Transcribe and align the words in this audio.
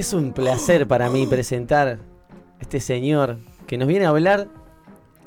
Es 0.00 0.14
un 0.14 0.32
placer 0.32 0.88
para 0.88 1.10
mí 1.10 1.26
presentar 1.26 1.88
a 1.88 1.98
este 2.58 2.80
señor 2.80 3.36
que 3.66 3.76
nos 3.76 3.86
viene 3.86 4.06
a 4.06 4.08
hablar 4.08 4.48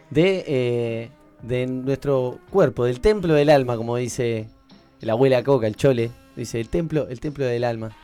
de, 0.09 0.43
eh, 0.47 1.11
de 1.43 1.67
nuestro 1.67 2.39
cuerpo, 2.49 2.83
del 2.83 2.99
templo 2.99 3.35
del 3.35 3.51
alma, 3.51 3.77
como 3.77 3.97
dice 3.97 4.49
la 4.99 5.13
abuela 5.13 5.43
Coca, 5.43 5.67
el 5.67 5.75
chole. 5.75 6.09
Dice 6.35 6.59
el 6.59 6.69
templo, 6.69 7.07
el 7.07 7.19
templo 7.19 7.45
del 7.45 7.65
alma. 7.65 7.95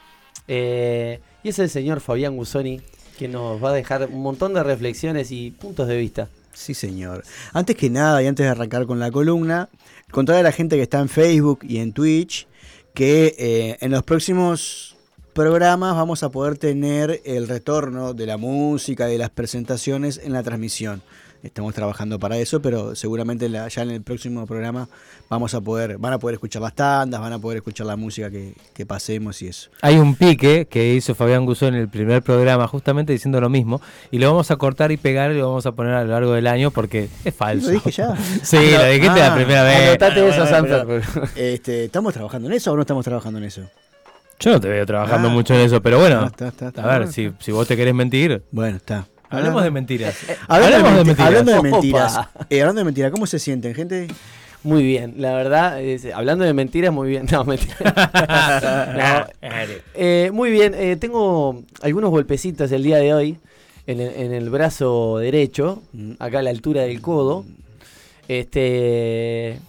Eh, 0.47 1.19
y 1.41 1.49
es 1.49 1.57
el 1.57 1.71
señor 1.71 2.01
Fabián 2.01 2.37
Gusoni 2.37 2.81
que 3.17 3.27
nos 3.27 3.61
va 3.63 3.71
a 3.71 3.73
dejar 3.73 4.07
un 4.07 4.21
montón 4.21 4.53
de 4.53 4.61
reflexiones 4.61 5.31
y 5.31 5.49
puntos 5.49 5.87
de 5.87 5.97
vista. 5.97 6.29
Sí, 6.53 6.75
señor. 6.75 7.23
Antes 7.51 7.75
que 7.77 7.89
nada 7.89 8.21
y 8.21 8.27
antes 8.27 8.45
de 8.45 8.51
arrancar 8.51 8.85
con 8.85 8.99
la 8.99 9.09
columna, 9.09 9.69
contarle 10.11 10.41
a 10.41 10.43
la 10.43 10.51
gente 10.51 10.75
que 10.75 10.83
está 10.83 10.99
en 10.99 11.09
Facebook 11.09 11.61
y 11.63 11.79
en 11.79 11.93
Twitch 11.93 12.47
que 12.93 13.35
eh, 13.39 13.77
en 13.81 13.89
los 13.89 14.03
próximos 14.03 14.98
programas 15.33 15.95
vamos 15.95 16.23
a 16.23 16.29
poder 16.29 16.57
tener 16.57 17.21
el 17.25 17.47
retorno 17.47 18.13
de 18.13 18.25
la 18.25 18.37
música, 18.37 19.05
de 19.07 19.17
las 19.17 19.29
presentaciones 19.29 20.19
en 20.23 20.33
la 20.33 20.43
transmisión. 20.43 21.01
Estamos 21.41 21.73
trabajando 21.73 22.19
para 22.19 22.37
eso, 22.37 22.61
pero 22.61 22.95
seguramente 22.95 23.47
la- 23.47 23.69
ya 23.69 23.83
en 23.83 23.91
el 23.91 24.01
próximo 24.01 24.45
programa 24.45 24.89
vamos 25.29 25.53
a 25.53 25.61
poder, 25.61 25.97
van 25.97 26.11
a 26.11 26.19
poder 26.19 26.33
escuchar 26.33 26.61
las 26.61 26.75
tandas, 26.75 27.21
van 27.21 27.31
a 27.31 27.39
poder 27.39 27.59
escuchar 27.59 27.87
la 27.87 27.95
música 27.95 28.29
que, 28.29 28.53
que 28.73 28.85
pasemos 28.85 29.41
y 29.41 29.47
eso. 29.47 29.69
Hay 29.81 29.95
un 29.99 30.15
pique 30.15 30.65
que 30.69 30.93
hizo 30.95 31.15
Fabián 31.15 31.45
Guzón 31.45 31.75
en 31.75 31.81
el 31.81 31.87
primer 31.87 32.21
programa, 32.23 32.67
justamente 32.67 33.13
diciendo 33.13 33.39
lo 33.39 33.47
mismo, 33.47 33.79
y 34.11 34.19
lo 34.19 34.27
vamos 34.31 34.51
a 34.51 34.57
cortar 34.57 34.91
y 34.91 34.97
pegar 34.97 35.31
y 35.31 35.37
lo 35.37 35.47
vamos 35.47 35.65
a 35.65 35.71
poner 35.71 35.93
a 35.93 36.03
lo 36.03 36.09
largo 36.11 36.33
del 36.33 36.45
año 36.47 36.71
porque 36.71 37.07
es 37.23 37.33
falso. 37.33 37.67
Lo 37.67 37.73
dije 37.75 37.91
ya. 37.91 38.17
Sí, 38.43 38.57
lo 38.57 38.85
dijiste 38.87 39.19
la 39.19 39.31
Ah, 39.31 39.35
primera 39.35 39.63
vez. 39.63 39.87
Anotate 39.91 40.27
eso, 40.27 40.41
bueno, 40.41 40.45
Sanfer. 40.49 40.85
pero, 41.13 41.25
este, 41.37 41.85
¿Estamos 41.85 42.13
trabajando 42.13 42.49
en 42.49 42.53
eso 42.55 42.73
o 42.73 42.75
no 42.75 42.81
estamos 42.81 43.05
trabajando 43.05 43.39
en 43.39 43.45
eso? 43.45 43.61
Yo 44.39 44.51
no 44.51 44.59
te 44.61 44.69
veo 44.69 44.85
trabajando 44.85 45.27
Ah, 45.27 45.31
mucho 45.31 45.53
en 45.53 45.61
eso, 45.61 45.81
pero 45.81 45.99
bueno, 45.99 46.25
está, 46.27 46.47
está, 46.47 46.69
está. 46.69 46.83
a 46.95 46.99
ver, 46.99 47.11
si, 47.11 47.31
si 47.39 47.51
vos 47.51 47.67
te 47.67 47.75
querés 47.75 47.93
mentir, 47.93 48.41
Bueno, 48.51 48.77
está. 48.77 49.05
hablemos 49.29 49.61
Ah. 49.61 49.65
de 49.65 49.71
mentiras. 49.71 50.15
Hablando, 50.47 50.77
Hablemos 50.87 50.91
de, 50.91 50.97
de 50.97 51.03
menti- 51.03 51.07
mentiras. 51.07 51.27
hablando 51.27 51.51
de 51.51 51.61
mentiras. 51.71 52.17
eh, 52.49 52.61
hablando 52.61 52.79
de 52.79 52.85
mentiras, 52.85 53.11
¿cómo 53.11 53.27
se 53.27 53.39
sienten, 53.39 53.75
gente? 53.75 54.07
Muy 54.63 54.83
bien, 54.83 55.15
la 55.17 55.33
verdad, 55.33 55.81
es- 55.81 56.05
hablando 56.13 56.45
de 56.45 56.53
mentiras, 56.53 56.93
muy 56.93 57.09
bien. 57.09 57.25
No, 57.31 57.43
mentira. 57.43 57.75
No, 59.41 59.49
eh, 59.93 60.31
muy 60.33 60.51
bien, 60.51 60.73
eh, 60.73 60.95
tengo 60.95 61.63
algunos 61.81 62.09
golpecitos 62.09 62.71
el 62.71 62.83
día 62.83 62.97
de 62.97 63.13
hoy 63.13 63.37
en 63.87 63.99
el, 63.99 64.13
en 64.15 64.33
el 64.33 64.49
brazo 64.49 65.17
derecho, 65.17 65.81
Mm. 65.93 66.11
acá 66.19 66.39
a 66.39 66.43
la 66.43 66.49
altura 66.51 66.83
del 66.83 67.01
codo. 67.01 67.43
Este, 68.29 69.59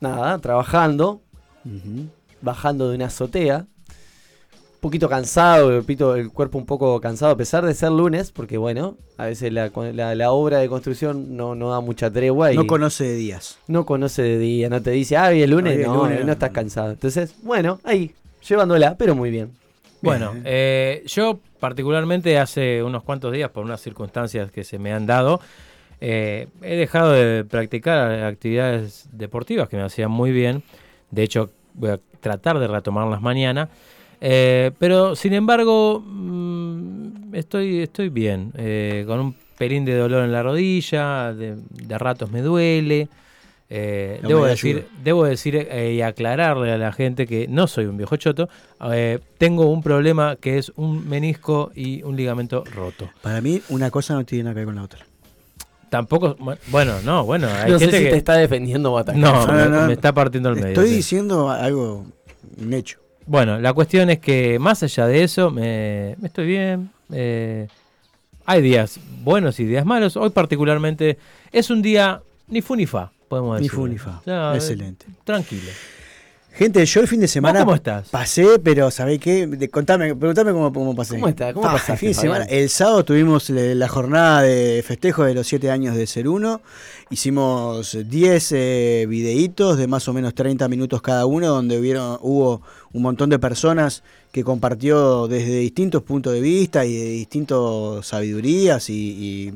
nada, 0.00 0.38
trabajando, 0.38 1.20
bajando 2.42 2.88
de 2.90 2.96
una 2.96 3.06
azotea. 3.06 3.66
Un 4.80 4.88
poquito 4.88 5.10
cansado, 5.10 5.70
repito, 5.70 6.14
el 6.16 6.30
cuerpo 6.30 6.56
un 6.56 6.64
poco 6.64 6.98
cansado, 7.02 7.32
a 7.32 7.36
pesar 7.36 7.66
de 7.66 7.74
ser 7.74 7.90
lunes, 7.92 8.32
porque 8.32 8.56
bueno, 8.56 8.96
a 9.18 9.26
veces 9.26 9.52
la, 9.52 9.70
la- 9.92 10.14
la 10.14 10.30
obra 10.30 10.56
de 10.60 10.68
construcción 10.70 11.36
no, 11.36 11.54
no 11.54 11.68
da 11.70 11.80
mucha 11.80 12.10
tregua 12.10 12.50
y 12.50 12.56
No 12.56 12.66
conoce 12.66 13.04
de 13.04 13.14
días. 13.14 13.58
no 13.68 13.84
conoce 13.84 14.22
de 14.22 14.38
día, 14.38 14.70
no 14.70 14.80
te 14.80 14.90
dice, 14.92 15.18
ah, 15.18 15.28
hoy 15.28 15.42
es 15.42 15.50
lunes, 15.50 15.76
Hoy 15.76 15.82
es 15.82 15.86
no, 15.86 15.94
lunes, 16.04 16.20
no, 16.20 16.26
no. 16.26 16.32
estás 16.32 16.50
cansado. 16.52 16.92
Entonces, 16.92 17.34
bueno, 17.42 17.78
ahí, 17.84 18.14
llevándola, 18.48 18.96
pero 18.96 19.14
muy 19.14 19.30
bien. 19.30 19.50
Bueno, 20.00 20.30
Bien. 20.32 20.44
eh, 20.46 21.02
yo 21.08 21.40
particularmente 21.58 22.38
hace 22.38 22.82
unos 22.82 23.02
cuantos 23.02 23.34
días, 23.34 23.50
por 23.50 23.66
unas 23.66 23.82
circunstancias 23.82 24.50
que 24.50 24.64
se 24.64 24.78
me 24.78 24.94
han 24.94 25.04
dado, 25.04 25.42
eh, 26.00 26.48
he 26.62 26.76
dejado 26.76 27.12
de 27.12 27.44
practicar 27.44 28.10
actividades 28.24 29.10
deportivas 29.12 29.68
que 29.68 29.76
me 29.76 29.82
hacían 29.82 30.10
muy 30.10 30.30
bien. 30.32 30.62
De 31.10 31.22
hecho, 31.22 31.50
voy 31.74 31.90
a 31.90 32.00
tratar 32.20 32.58
de 32.58 32.66
retomarlas 32.66 33.20
mañana. 33.20 33.68
Eh, 34.20 34.70
pero, 34.78 35.16
sin 35.16 35.32
embargo, 35.32 36.02
mm, 36.04 37.34
estoy, 37.34 37.80
estoy 37.82 38.08
bien. 38.08 38.52
eh, 38.56 39.04
con 39.06 39.20
un 39.20 39.34
pelín 39.56 39.84
de 39.84 39.94
dolor 39.96 40.24
en 40.24 40.32
la 40.32 40.42
rodilla, 40.42 41.32
de, 41.34 41.56
de 41.70 41.98
ratos 41.98 42.30
me 42.30 42.40
duele. 42.42 43.08
Eh, 43.72 44.18
debo, 44.26 44.46
decir, 44.46 44.86
debo 45.04 45.24
decir 45.24 45.54
eh, 45.54 45.92
y 45.94 46.02
aclararle 46.02 46.72
a 46.72 46.76
la 46.78 46.92
gente 46.92 47.24
que 47.24 47.46
no 47.46 47.68
soy 47.68 47.84
un 47.86 47.96
viejo 47.96 48.16
choto. 48.16 48.48
eh, 48.92 49.20
tengo 49.38 49.70
un 49.70 49.80
problema 49.80 50.34
que 50.40 50.58
es 50.58 50.72
un 50.74 51.08
menisco 51.08 51.70
y 51.74 52.02
un 52.02 52.16
ligamento 52.16 52.64
roto. 52.64 53.08
Para 53.22 53.40
mí, 53.40 53.62
una 53.68 53.90
cosa 53.92 54.14
no 54.14 54.24
tiene 54.24 54.44
nada 54.44 54.54
que 54.54 54.58
ver 54.60 54.66
con 54.66 54.74
la 54.76 54.82
otra. 54.82 55.06
Tampoco, 55.88 56.36
bueno, 56.68 56.94
no, 57.04 57.24
bueno, 57.24 57.48
hay 57.48 57.70
no 57.70 57.78
sé 57.78 57.86
gente 57.86 57.98
si 57.98 58.04
que 58.04 58.10
te 58.10 58.16
está 58.16 58.34
defendiendo 58.34 58.92
o 58.92 58.98
atacando. 58.98 59.30
no, 59.32 59.46
No, 59.46 59.52
me, 59.52 59.64
no, 59.68 59.80
no. 59.82 59.86
me 59.88 59.92
está 59.92 60.12
partiendo 60.12 60.48
el 60.50 60.56
medio. 60.56 60.68
Estoy 60.68 60.90
diciendo 60.90 61.48
algo, 61.50 62.06
un 62.60 62.72
hecho. 62.74 62.98
Bueno, 63.30 63.60
la 63.60 63.72
cuestión 63.72 64.10
es 64.10 64.18
que 64.18 64.58
más 64.58 64.82
allá 64.82 65.06
de 65.06 65.22
eso, 65.22 65.52
me, 65.52 66.16
me 66.20 66.26
estoy 66.26 66.46
bien. 66.48 66.90
eh, 67.12 67.68
hay 68.44 68.60
días 68.60 68.98
buenos 69.22 69.60
y 69.60 69.64
días 69.66 69.86
malos. 69.86 70.16
Hoy 70.16 70.30
particularmente 70.30 71.16
es 71.52 71.70
un 71.70 71.80
día 71.80 72.20
ni 72.48 72.60
fu 72.60 72.74
ni 72.74 72.86
fa, 72.86 73.12
podemos 73.28 73.60
Ni 73.60 73.68
decir. 73.68 73.70
fu 73.78 73.86
ni 73.86 73.98
fa. 73.98 74.20
Excelente. 74.56 75.06
Tranquilo. 75.22 75.70
Gente, 76.52 76.84
yo 76.84 77.00
el 77.00 77.06
fin 77.06 77.20
de 77.20 77.28
semana 77.28 77.60
cómo 77.60 77.76
estás? 77.76 78.08
pasé, 78.08 78.58
pero 78.58 78.90
¿sabés 78.90 79.20
qué? 79.20 79.46
De- 79.46 79.70
contame, 79.70 80.16
preguntame 80.16 80.50
cómo, 80.50 80.72
cómo 80.72 80.96
pasé. 80.96 81.14
¿Cómo 81.14 81.28
está? 81.28 81.54
¿Cómo 81.54 81.68
Ah, 81.68 81.74
pasaste, 81.74 81.92
el 81.92 81.98
fin 81.98 82.08
de 82.08 82.14
semana, 82.14 82.44
el 82.46 82.68
sábado 82.68 83.04
tuvimos 83.04 83.48
la 83.50 83.86
jornada 83.88 84.42
de 84.42 84.82
festejo 84.84 85.22
de 85.22 85.34
los 85.34 85.46
7 85.46 85.70
años 85.70 85.94
de 85.94 86.08
Ser 86.08 86.26
Uno. 86.26 86.60
Hicimos 87.08 87.96
10 88.04 88.52
eh, 88.56 89.06
videitos 89.08 89.78
de 89.78 89.86
más 89.86 90.08
o 90.08 90.12
menos 90.12 90.34
30 90.34 90.66
minutos 90.66 91.00
cada 91.02 91.24
uno, 91.24 91.46
donde 91.46 91.78
hubieron, 91.78 92.18
hubo 92.20 92.62
un 92.92 93.02
montón 93.02 93.30
de 93.30 93.38
personas 93.38 94.02
que 94.32 94.44
compartió 94.44 95.28
desde 95.28 95.58
distintos 95.58 96.02
puntos 96.02 96.32
de 96.32 96.40
vista 96.40 96.84
y 96.84 96.96
de 96.96 97.04
distintas 97.10 97.58
sabidurías 98.02 98.88
y, 98.90 99.52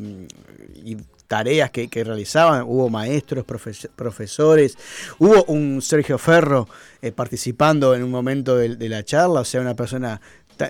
tareas 1.27 1.71
que, 1.71 1.89
realizaban. 2.05 2.65
Hubo 2.67 2.91
maestros, 2.91 3.45
profes- 3.47 3.89
profesores, 3.97 4.77
hubo 5.19 5.45
un 5.45 5.81
Sergio 5.83 6.19
Ferro 6.19 6.69
eh, 7.03 7.13
participando 7.13 7.95
en 7.95 8.05
un 8.05 8.11
momento 8.11 8.57
de, 8.57 8.89
la 8.89 9.05
charla, 9.05 9.41
o 9.41 9.45
sea, 9.45 9.61
una 9.61 9.75
persona 9.75 10.21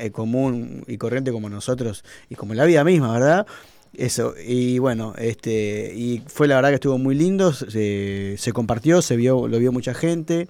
eh, 0.00 0.11
común 0.11 0.84
y 0.87 0.96
corriente 0.96 1.32
como 1.32 1.50
nosotros 1.50 2.05
y 2.31 2.34
como 2.34 2.55
la 2.55 2.64
vida 2.64 2.84
misma, 2.84 3.12
¿verdad? 3.12 3.46
Eso, 3.93 4.34
y 4.44 4.78
bueno, 4.78 5.14
este, 5.19 5.93
y 5.94 6.22
fue 6.26 6.49
la 6.49 6.56
verdad 6.56 6.70
que 6.70 6.76
estuvo 6.76 6.99
muy 6.99 7.14
lindo, 7.14 7.52
se, 7.52 8.37
se 8.38 8.52
compartió, 8.52 9.02
se 9.02 9.16
vio, 9.16 9.46
lo 9.46 9.58
vio 9.58 9.70
mucha 9.70 9.94
gente, 9.94 10.49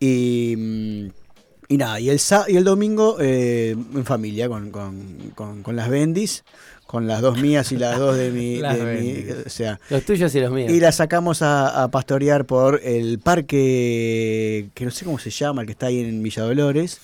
y, 0.00 0.54
mm, 0.56 1.23
y 1.68 1.76
nada, 1.76 1.98
y 2.00 2.10
el, 2.10 2.18
sa- 2.18 2.44
y 2.48 2.56
el 2.56 2.64
domingo 2.64 3.16
eh, 3.20 3.70
en 3.94 4.04
familia 4.04 4.48
con, 4.48 4.70
con, 4.70 5.32
con, 5.34 5.62
con 5.62 5.76
las 5.76 5.88
bendis, 5.88 6.44
con 6.86 7.06
las 7.06 7.22
dos 7.22 7.40
mías 7.40 7.72
y 7.72 7.76
las 7.76 7.98
dos 7.98 8.16
de 8.16 8.30
mi, 8.30 8.56
Las 8.60 8.78
de 8.78 8.84
mi- 9.00 9.30
o 9.46 9.48
sea, 9.48 9.80
Los 9.90 10.04
tuyos 10.04 10.34
y 10.34 10.40
los 10.40 10.52
míos. 10.52 10.70
y 10.70 10.78
la 10.80 10.92
sacamos 10.92 11.40
a, 11.42 11.82
a 11.82 11.88
pastorear 11.90 12.44
por 12.44 12.80
el 12.84 13.18
parque, 13.18 14.68
que 14.74 14.84
no 14.84 14.90
sé 14.90 15.04
cómo 15.04 15.18
se 15.18 15.30
llama, 15.30 15.62
el 15.62 15.66
que 15.66 15.72
está 15.72 15.86
ahí 15.86 16.00
en 16.00 16.22
Villa 16.22 16.42
Dolores, 16.42 16.98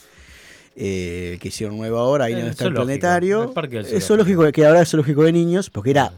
eh, 0.76 1.38
que 1.40 1.48
hicieron 1.48 1.76
nuevo 1.76 1.98
ahora, 1.98 2.26
ahí 2.26 2.32
El 2.34 2.38
donde 2.40 2.50
está 2.52 2.64
el 2.66 2.74
planetario. 2.74 3.42
el 3.44 3.50
parque 3.50 3.82
del 3.82 4.02
zoológico, 4.02 4.50
que 4.52 4.66
ahora 4.66 4.82
es 4.82 4.88
zoológico 4.90 5.22
de 5.24 5.32
niños, 5.32 5.68
porque 5.70 5.90
era, 5.90 6.12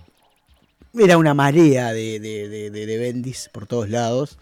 era 0.99 1.17
una 1.17 1.33
marea 1.33 1.93
de, 1.93 2.21
de, 2.21 2.49
de, 2.49 2.71
de- 2.71 2.87
de 2.87 2.99
bendis 2.99 3.49
por 3.53 3.67
todos 3.67 3.89
lados. 3.89 4.37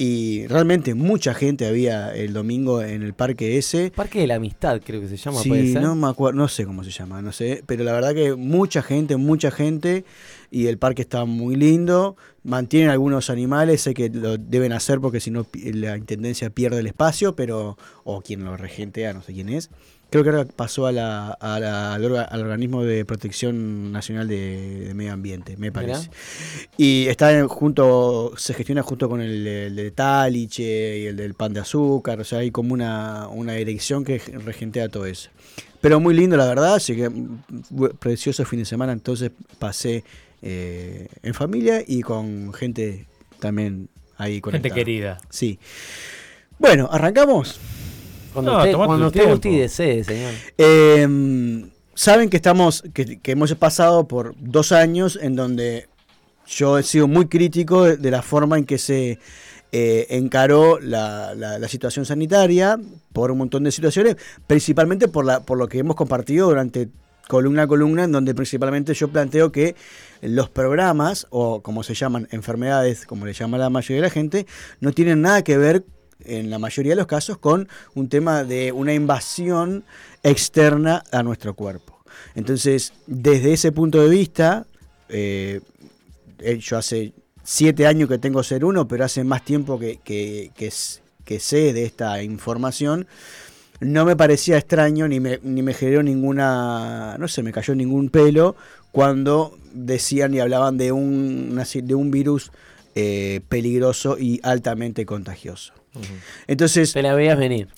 Y 0.00 0.46
realmente 0.46 0.94
mucha 0.94 1.34
gente 1.34 1.66
había 1.66 2.14
el 2.14 2.32
domingo 2.32 2.82
en 2.82 3.02
el 3.02 3.14
parque 3.14 3.58
ese. 3.58 3.90
Parque 3.90 4.20
de 4.20 4.28
la 4.28 4.36
Amistad, 4.36 4.80
creo 4.80 5.00
que 5.00 5.08
se 5.08 5.16
llama, 5.16 5.40
Sí, 5.40 5.48
puede 5.48 5.72
ser. 5.72 5.82
no 5.82 5.96
me 5.96 6.06
acuerdo, 6.06 6.38
no 6.38 6.46
sé 6.46 6.64
cómo 6.64 6.84
se 6.84 6.92
llama, 6.92 7.20
no 7.20 7.32
sé, 7.32 7.64
pero 7.66 7.82
la 7.82 7.92
verdad 7.92 8.14
que 8.14 8.36
mucha 8.36 8.80
gente, 8.80 9.16
mucha 9.16 9.50
gente 9.50 10.04
y 10.52 10.68
el 10.68 10.78
parque 10.78 11.02
está 11.02 11.24
muy 11.24 11.56
lindo. 11.56 12.16
Mantienen 12.44 12.90
algunos 12.90 13.28
animales, 13.28 13.80
sé 13.80 13.92
que 13.92 14.08
lo 14.08 14.38
deben 14.38 14.72
hacer 14.72 15.00
porque 15.00 15.18
si 15.18 15.32
no 15.32 15.44
la 15.52 15.96
intendencia 15.96 16.48
pierde 16.48 16.78
el 16.78 16.86
espacio, 16.86 17.34
pero 17.34 17.76
o 18.04 18.20
quien 18.22 18.44
lo 18.44 18.56
regentea, 18.56 19.12
no 19.12 19.22
sé 19.24 19.32
quién 19.32 19.48
es. 19.48 19.68
Creo 20.10 20.24
que 20.24 20.30
ahora 20.30 20.46
pasó 20.46 20.86
a 20.86 20.92
la, 20.92 21.32
a 21.32 21.60
la- 21.60 21.92
al, 21.94 22.02
orga- 22.02 22.26
al 22.28 22.40
organismo 22.40 22.82
de 22.82 23.04
protección 23.04 23.92
nacional 23.92 24.26
de, 24.26 24.86
de 24.88 24.94
medio 24.94 25.12
ambiente, 25.12 25.56
me 25.58 25.70
parece. 25.70 26.08
Y 26.78 27.06
está 27.08 27.38
en- 27.38 27.46
junto, 27.48 28.32
se 28.38 28.54
gestiona 28.54 28.82
junto 28.82 29.08
con 29.10 29.20
el, 29.20 29.46
el 29.46 29.76
de 29.76 29.90
Taliche 29.90 30.98
y 30.98 31.06
el 31.06 31.16
del 31.16 31.34
pan 31.34 31.52
de 31.52 31.60
azúcar, 31.60 32.20
o 32.20 32.24
sea, 32.24 32.38
hay 32.38 32.50
como 32.50 32.72
una, 32.72 33.28
una 33.28 33.52
dirección 33.52 34.02
que 34.04 34.18
regentea 34.18 34.88
todo 34.88 35.04
eso. 35.04 35.28
Pero 35.82 36.00
muy 36.00 36.14
lindo, 36.14 36.36
la 36.38 36.46
verdad, 36.46 36.74
así 36.76 36.96
que 36.96 37.08
mm, 37.10 37.42
bu- 37.70 37.94
precioso 37.98 38.44
fin 38.46 38.60
de 38.60 38.64
semana, 38.64 38.92
entonces 38.92 39.30
pasé 39.58 40.04
eh, 40.40 41.08
en 41.22 41.34
familia 41.34 41.82
y 41.86 42.00
con 42.00 42.52
gente 42.54 43.06
también 43.40 43.88
ahí 44.16 44.34
Gente 44.34 44.40
conectada. 44.42 44.74
querida. 44.74 45.18
Sí. 45.28 45.58
Bueno, 46.58 46.88
¿arrancamos? 46.90 47.60
Cuando 48.42 48.52
No, 48.52 48.58
usted, 48.58 48.72
cuando 48.74 49.06
usted 49.06 49.20
tiempo. 49.20 49.34
guste 49.34 49.48
y 49.50 49.58
desee, 49.58 50.04
señor. 50.04 50.32
Eh, 50.56 51.68
Saben 51.94 52.30
que 52.30 52.36
estamos, 52.36 52.84
que, 52.94 53.18
que 53.18 53.32
hemos 53.32 53.52
pasado 53.56 54.06
por 54.06 54.34
dos 54.38 54.70
años 54.70 55.18
en 55.20 55.34
donde 55.34 55.88
yo 56.46 56.78
he 56.78 56.84
sido 56.84 57.08
muy 57.08 57.26
crítico 57.26 57.82
de, 57.82 57.96
de 57.96 58.10
la 58.12 58.22
forma 58.22 58.56
en 58.56 58.64
que 58.66 58.78
se 58.78 59.18
eh, 59.72 60.06
encaró 60.10 60.78
la, 60.78 61.34
la- 61.34 61.58
la 61.58 61.68
situación 61.68 62.06
sanitaria 62.06 62.78
por 63.12 63.32
un 63.32 63.38
montón 63.38 63.64
de 63.64 63.72
situaciones, 63.72 64.14
principalmente 64.46 65.08
por, 65.08 65.24
la, 65.24 65.40
por 65.40 65.58
lo 65.58 65.66
que 65.66 65.78
hemos 65.80 65.96
compartido 65.96 66.46
durante 66.48 66.88
columna 67.26 67.64
a 67.64 67.66
columna, 67.66 68.04
en 68.04 68.12
donde 68.12 68.32
principalmente 68.32 68.94
yo 68.94 69.08
planteo 69.08 69.50
que 69.50 69.74
los 70.22 70.48
programas, 70.48 71.26
o 71.30 71.62
como 71.62 71.82
se 71.82 71.94
llaman, 71.94 72.28
enfermedades, 72.30 73.06
como 73.06 73.26
le 73.26 73.32
llama 73.32 73.58
la 73.58 73.70
mayoría 73.70 73.96
de 73.96 74.02
la 74.08 74.10
gente, 74.10 74.46
no 74.80 74.92
tienen 74.92 75.20
nada 75.20 75.42
que 75.42 75.58
ver 75.58 75.84
en 76.24 76.50
la 76.50 76.58
mayoría 76.58 76.92
de 76.92 76.96
los 76.96 77.06
casos 77.06 77.38
con 77.38 77.68
un 77.94 78.08
tema 78.08 78.44
de 78.44 78.72
una 78.72 78.94
invasión 78.94 79.84
externa 80.22 81.04
a 81.12 81.22
nuestro 81.22 81.54
cuerpo. 81.54 81.98
Entonces, 82.34 82.92
desde 83.06 83.52
ese 83.52 83.72
punto 83.72 84.00
de 84.00 84.08
vista, 84.08 84.66
eh, 85.08 85.60
eh, 86.38 86.58
yo 86.58 86.78
hace 86.78 87.12
siete 87.42 87.86
años 87.86 88.08
que 88.08 88.18
tengo 88.18 88.42
ser 88.42 88.64
uno, 88.64 88.86
pero 88.86 89.04
hace 89.04 89.24
más 89.24 89.44
tiempo 89.44 89.78
que, 89.78 90.70
sé 90.70 91.72
de 91.72 91.84
esta 91.84 92.22
información. 92.22 93.06
No 93.80 94.04
me 94.04 94.16
parecía 94.16 94.58
extraño 94.58 95.06
ni 95.06 95.20
me, 95.20 95.74
generó 95.74 96.02
ninguna, 96.02 97.16
no 97.18 97.28
sé, 97.28 97.42
me 97.42 97.52
cayó 97.52 97.74
ningún 97.74 98.10
pelo 98.10 98.56
cuando 98.90 99.56
decían 99.72 100.34
y 100.34 100.40
hablaban 100.40 100.78
de 100.78 100.90
un 100.90 102.10
virus 102.10 102.50
eh, 103.00 103.42
peligroso 103.48 104.18
y 104.18 104.40
altamente 104.42 105.06
contagioso. 105.06 105.72
Entonces, 106.46 106.90
Se 106.90 107.02
la 107.02 107.14
veías 107.14 107.38
venir. 107.38 107.68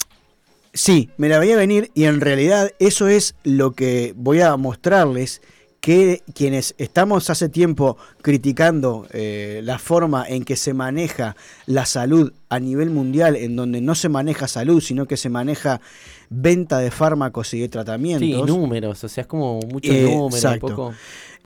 Sí, 0.73 1.11
me 1.17 1.29
la 1.29 1.39
veía 1.41 1.57
venir 1.57 1.91
y 1.95 2.05
en 2.05 2.21
realidad 2.21 2.71
eso 2.79 3.09
es 3.09 3.35
lo 3.43 3.73
que 3.73 4.13
voy 4.17 4.41
a 4.41 4.57
mostrarles 4.57 5.43
que 5.81 6.23
quienes 6.35 6.75
estamos 6.79 7.31
hace 7.31 7.49
tiempo 7.49 7.97
criticando 8.23 9.07
eh, 9.13 9.63
la 9.65 9.79
forma 9.79 10.25
en 10.29 10.45
que 10.45 10.55
se 10.55 10.75
maneja 10.75 11.37
la 11.67 11.87
salud 11.87 12.33
a 12.51 12.61
nivel 12.61 12.91
mundial, 12.91 13.35
en 13.35 13.57
donde 13.57 13.81
no 13.81 13.95
se 13.95 14.11
maneja 14.11 14.47
salud, 14.47 14.81
sino 14.83 15.07
que 15.07 15.17
se 15.17 15.31
maneja 15.31 15.81
venta 16.29 16.79
de 16.79 16.91
fármacos 16.91 17.53
y 17.55 17.61
de 17.61 17.69
tratamientos. 17.71 18.29
Sí, 18.29 18.43
números, 18.47 19.03
o 19.03 19.09
sea, 19.09 19.23
es 19.23 19.27
como 19.27 19.59
mucho 19.61 19.91
Eh, 19.91 20.03
número, 20.05 20.37
exacto. 20.37 20.69
poco. 20.69 20.95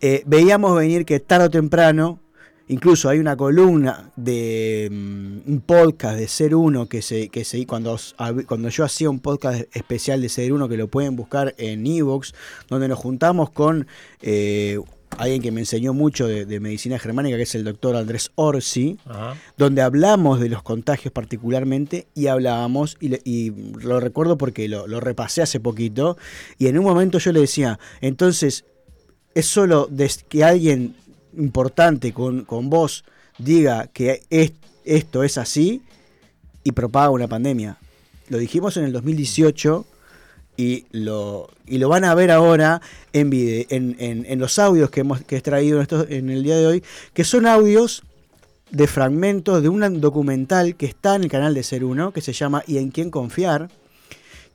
Eh, 0.01 0.23
veíamos 0.27 0.77
venir 0.77 1.07
que 1.07 1.21
tarde 1.21 1.47
o 1.47 1.51
temprano, 1.51 2.19
incluso 2.69 3.09
hay 3.09 3.19
una 3.19 3.37
columna 3.37 4.11
de 4.17 4.89
mm, 4.91 5.51
un 5.51 5.61
podcast 5.65 6.17
de 6.19 6.29
Ser 6.29 6.55
Uno 6.55 6.87
que 6.89 7.03
se, 7.03 7.29
que 7.29 7.45
se 7.45 7.67
cuando, 7.67 7.97
cuando 8.47 8.69
yo 8.69 8.85
hacía 8.85 9.11
un 9.11 9.21
podcast 9.21 9.65
especial 9.77 10.21
de 10.23 10.29
Ser 10.29 10.53
Uno 10.53 10.69
que 10.69 10.77
lo 10.77 10.89
pueden 10.89 11.17
buscar 11.17 11.55
en 11.59 11.87
Evox, 11.87 12.35
donde 12.69 12.89
nos 12.89 12.99
juntamos 12.99 13.51
con 13.51 13.87
eh, 14.23 14.79
alguien 15.19 15.43
que 15.43 15.53
me 15.53 15.61
enseñó 15.61 15.93
mucho 15.95 16.27
de, 16.27 16.45
de 16.45 16.59
medicina 16.59 16.99
germánica, 16.99 17.37
que 17.37 17.45
es 17.45 17.55
el 17.55 17.63
doctor 17.63 17.95
Andrés 17.95 18.33
Orsi, 18.35 18.99
Ajá. 19.07 19.37
donde 19.57 19.81
hablamos 19.83 20.41
de 20.41 20.49
los 20.49 20.63
contagios 20.65 21.13
particularmente 21.13 22.09
y 22.15 22.27
hablábamos, 22.27 22.97
y, 22.99 23.09
le- 23.11 23.21
y 23.25 23.53
lo 23.81 24.01
recuerdo 24.01 24.37
porque 24.39 24.67
lo, 24.69 24.89
lo 24.89 24.99
repasé 25.01 25.43
hace 25.43 25.61
poquito, 25.61 26.17
y 26.59 26.67
en 26.67 26.79
un 26.79 26.85
momento 26.85 27.19
yo 27.19 27.31
le 27.31 27.41
decía, 27.41 27.79
entonces, 28.01 28.65
es 29.35 29.47
solo 29.47 29.89
que 30.29 30.43
alguien 30.45 30.97
importante 31.39 32.13
con, 32.13 32.45
con 32.45 32.71
vos 32.71 33.05
diga 33.39 33.89
que 33.93 34.23
es- 34.31 34.53
esto 34.85 35.23
es 35.23 35.39
así 35.39 35.83
y 36.63 36.73
propaga 36.73 37.11
una 37.11 37.29
pandemia. 37.29 37.79
Lo 38.29 38.39
dijimos 38.39 38.77
en 38.77 38.85
el 38.85 38.93
2018 38.93 39.87
y 40.57 40.87
lo, 40.93 41.49
y 41.67 41.79
lo 41.79 41.89
van 41.89 42.05
a 42.05 42.15
ver 42.15 42.31
ahora 42.31 42.81
en, 43.13 43.31
vide- 43.31 43.67
en, 43.71 43.97
en- 43.99 44.39
los 44.39 44.59
audios 44.59 44.91
que 44.91 45.01
hemos 45.01 45.23
que 45.23 45.37
he 45.37 45.41
traído 45.41 45.77
en, 45.79 45.83
estos- 45.83 46.07
en 46.11 46.31
el 46.31 46.43
día 46.43 46.57
de 46.57 46.67
hoy, 46.67 46.85
que 47.13 47.25
son 47.25 47.47
audios 47.47 48.03
de 48.71 48.87
fragmentos 48.87 49.63
de 49.63 49.69
un 49.69 50.01
documental 50.01 50.77
que 50.77 50.87
está 50.87 51.17
en 51.17 51.25
el 51.25 51.31
canal 51.31 51.55
de 51.55 51.63
Ser 51.63 51.85
Uno, 51.85 52.13
que 52.13 52.21
se 52.21 52.33
llama 52.33 52.63
¿Y 52.67 52.79
en 52.79 52.91
quién 52.91 53.11
confiar? 53.11 53.69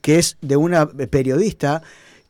que 0.01 0.17
es 0.17 0.37
de 0.41 0.55
una 0.55 0.87
periodista 0.87 1.81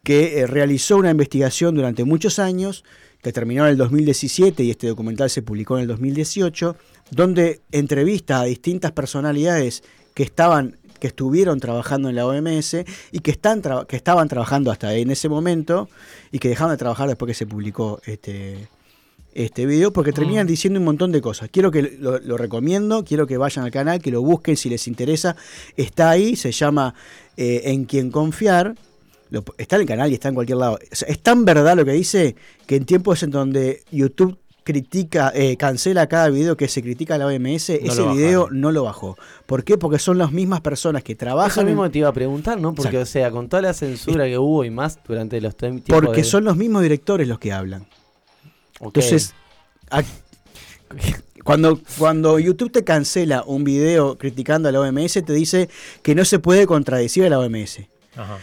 que 0.03 0.39
eh, 0.39 0.47
realizó 0.47 0.97
una 0.97 1.11
investigación 1.11 1.75
durante 1.75 2.03
muchos 2.03 2.39
años, 2.39 2.83
que 3.21 3.33
terminó 3.33 3.65
en 3.65 3.71
el 3.71 3.77
2017 3.77 4.63
y 4.63 4.71
este 4.71 4.87
documental 4.87 5.29
se 5.29 5.41
publicó 5.41 5.77
en 5.77 5.83
el 5.83 5.87
2018, 5.87 6.75
donde 7.11 7.61
entrevista 7.71 8.41
a 8.41 8.45
distintas 8.45 8.91
personalidades 8.91 9.83
que 10.13 10.23
estaban 10.23 10.77
que 10.99 11.07
estuvieron 11.07 11.59
trabajando 11.59 12.09
en 12.09 12.15
la 12.15 12.25
OMS 12.25 12.75
y 13.11 13.19
que, 13.19 13.31
están 13.31 13.61
que 13.87 13.95
estaban 13.95 14.27
trabajando 14.27 14.69
hasta 14.69 14.93
en 14.95 15.09
ese 15.11 15.29
momento 15.29 15.89
y 16.31 16.39
que 16.39 16.49
dejaron 16.49 16.71
de 16.71 16.77
trabajar 16.77 17.07
después 17.07 17.29
que 17.29 17.33
se 17.33 17.47
publicó 17.47 18.01
este, 18.05 18.67
este 19.33 19.65
video 19.65 19.93
porque 19.93 20.11
terminan 20.11 20.45
diciendo 20.45 20.79
un 20.79 20.85
montón 20.85 21.11
de 21.11 21.21
cosas. 21.21 21.49
Quiero 21.51 21.71
que 21.71 21.97
lo, 21.99 22.19
lo 22.19 22.37
recomiendo, 22.37 23.05
quiero 23.05 23.27
que 23.27 23.37
vayan 23.37 23.65
al 23.65 23.71
canal, 23.71 24.01
que 24.01 24.11
lo 24.11 24.21
busquen 24.21 24.57
si 24.57 24.69
les 24.69 24.87
interesa. 24.87 25.35
Está 25.77 26.09
ahí, 26.09 26.35
se 26.35 26.51
llama 26.51 26.93
eh, 27.37 27.61
En 27.65 27.85
quien 27.85 28.11
confiar. 28.11 28.75
Lo- 29.29 29.43
está 29.57 29.75
en 29.75 29.81
el 29.83 29.87
canal 29.87 30.09
y 30.11 30.15
está 30.15 30.29
en 30.29 30.35
cualquier 30.35 30.57
lado. 30.57 30.79
O 30.91 30.95
sea, 30.95 31.07
es 31.07 31.19
tan 31.19 31.45
verdad 31.45 31.75
lo 31.75 31.85
que 31.85 31.91
dice 31.91 32.35
que 32.65 32.75
en 32.75 32.85
tiempos 32.85 33.21
en 33.23 33.31
donde 33.31 33.83
YouTube 33.91 34.37
critica, 34.63 35.31
eh, 35.33 35.57
cancela 35.57 36.07
cada 36.07 36.29
video 36.29 36.55
que 36.55 36.67
se 36.67 36.83
critica 36.83 37.15
a 37.15 37.17
la 37.17 37.25
OMS, 37.25 37.69
ese 37.69 38.03
video 38.13 38.41
bajaron. 38.41 38.61
no 38.61 38.71
lo 38.71 38.83
bajó. 38.83 39.17
¿Por 39.47 39.63
qué? 39.63 39.77
Porque 39.79 39.97
son 39.97 40.19
las 40.19 40.31
mismas 40.31 40.61
personas 40.61 41.01
que 41.03 41.13
Eso 41.13 41.19
trabajan 41.19 41.61
en- 41.61 41.73
mismo 41.73 41.89
te 41.89 41.99
iba 41.99 42.09
a 42.09 42.13
preguntar, 42.13 42.59
¿no? 42.59 42.75
Porque, 42.75 42.97
Exacto. 42.97 43.03
o 43.03 43.05
sea, 43.11 43.31
con 43.31 43.49
toda 43.49 43.61
la 43.63 43.73
censura 43.73 44.25
que 44.25 44.37
hubo 44.37 44.63
y 44.65 44.69
más 44.69 44.99
durante 45.07 45.41
los 45.41 45.55
tiempos 45.57 45.85
porque 45.87 46.17
de- 46.21 46.23
son 46.23 46.43
los 46.43 46.55
mismos 46.55 46.83
directores 46.83 47.27
los 47.27 47.39
que 47.39 47.51
hablan. 47.51 47.87
Entonces, 48.79 49.33
a- 49.89 50.03
cuando, 51.43 51.79
cuando 51.97 52.37
YouTube 52.37 52.71
te 52.71 52.83
cancela 52.83 53.43
un 53.45 53.63
video 53.63 54.17
criticando 54.17 54.69
a 54.69 54.71
la 54.71 54.81
OMS, 54.81 55.21
te 55.23 55.33
dice 55.33 55.69
que 56.03 56.13
no 56.15 56.25
se 56.25 56.37
puede 56.39 56.67
contradecir 56.67 57.25
a 57.25 57.29
la 57.29 57.39
OMS. 57.39 57.87
Ajá. 58.15 58.37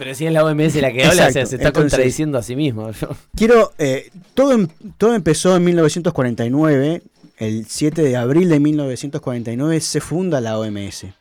Pero 0.00 0.14
si 0.14 0.24
es 0.24 0.32
la 0.32 0.42
OMS 0.42 0.76
la 0.80 0.90
que 0.92 1.04
habla, 1.04 1.12
o 1.12 1.14
sea, 1.14 1.26
Exacto, 1.28 1.50
se 1.50 1.56
está 1.56 1.68
entonces- 1.68 1.92
contradiciendo 1.92 2.38
a 2.38 2.42
sí 2.42 2.56
mismo. 2.56 2.90
Quiero, 3.36 3.72
eh, 3.76 4.08
todo, 4.32 4.52
em- 4.52 4.68
todo 4.96 5.14
empezó 5.14 5.54
en 5.56 5.64
1949, 5.64 7.02
el 7.36 7.66
7 7.66 8.00
de 8.02 8.16
abril 8.16 8.48
de 8.48 8.60
1949 8.60 9.78
se 9.80 10.00
funda 10.00 10.40
la 10.40 10.58
OMS. 10.58 11.12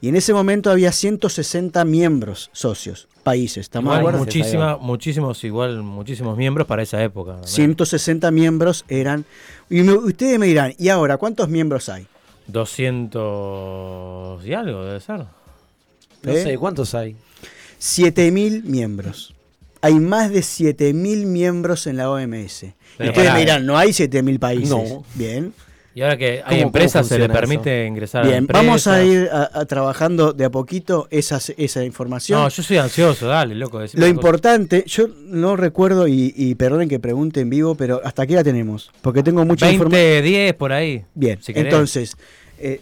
Y 0.00 0.08
en 0.08 0.16
ese 0.16 0.34
momento 0.34 0.72
había 0.72 0.90
160 0.90 1.84
miembros 1.84 2.50
socios, 2.52 3.06
países, 3.22 3.58
¿estamos 3.58 3.94
de 3.94 4.00
Igual, 4.00 4.16
muchísima, 4.16 4.76
muchísimos, 4.78 5.44
igual, 5.44 5.82
muchísimos 5.84 6.36
miembros 6.36 6.66
para 6.66 6.82
esa 6.82 7.00
época. 7.04 7.34
también. 7.34 7.48
160 7.54 8.32
miembros 8.32 8.84
eran... 8.88 9.24
Y 9.70 9.82
me- 9.82 9.92
ustedes 9.94 10.40
me 10.40 10.46
dirán, 10.46 10.74
¿y 10.76 10.88
ahora 10.88 11.18
cuántos 11.18 11.48
miembros 11.48 11.88
hay? 11.88 12.06
200 12.48 14.44
y 14.44 14.52
algo 14.52 14.84
debe 14.84 15.00
ser. 15.00 15.24
No 16.22 16.32
¿Eh? 16.32 16.42
sé, 16.42 16.58
¿cuántos 16.58 16.94
hay? 16.94 17.16
7.000 17.84 18.62
miembros. 18.64 19.34
Hay 19.82 19.94
más 19.96 20.30
de 20.30 20.40
7.000 20.40 21.26
miembros 21.26 21.86
en 21.86 21.98
la 21.98 22.10
OMS. 22.10 22.66
Pero 22.96 23.10
Ustedes 23.10 23.32
me 23.34 23.40
dirán, 23.40 23.66
no 23.66 23.76
hay 23.76 23.90
7.000 23.90 24.38
países. 24.38 24.70
No. 24.70 25.04
Bien. 25.14 25.52
Y 25.94 26.00
ahora 26.02 26.16
que 26.16 26.40
¿Cómo- 26.42 26.50
hay 26.56 26.60
empresas, 26.62 27.06
se 27.06 27.18
le 27.18 27.28
permite 27.28 27.86
ingresar 27.86 28.22
a 28.22 28.24
la 28.24 28.30
Bien, 28.30 28.38
empresa. 28.44 28.62
vamos 28.64 28.86
a 28.88 29.04
ir 29.04 29.28
a- 29.30 29.50
a 29.60 29.64
trabajando 29.66 30.32
de 30.32 30.44
a 30.46 30.50
poquito 30.50 31.06
esas, 31.10 31.52
esa 31.56 31.84
información. 31.84 32.40
No, 32.40 32.48
yo 32.48 32.62
soy 32.64 32.78
ansioso, 32.78 33.26
dale, 33.28 33.54
loco. 33.54 33.78
Lo 33.78 33.86
cosa. 33.86 34.08
importante, 34.08 34.82
yo 34.88 35.06
no 35.26 35.54
recuerdo, 35.54 36.08
y, 36.08 36.32
y 36.36 36.54
perdonen 36.56 36.88
que 36.88 36.98
pregunte 36.98 37.40
en 37.40 37.50
vivo, 37.50 37.74
pero 37.76 38.00
¿hasta 38.02 38.26
qué 38.26 38.34
la 38.34 38.42
tenemos? 38.42 38.90
Porque 39.02 39.22
tengo 39.22 39.44
mucha 39.44 39.66
20, 39.66 39.74
información. 39.84 40.24
10 40.24 40.54
por 40.54 40.72
ahí. 40.72 41.04
Bien, 41.14 41.38
si 41.42 41.52
entonces, 41.54 42.16
eh, 42.58 42.80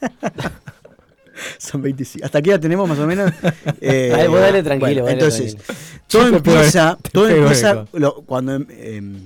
Son 1.58 1.80
25. 1.82 2.24
Hasta 2.24 2.38
aquí 2.38 2.50
la 2.50 2.58
tenemos 2.60 2.88
más 2.88 2.98
o 2.98 3.06
menos. 3.06 3.32
Eh, 3.80 4.26
vos 4.28 4.40
dale 4.40 4.62
tranquilo, 4.62 5.08
entonces, 5.08 5.56
tranquilo. 5.56 5.78
todo 6.06 6.22
pego- 6.24 6.36
empieza, 6.36 6.98
todo 7.12 7.28
empieza 7.28 7.86
lo- 7.92 8.14
cuando 8.22 8.54
em, 8.54 8.66
em, 8.70 9.20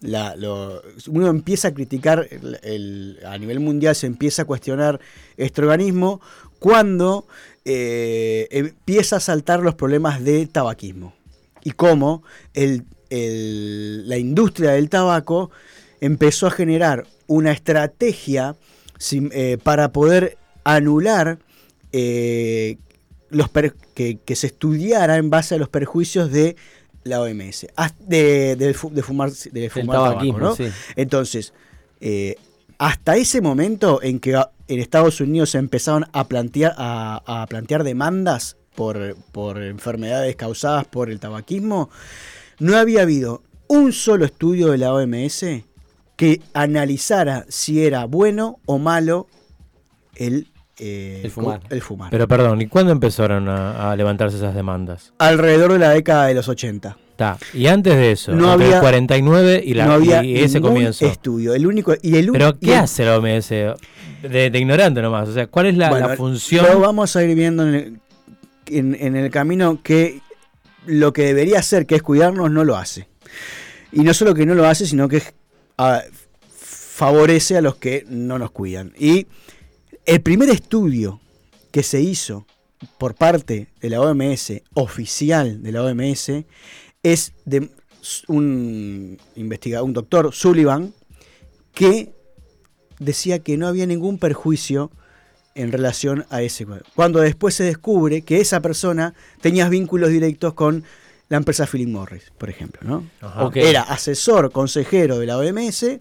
la- 0.00 0.34
lo- 0.36 0.82
uno 1.08 1.28
empieza 1.28 1.68
a 1.68 1.74
criticar 1.74 2.26
el- 2.30 2.58
el- 2.62 3.18
a 3.26 3.36
nivel 3.38 3.60
mundial, 3.60 3.94
se 3.94 4.06
empieza 4.06 4.42
a 4.42 4.44
cuestionar 4.46 4.98
este 5.36 5.60
organismo 5.62 6.20
cuando 6.58 7.26
eh, 7.64 8.48
empieza 8.50 9.16
a 9.16 9.20
saltar 9.20 9.60
los 9.60 9.74
problemas 9.74 10.24
de 10.24 10.46
tabaquismo 10.46 11.14
y 11.62 11.72
cómo 11.72 12.22
el- 12.54 12.84
el- 13.10 14.08
la 14.08 14.16
industria 14.16 14.70
del 14.72 14.88
tabaco 14.88 15.50
empezó 16.00 16.46
a 16.46 16.50
generar 16.50 17.06
una 17.26 17.52
estrategia 17.52 18.56
eh, 19.12 19.58
para 19.62 19.92
poder 19.92 20.36
anular 20.64 21.38
eh, 21.92 22.78
los 23.30 23.48
per- 23.48 23.74
que, 23.94 24.18
que 24.24 24.36
se 24.36 24.48
estudiara 24.48 25.16
en 25.16 25.30
base 25.30 25.54
a 25.54 25.58
los 25.58 25.68
perjuicios 25.68 26.30
de 26.32 26.56
la 27.04 27.20
OMS, 27.20 27.66
haz- 27.76 27.94
de, 28.00 28.56
de 28.56 28.74
fu- 28.74 28.90
de 28.90 29.02
fumar, 29.02 29.30
de 29.30 29.70
fumar 29.70 29.96
tabaco, 29.96 30.10
tabaquismo, 30.10 30.38
¿no? 30.38 30.56
sí. 30.56 30.68
Entonces, 30.96 31.52
eh, 32.00 32.36
hasta 32.78 33.16
ese 33.16 33.40
momento 33.40 34.02
en 34.02 34.20
que 34.20 34.32
en 34.68 34.78
Estados 34.80 35.20
Unidos 35.20 35.50
se 35.50 35.58
empezaron 35.58 36.06
a 36.12 36.26
plantear, 36.28 36.74
a, 36.76 37.22
a 37.42 37.46
plantear 37.46 37.84
demandas 37.84 38.56
por, 38.74 39.16
por 39.32 39.62
enfermedades 39.62 40.36
causadas 40.36 40.86
por 40.86 41.10
el 41.10 41.20
tabaquismo, 41.20 41.90
no 42.58 42.76
había 42.76 43.02
habido 43.02 43.42
un 43.68 43.92
solo 43.92 44.24
estudio 44.24 44.68
de 44.68 44.78
la 44.78 44.92
OMS 44.94 45.44
que 46.16 46.40
analizara 46.54 47.46
si 47.48 47.84
era 47.84 48.04
bueno 48.04 48.58
o 48.66 48.78
malo 48.78 49.26
el, 50.16 50.48
eh, 50.80 51.20
El 51.24 51.30
fumar. 51.30 51.60
el 51.68 51.82
fumar. 51.82 52.10
Pero 52.10 52.26
perdón, 52.26 52.60
¿y 52.62 52.66
cuándo 52.66 52.90
empezaron 52.92 53.48
a, 53.48 53.90
a 53.92 53.96
levantarse 53.96 54.36
esas 54.38 54.54
demandas? 54.54 55.12
Alrededor 55.18 55.72
de 55.74 55.78
la 55.78 55.90
década 55.90 56.26
de 56.26 56.34
los 56.34 56.48
80. 56.48 56.96
Ta, 57.16 57.36
Y 57.52 57.66
antes 57.66 57.94
de 57.96 58.12
eso, 58.12 58.32
No 58.32 58.50
entre 58.52 58.66
había- 58.66 58.76
el 58.76 58.80
49 58.82 59.62
y, 59.64 59.74
la, 59.74 59.84
no 59.86 59.92
había 59.92 60.24
y 60.24 60.38
ese 60.38 60.60
comienzo. 60.60 61.06
estudio. 61.06 61.52
El 61.54 61.66
único, 61.66 61.94
y 62.00 62.16
el, 62.16 62.32
Pero 62.32 62.56
y 62.60 62.66
¿qué 62.66 62.72
el- 62.72 62.78
hace 62.80 63.04
la 63.04 63.18
OMS? 63.18 63.48
De, 63.50 64.50
de 64.50 64.58
ignorante 64.58 65.00
nomás. 65.02 65.28
O 65.28 65.32
sea, 65.34 65.46
¿cuál 65.46 65.66
es 65.66 65.76
la, 65.76 65.90
Bueno, 65.90 66.08
la 66.08 66.16
función? 66.16 66.64
Lo 66.66 66.80
vamos 66.80 67.14
a 67.16 67.22
ir 67.22 67.34
viendo 67.36 67.66
en 67.68 67.74
el, 67.74 68.00
en- 68.66 68.96
en 68.98 69.16
el 69.16 69.30
camino 69.30 69.80
que 69.82 70.20
lo 70.86 71.12
que 71.12 71.22
debería 71.24 71.58
hacer, 71.58 71.84
que 71.86 71.96
es 71.96 72.02
cuidarnos, 72.02 72.50
no 72.50 72.64
lo 72.64 72.76
hace. 72.76 73.06
Y 73.92 74.00
no 74.00 74.14
solo 74.14 74.34
que 74.34 74.46
no 74.46 74.54
lo 74.54 74.66
hace, 74.66 74.86
sino 74.86 75.06
que 75.08 75.22
ah, 75.76 76.00
favorece 76.54 77.56
a 77.56 77.60
los 77.60 77.76
que 77.76 78.04
no 78.08 78.38
nos 78.38 78.50
cuidan. 78.50 78.92
Y 78.98 79.26
el 80.10 80.22
primer 80.22 80.48
estudio 80.48 81.20
que 81.70 81.84
se 81.84 82.00
hizo 82.00 82.44
por 82.98 83.14
parte 83.14 83.68
de 83.80 83.90
la 83.90 84.00
OMS, 84.00 84.54
oficial 84.74 85.62
de 85.62 85.70
la 85.70 85.84
OMS, 85.84 86.32
es 87.04 87.32
de 87.44 87.70
un 88.26 89.18
investigador, 89.36 89.86
un 89.86 89.92
doctor 89.92 90.34
Sullivan, 90.34 90.92
que 91.74 92.12
decía 92.98 93.38
que 93.38 93.56
no 93.56 93.68
había 93.68 93.86
ningún 93.86 94.18
perjuicio 94.18 94.90
en 95.54 95.70
relación 95.70 96.26
a 96.28 96.42
ese. 96.42 96.66
Cuando 96.96 97.20
después 97.20 97.54
se 97.54 97.62
descubre 97.62 98.22
que 98.22 98.40
esa 98.40 98.60
persona 98.60 99.14
tenía 99.40 99.68
vínculos 99.68 100.10
directos 100.10 100.54
con 100.54 100.82
la 101.28 101.36
empresa 101.36 101.68
Philip 101.68 101.88
Morris, 101.88 102.32
por 102.36 102.50
ejemplo, 102.50 102.80
¿no? 102.82 103.08
Ajá. 103.20 103.48
Era 103.54 103.82
asesor, 103.82 104.50
consejero 104.50 105.20
de 105.20 105.26
la 105.26 105.38
OMS, 105.38 106.00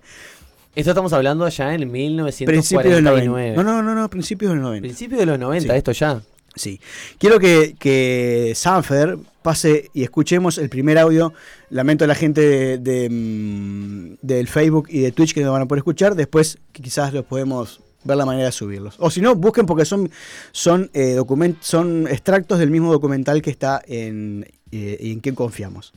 Esto 0.79 0.91
estamos 0.91 1.13
hablando 1.13 1.47
ya 1.49 1.73
en 1.73 1.91
principios 1.91 2.47
del 2.95 3.03
90. 3.03 3.21
1949. 3.21 3.53
No, 3.55 3.63
no, 3.63 3.83
no, 3.83 3.95
no, 3.95 4.09
principios 4.09 4.51
del 4.51 4.61
90. 4.61 4.81
Principios 4.87 5.19
de 5.19 5.25
los 5.25 5.39
90, 5.39 5.73
Sí. 5.73 5.77
esto 5.77 5.91
ya. 5.91 6.21
Sí. 6.55 6.79
Quiero 7.17 7.39
que, 7.39 7.75
que 7.79 8.53
Sanfer 8.55 9.17
pase 9.41 9.89
y 9.93 10.03
escuchemos 10.03 10.57
el 10.57 10.69
primer 10.69 10.97
audio. 10.97 11.33
Lamento 11.69 12.03
a 12.03 12.07
la 12.07 12.15
gente 12.15 12.41
de, 12.41 12.77
de, 12.79 13.09
mm, 13.09 14.15
del 14.21 14.47
Facebook 14.47 14.87
y 14.89 14.99
de 15.01 15.11
Twitch 15.11 15.33
que 15.33 15.41
no 15.43 15.51
van 15.51 15.61
a 15.61 15.65
poder 15.67 15.79
escuchar. 15.79 16.15
Después 16.15 16.57
quizás 16.71 17.13
los 17.13 17.23
podemos 17.25 17.81
ver 18.03 18.17
la 18.17 18.25
manera 18.25 18.45
de 18.45 18.51
subirlos. 18.51 18.95
O 18.99 19.09
si 19.11 19.21
no, 19.21 19.35
busquen 19.35 19.65
porque 19.65 19.85
son, 19.85 20.09
son, 20.51 20.89
eh, 20.93 21.15
document- 21.17 21.57
son 21.61 22.07
extractos 22.07 22.57
del 22.59 22.71
mismo 22.71 22.91
documental 22.91 23.41
que 23.41 23.51
está 23.51 23.81
en, 23.87 24.45
eh, 24.71 24.97
en 25.01 25.19
quien 25.19 25.35
confiamos. 25.35 25.93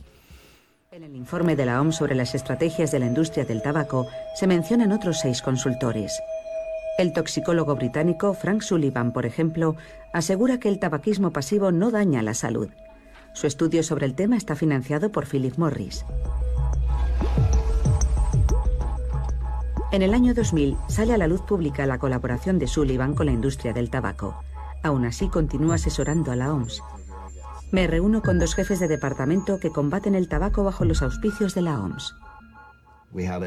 En 0.93 1.03
el 1.03 1.15
informe 1.15 1.55
de 1.55 1.65
la 1.65 1.81
OMS 1.81 1.95
sobre 1.95 2.13
las 2.13 2.35
estrategias 2.35 2.91
de 2.91 2.99
la 2.99 3.07
industria 3.07 3.45
del 3.45 3.63
tabaco 3.63 4.05
se 4.35 4.45
mencionan 4.45 4.91
otros 4.91 5.21
seis 5.21 5.41
consultores. 5.41 6.21
El 6.99 7.13
toxicólogo 7.13 7.75
británico 7.75 8.35
Frank 8.35 8.61
Sullivan, 8.61 9.11
por 9.11 9.25
ejemplo, 9.25 9.75
asegura 10.13 10.59
que 10.59 10.69
el 10.69 10.77
tabaquismo 10.77 11.31
pasivo 11.31 11.71
no 11.71 11.89
daña 11.89 12.21
la 12.21 12.35
salud. 12.35 12.69
Su 13.33 13.47
estudio 13.47 13.81
sobre 13.81 14.05
el 14.05 14.13
tema 14.13 14.37
está 14.37 14.55
financiado 14.55 15.11
por 15.11 15.25
Philip 15.25 15.57
Morris. 15.57 16.05
En 19.91 20.03
el 20.03 20.13
año 20.13 20.35
2000 20.35 20.77
sale 20.89 21.15
a 21.15 21.17
la 21.17 21.25
luz 21.25 21.41
pública 21.41 21.87
la 21.87 21.97
colaboración 21.97 22.59
de 22.59 22.67
Sullivan 22.67 23.15
con 23.15 23.25
la 23.25 23.31
industria 23.31 23.73
del 23.73 23.89
tabaco. 23.89 24.35
Aún 24.83 25.05
así 25.05 25.27
continúa 25.27 25.73
asesorando 25.73 26.31
a 26.31 26.35
la 26.35 26.53
OMS. 26.53 26.83
Me 27.73 27.87
reúno 27.87 28.21
con 28.21 28.37
dos 28.37 28.53
jefes 28.53 28.79
de 28.79 28.87
departamento 28.87 29.59
que 29.59 29.71
combaten 29.71 30.13
el 30.13 30.27
tabaco 30.27 30.63
bajo 30.63 30.85
los 30.85 31.01
auspicios 31.01 31.55
de 31.55 31.63
la 31.63 31.79
OMS. 31.79 32.13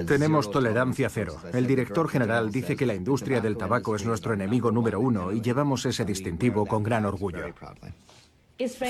Tenemos 0.05 0.51
tolerancia 0.51 1.09
cero. 1.09 1.37
El 1.53 1.69
director 1.69 2.09
general 2.09 2.51
dice 2.51 2.75
que 2.75 2.87
la 2.87 2.97
industria 2.97 3.41
del 3.41 3.57
tabaco 3.57 3.95
es 3.95 4.05
nuestro 4.05 4.35
enemigo 4.35 4.73
número 4.73 4.99
uno 4.99 5.31
y 5.31 5.41
llevamos 5.43 5.87
ese 5.87 6.05
distintivo 6.05 6.67
con 6.67 6.83
gran 6.83 7.07
orgullo. 7.07 7.55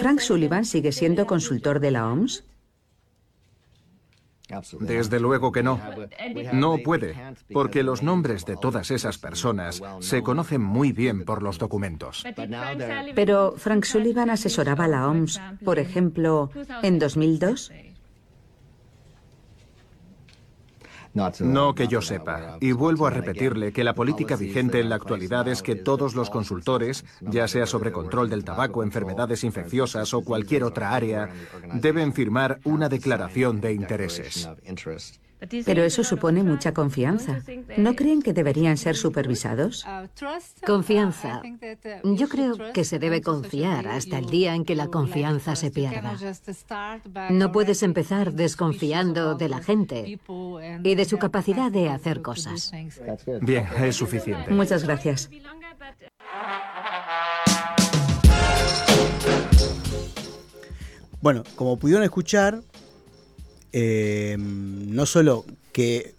Frank 0.00 0.20
Sullivan 0.20 0.64
sigue 0.64 0.90
siendo 0.90 1.26
consultor 1.26 1.80
de 1.80 1.90
la 1.90 2.08
OMS. 2.10 2.42
Desde 4.80 5.20
luego 5.20 5.52
que 5.52 5.62
no. 5.62 5.80
No 6.52 6.78
puede, 6.84 7.14
porque 7.52 7.82
los 7.82 8.02
nombres 8.02 8.44
de 8.44 8.56
todas 8.56 8.90
esas 8.90 9.18
personas 9.18 9.82
se 10.00 10.22
conocen 10.22 10.62
muy 10.62 10.92
bien 10.92 11.24
por 11.24 11.42
los 11.42 11.58
documentos. 11.58 12.24
Pero 13.14 13.54
Frank 13.56 13.84
Sullivan 13.84 14.30
asesoraba 14.30 14.84
a 14.84 14.88
la 14.88 15.08
OMS, 15.08 15.40
por 15.64 15.78
ejemplo, 15.78 16.50
en 16.82 16.98
2002. 16.98 17.72
No 21.40 21.74
que 21.74 21.88
yo 21.88 22.02
sepa. 22.02 22.58
Y 22.60 22.72
vuelvo 22.72 23.06
a 23.06 23.10
repetirle 23.10 23.72
que 23.72 23.84
la 23.84 23.94
política 23.94 24.36
vigente 24.36 24.80
en 24.80 24.90
la 24.90 24.96
actualidad 24.96 25.48
es 25.48 25.62
que 25.62 25.74
todos 25.74 26.14
los 26.14 26.30
consultores, 26.30 27.04
ya 27.20 27.48
sea 27.48 27.66
sobre 27.66 27.90
control 27.90 28.28
del 28.28 28.44
tabaco, 28.44 28.82
enfermedades 28.82 29.42
infecciosas 29.42 30.12
o 30.14 30.22
cualquier 30.22 30.62
otra 30.62 30.94
área, 30.94 31.30
deben 31.74 32.12
firmar 32.12 32.60
una 32.64 32.88
declaración 32.88 33.60
de 33.60 33.72
intereses. 33.72 34.48
Pero 35.64 35.84
eso 35.84 36.02
supone 36.02 36.42
mucha 36.42 36.72
confianza. 36.72 37.42
¿No 37.76 37.94
creen 37.94 38.22
que 38.22 38.32
deberían 38.32 38.76
ser 38.76 38.96
supervisados? 38.96 39.84
Confianza. 40.66 41.42
Yo 42.04 42.28
creo 42.28 42.72
que 42.72 42.84
se 42.84 42.98
debe 42.98 43.20
confiar 43.20 43.88
hasta 43.88 44.18
el 44.18 44.26
día 44.26 44.54
en 44.54 44.64
que 44.64 44.74
la 44.74 44.88
confianza 44.88 45.54
se 45.56 45.70
pierda. 45.70 46.16
No 47.30 47.52
puedes 47.52 47.82
empezar 47.82 48.32
desconfiando 48.32 49.34
de 49.34 49.48
la 49.48 49.62
gente 49.62 50.18
y 50.82 50.94
de 50.94 51.04
su 51.04 51.18
capacidad 51.18 51.70
de 51.70 51.90
hacer 51.90 52.22
cosas. 52.22 52.72
Bien, 53.40 53.66
es 53.78 53.96
suficiente. 53.96 54.50
Muchas 54.50 54.84
gracias. 54.84 55.30
Bueno, 61.20 61.42
como 61.56 61.76
pudieron 61.76 62.04
escuchar, 62.04 62.62
eh, 63.72 64.36
no 64.38 65.06
solo 65.06 65.44
que 65.72 66.14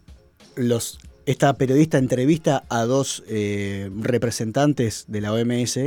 los, 0.56 1.00
esta 1.26 1.54
periodista 1.54 1.98
entrevista 1.98 2.64
a 2.70 2.84
dos 2.84 3.24
eh, 3.28 3.90
representantes 4.00 5.06
de 5.08 5.22
la 5.22 5.34
OMS, 5.34 5.80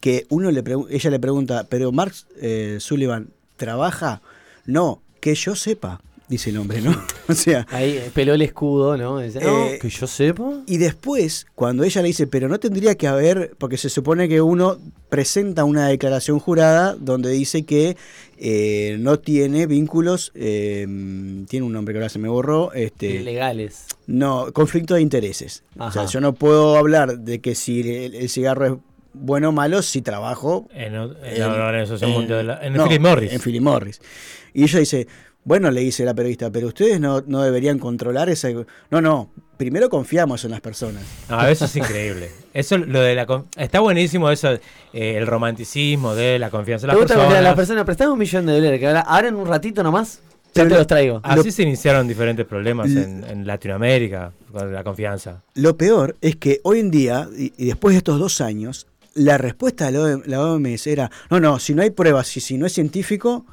que 0.00 0.26
uno 0.28 0.50
le 0.50 0.62
ella 0.90 1.10
le 1.10 1.18
pregunta, 1.18 1.66
pero 1.68 1.92
Mark 1.92 2.14
eh, 2.40 2.78
Sullivan 2.80 3.30
trabaja, 3.56 4.22
no, 4.66 5.02
que 5.20 5.34
yo 5.34 5.56
sepa, 5.56 6.00
dice 6.28 6.50
el 6.50 6.58
hombre, 6.58 6.80
¿no? 6.82 6.90
o 7.28 7.34
sea, 7.34 7.66
Ahí 7.70 7.92
eh, 7.92 8.10
peló 8.12 8.34
el 8.34 8.42
escudo, 8.42 8.96
¿no? 8.96 9.18
Dice, 9.18 9.40
no, 9.40 9.66
Eh, 9.66 9.78
que 9.80 9.88
yo 9.88 10.06
sepa. 10.06 10.60
y 10.66 10.76
después, 10.76 11.46
cuando 11.54 11.84
ella 11.84 12.02
le 12.02 12.08
dice, 12.08 12.26
pero 12.26 12.48
no 12.48 12.58
tendría 12.60 12.94
que 12.96 13.06
haber, 13.06 13.54
porque 13.58 13.76
se 13.76 13.88
supone 13.88 14.28
que 14.28 14.40
uno 14.40 14.78
presenta 15.08 15.64
una 15.64 15.88
declaración 15.88 16.38
jurada 16.38 16.94
donde 16.98 17.30
dice 17.30 17.64
que 17.64 17.96
eh, 18.36 18.96
no 19.00 19.18
tiene 19.18 19.66
vínculos, 19.66 20.30
eh, 20.34 20.86
tiene 21.48 21.66
un 21.66 21.72
nombre 21.72 21.94
que 21.94 21.98
ahora 21.98 22.08
se 22.10 22.18
me 22.18 22.28
borró, 22.28 22.72
este, 22.72 23.06
Ilegales. 23.06 23.86
no, 24.06 24.52
conflicto 24.52 24.94
de 24.94 25.00
intereses. 25.00 25.64
O 25.78 25.90
sea, 25.90 26.04
yo 26.06 26.20
no 26.20 26.34
puedo 26.34 26.76
hablar 26.76 27.18
de 27.20 27.40
que 27.40 27.54
si 27.54 27.80
el, 27.80 28.14
el 28.14 28.28
cigarro 28.28 28.66
es 28.66 28.72
bueno 29.14 29.48
o 29.48 29.52
malo 29.52 29.80
si 29.82 30.02
trabajo 30.02 30.68
En, 30.72 30.94
en 30.94 31.16
en- 31.24 31.42
en- 32.02 32.10
Mundial 32.10 32.38
de 32.38 32.44
la- 32.44 32.64
en 32.66 32.74
no, 32.74 32.84
Philip 32.84 33.00
Morris. 33.02 33.32
En 33.32 33.40
Philip 33.40 33.62
Morris. 33.62 34.00
Y 34.54 34.62
ella 34.64 34.78
dice, 34.78 35.08
Bueno, 35.48 35.70
le 35.70 35.80
dice 35.80 36.04
la 36.04 36.12
periodista, 36.12 36.50
pero 36.50 36.66
ustedes 36.66 37.00
no, 37.00 37.22
no 37.26 37.40
deberían 37.40 37.78
controlar 37.78 38.28
ese... 38.28 38.54
No, 38.90 39.00
no, 39.00 39.30
primero 39.56 39.88
confiamos 39.88 40.44
en 40.44 40.50
las 40.50 40.60
personas. 40.60 41.02
Ah, 41.30 41.50
eso 41.50 41.64
es 41.64 41.74
increíble. 41.74 42.30
Eso, 42.52 42.76
lo 42.76 43.00
de 43.00 43.14
la 43.14 43.26
está 43.56 43.80
buenísimo 43.80 44.30
eso, 44.30 44.52
eh, 44.52 44.60
el 44.92 45.26
romanticismo 45.26 46.14
de 46.14 46.38
la 46.38 46.50
confianza 46.50 46.84
en 46.84 46.88
las 46.88 46.98
personas. 46.98 47.42
las 47.42 47.54
personas, 47.54 47.86
prestame 47.86 48.12
un 48.12 48.18
millón 48.18 48.44
de 48.44 48.52
dólares, 48.52 48.78
que 48.78 48.88
ahora, 48.88 49.28
en 49.28 49.36
un 49.36 49.46
ratito 49.46 49.82
nomás 49.82 50.20
ya 50.52 50.68
te 50.68 50.74
los 50.74 50.86
traigo. 50.86 51.22
Así 51.22 51.50
se 51.50 51.62
iniciaron 51.62 52.06
diferentes 52.06 52.44
problemas 52.44 52.90
en, 52.90 53.46
Latinoamérica 53.46 54.32
con 54.52 54.70
la 54.70 54.84
confianza. 54.84 55.44
Lo 55.54 55.78
peor 55.78 56.14
es 56.20 56.36
que 56.36 56.60
hoy 56.62 56.80
en 56.80 56.90
día, 56.90 57.26
y, 57.34 57.68
después 57.68 57.94
de 57.94 57.98
estos 57.98 58.18
dos 58.18 58.42
años, 58.42 58.86
la 59.14 59.38
respuesta 59.38 59.90
de 59.90 60.20
la 60.26 60.44
OMS 60.44 60.86
era, 60.88 61.10
no, 61.30 61.40
no, 61.40 61.58
si 61.58 61.72
no 61.72 61.80
hay 61.80 61.88
pruebas, 61.88 62.26
si, 62.26 62.40
si 62.40 62.58
no 62.58 62.66
es 62.66 62.74
científico, 62.74 63.46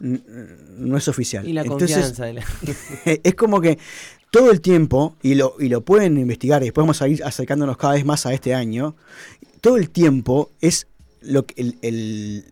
no 0.00 0.96
es 0.96 1.08
oficial. 1.08 1.46
Y 1.46 1.52
la 1.52 1.64
confianza. 1.64 2.26
es 3.04 3.34
como 3.34 3.60
que 3.60 3.78
todo 4.30 4.50
el 4.50 4.60
tiempo, 4.60 5.16
y 5.22 5.34
lo, 5.34 5.56
y 5.58 5.68
lo 5.68 5.82
pueden 5.82 6.18
investigar, 6.18 6.62
y 6.62 6.66
después 6.66 6.82
vamos 6.84 7.02
a 7.02 7.08
ir 7.08 7.22
acercándonos 7.24 7.76
cada 7.76 7.94
vez 7.94 8.04
más 8.04 8.26
a 8.26 8.32
este 8.32 8.54
año, 8.54 8.94
todo 9.60 9.76
el 9.76 9.90
tiempo 9.90 10.50
es 10.60 10.86
lo 11.20 11.44
que 11.44 11.74
el, 11.82 12.44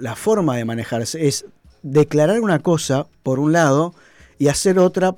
la 0.00 0.16
forma 0.16 0.56
de 0.56 0.64
manejarse, 0.64 1.26
es 1.26 1.46
declarar 1.82 2.40
una 2.40 2.60
cosa 2.60 3.06
por 3.22 3.38
un 3.38 3.52
lado 3.52 3.94
y 4.38 4.48
hacer 4.48 4.78
otra 4.78 5.14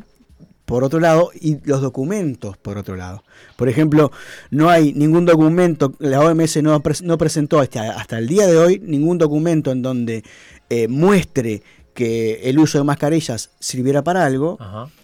por 0.64 0.82
otro 0.82 0.98
lado 0.98 1.30
y 1.38 1.58
los 1.64 1.82
documentos 1.82 2.56
por 2.56 2.78
otro 2.78 2.96
lado. 2.96 3.22
Por 3.56 3.68
ejemplo, 3.68 4.10
no 4.50 4.70
hay 4.70 4.94
ningún 4.94 5.26
documento, 5.26 5.92
la 5.98 6.20
OMS 6.20 6.62
no, 6.62 6.82
no 7.02 7.18
presentó 7.18 7.60
hasta, 7.60 7.92
hasta, 7.98 8.18
el 8.18 8.26
día 8.26 8.46
de 8.46 8.56
hoy 8.56 8.80
ningún 8.82 9.18
documento 9.18 9.72
en 9.72 9.82
donde 9.82 10.24
eh, 10.70 10.88
muestre 10.88 11.62
que 11.94 12.40
el 12.44 12.58
uso 12.58 12.78
de 12.78 12.84
mascarillas 12.84 13.50
sirviera 13.60 14.02
para 14.02 14.24
algo. 14.24 14.58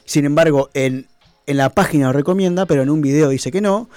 Sin 0.04 0.24
embargo, 0.24 0.70
en, 0.74 1.06
en 1.46 1.56
la 1.56 1.70
página 1.70 2.06
lo 2.06 2.12
recomienda, 2.12 2.66
pero 2.66 2.82
en 2.82 2.90
un 2.90 3.00
video 3.00 3.28
dice 3.28 3.50
que 3.52 3.60
no. 3.60 3.88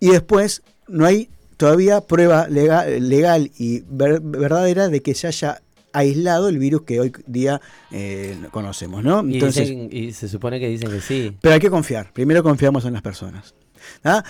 Y 0.00 0.10
después 0.10 0.62
no 0.88 1.06
hay 1.06 1.28
todavía 1.56 2.00
prueba 2.00 2.48
legal, 2.48 3.08
legal 3.08 3.50
y 3.58 3.82
verdadera 3.86 4.88
de 4.88 5.00
que 5.00 5.14
se 5.14 5.28
haya 5.28 5.62
aislado 5.92 6.48
el 6.48 6.58
virus 6.58 6.82
que 6.82 7.00
hoy 7.00 7.12
día 7.26 7.60
eh, 7.90 8.36
conocemos, 8.50 9.04
¿no? 9.04 9.20
Entonces, 9.20 9.70
y, 9.70 10.12
se 10.12 10.28
supone 10.28 10.58
que 10.58 10.68
dicen 10.68 10.90
que 10.90 11.00
sí. 11.00 11.36
Pero 11.40 11.54
hay 11.54 11.60
que 11.60 11.70
confiar. 11.70 12.12
Primero 12.12 12.42
confiamos 12.42 12.84
en 12.84 12.94
las 12.94 13.02
personas. 13.02 13.54
¿ah? 14.04 14.24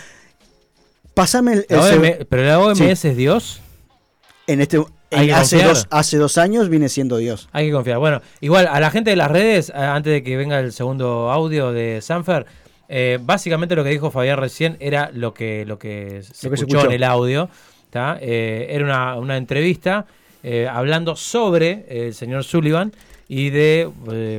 Pasame 1.15 1.65
el, 1.69 2.27
pero 2.29 2.45
la 2.45 2.59
OMS 2.59 3.05
es 3.05 3.17
Dios. 3.17 3.61
En 4.47 4.61
este 4.61 4.83
hace, 5.13 5.63
dos, 5.63 5.87
hace 5.91 6.17
dos 6.17 6.39
años 6.39 6.69
viene 6.69 6.89
siendo 6.89 7.17
Dios. 7.17 7.49
Hay 7.53 7.67
que 7.67 7.73
confiar. 7.73 7.99
Bueno, 7.99 8.21
igual 8.41 8.67
a 8.67 8.81
la 8.81 8.91
gente 8.91 9.11
de 9.11 9.17
las 9.17 9.31
redes, 9.31 9.71
eh, 9.71 9.73
antes 9.75 10.13
de 10.13 10.23
que 10.23 10.37
venga 10.37 10.59
el 10.61 10.73
segundo 10.73 11.31
audio 11.31 11.73
de 11.73 12.01
Sanfer, 12.01 12.47
eh, 12.89 13.19
básicamente 13.21 13.77
lo 13.77 13.85
que 13.85 13.91
dijo 13.91 14.11
Fabián 14.11 14.39
recién 14.39 14.77
era 14.81 15.11
lo 15.13 15.35
que, 15.35 15.65
lo 15.67 15.79
que 15.79 16.23
se, 16.23 16.49
escuchó, 16.49 16.85
en 16.85 16.93
el 16.93 17.05
audio. 17.05 17.49
Eh, 17.95 18.69
era 18.71 19.17
una, 19.17 19.37
entrevista 19.37 20.07
hablando 20.71 21.15
sobre 21.15 21.87
el 21.89 22.15
señor 22.15 22.43
Sullivan 22.43 22.93
y 23.29 23.51
de 23.51 23.89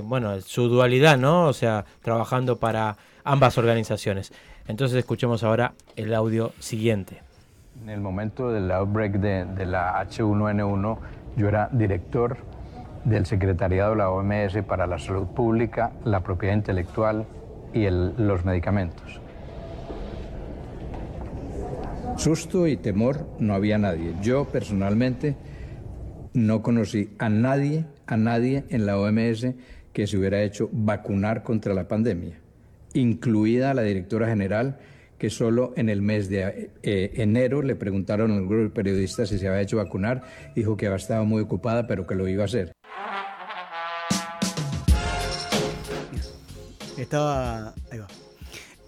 bueno 0.03 0.41
su 0.41 0.67
dualidad, 0.67 1.17
¿no? 1.17 1.47
O 1.47 1.53
sea, 1.53 1.85
trabajando 2.01 2.57
para 2.57 2.97
ambas 3.23 3.57
organizaciones. 3.57 4.33
Entonces 4.67 4.97
escuchemos 4.97 5.43
ahora 5.43 5.73
el 5.95 6.13
audio 6.13 6.51
siguiente. 6.59 7.21
En 7.83 7.89
el 7.89 7.99
momento 7.99 8.49
del 8.49 8.71
outbreak 8.71 9.15
de, 9.15 9.65
la 9.65 10.01
H1N1, 10.07 10.97
yo 11.35 11.49
era 11.49 11.67
director 11.73 12.37
del 13.03 13.25
secretariado 13.25 13.91
de 13.91 13.97
la 13.97 14.09
OMS 14.09 14.63
para 14.65 14.87
la 14.87 14.97
salud 14.97 15.27
pública, 15.27 15.91
la 16.05 16.21
propiedad 16.21 16.55
intelectual 16.55 17.25
y 17.73 17.85
los 17.89 18.45
medicamentos. 18.45 19.19
Susto 22.15 22.67
y 22.67 22.77
temor 22.77 23.27
no 23.39 23.53
había 23.53 23.77
nadie. 23.77 24.13
Yo 24.21 24.45
personalmente 24.45 25.35
no 26.33 26.61
conocí 26.61 27.13
a 27.19 27.27
nadie, 27.27 27.83
a 28.07 28.15
nadie 28.15 28.63
en 28.69 28.85
la 28.85 28.97
OMS 28.97 29.47
que 29.91 30.07
se 30.07 30.17
hubiera 30.17 30.41
hecho 30.41 30.69
vacunar 30.71 31.43
contra 31.43 31.73
la 31.73 31.89
pandemia, 31.89 32.39
incluida 32.93 33.73
la 33.73 33.81
directora 33.81 34.27
general 34.27 34.77
que 35.23 35.29
solo 35.29 35.71
en 35.77 35.87
el 35.87 36.01
mes 36.01 36.27
de 36.27 36.69
eh, 36.83 37.11
enero 37.13 37.61
le 37.61 37.77
preguntaron 37.77 38.29
al 38.33 38.45
grupo 38.45 38.63
de 38.63 38.69
periodistas 38.71 39.29
si 39.29 39.39
se 39.39 39.47
había 39.47 39.61
hecho 39.61 39.77
vacunar. 39.77 40.21
Dijo 40.53 40.75
que 40.75 40.85
estado 40.93 41.23
muy 41.23 41.41
ocupada, 41.41 41.87
pero 41.87 42.05
que 42.05 42.13
lo 42.13 42.27
iba 42.27 42.41
a 42.41 42.45
hacer. 42.45 42.73
Estaba. 46.97 47.73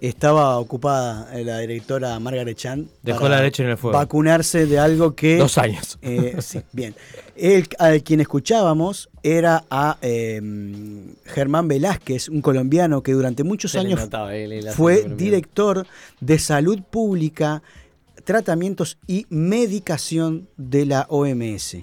Estaba 0.05 0.59
ocupada 0.59 1.27
la 1.43 1.57
directora 1.57 2.19
Margaret 2.19 2.55
Chan. 2.55 2.87
Dejó 3.01 3.27
la 3.27 3.41
leche 3.41 3.63
en 3.63 3.69
el 3.69 3.77
fuego. 3.77 3.97
Vacunarse 3.97 4.67
de 4.67 4.77
algo 4.77 5.15
que. 5.15 5.37
Dos 5.37 5.57
años. 5.57 5.97
Eh, 6.03 6.35
sí, 6.41 6.61
bien. 6.73 6.93
El, 7.35 7.67
al 7.79 8.03
quien 8.03 8.21
escuchábamos 8.21 9.09
era 9.23 9.63
a 9.71 9.97
em, 10.03 11.15
Germán 11.25 11.67
Velázquez, 11.67 12.29
un 12.29 12.41
colombiano 12.41 13.01
que 13.01 13.13
durante 13.13 13.43
muchos 13.43 13.73
años 13.73 14.07
fue 14.75 15.09
director 15.17 15.87
de 16.19 16.37
salud 16.37 16.83
pública, 16.83 17.63
tratamientos 18.23 18.99
y 19.07 19.25
medicación 19.29 20.47
de 20.55 20.85
la 20.85 21.07
OMS 21.09 21.77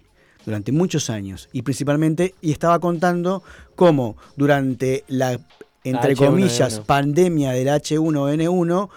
durante 0.47 0.71
muchos 0.71 1.11
años 1.11 1.49
y 1.53 1.63
principalmente 1.63 2.35
y 2.41 2.53
estaba 2.53 2.79
contando 2.79 3.43
cómo 3.75 4.17
durante 4.37 5.05
la 5.09 5.41
entre 5.85 6.17
comillas 6.17 6.81
pandemia 6.81 7.53
del 7.53 7.69
H1N1 7.69 8.89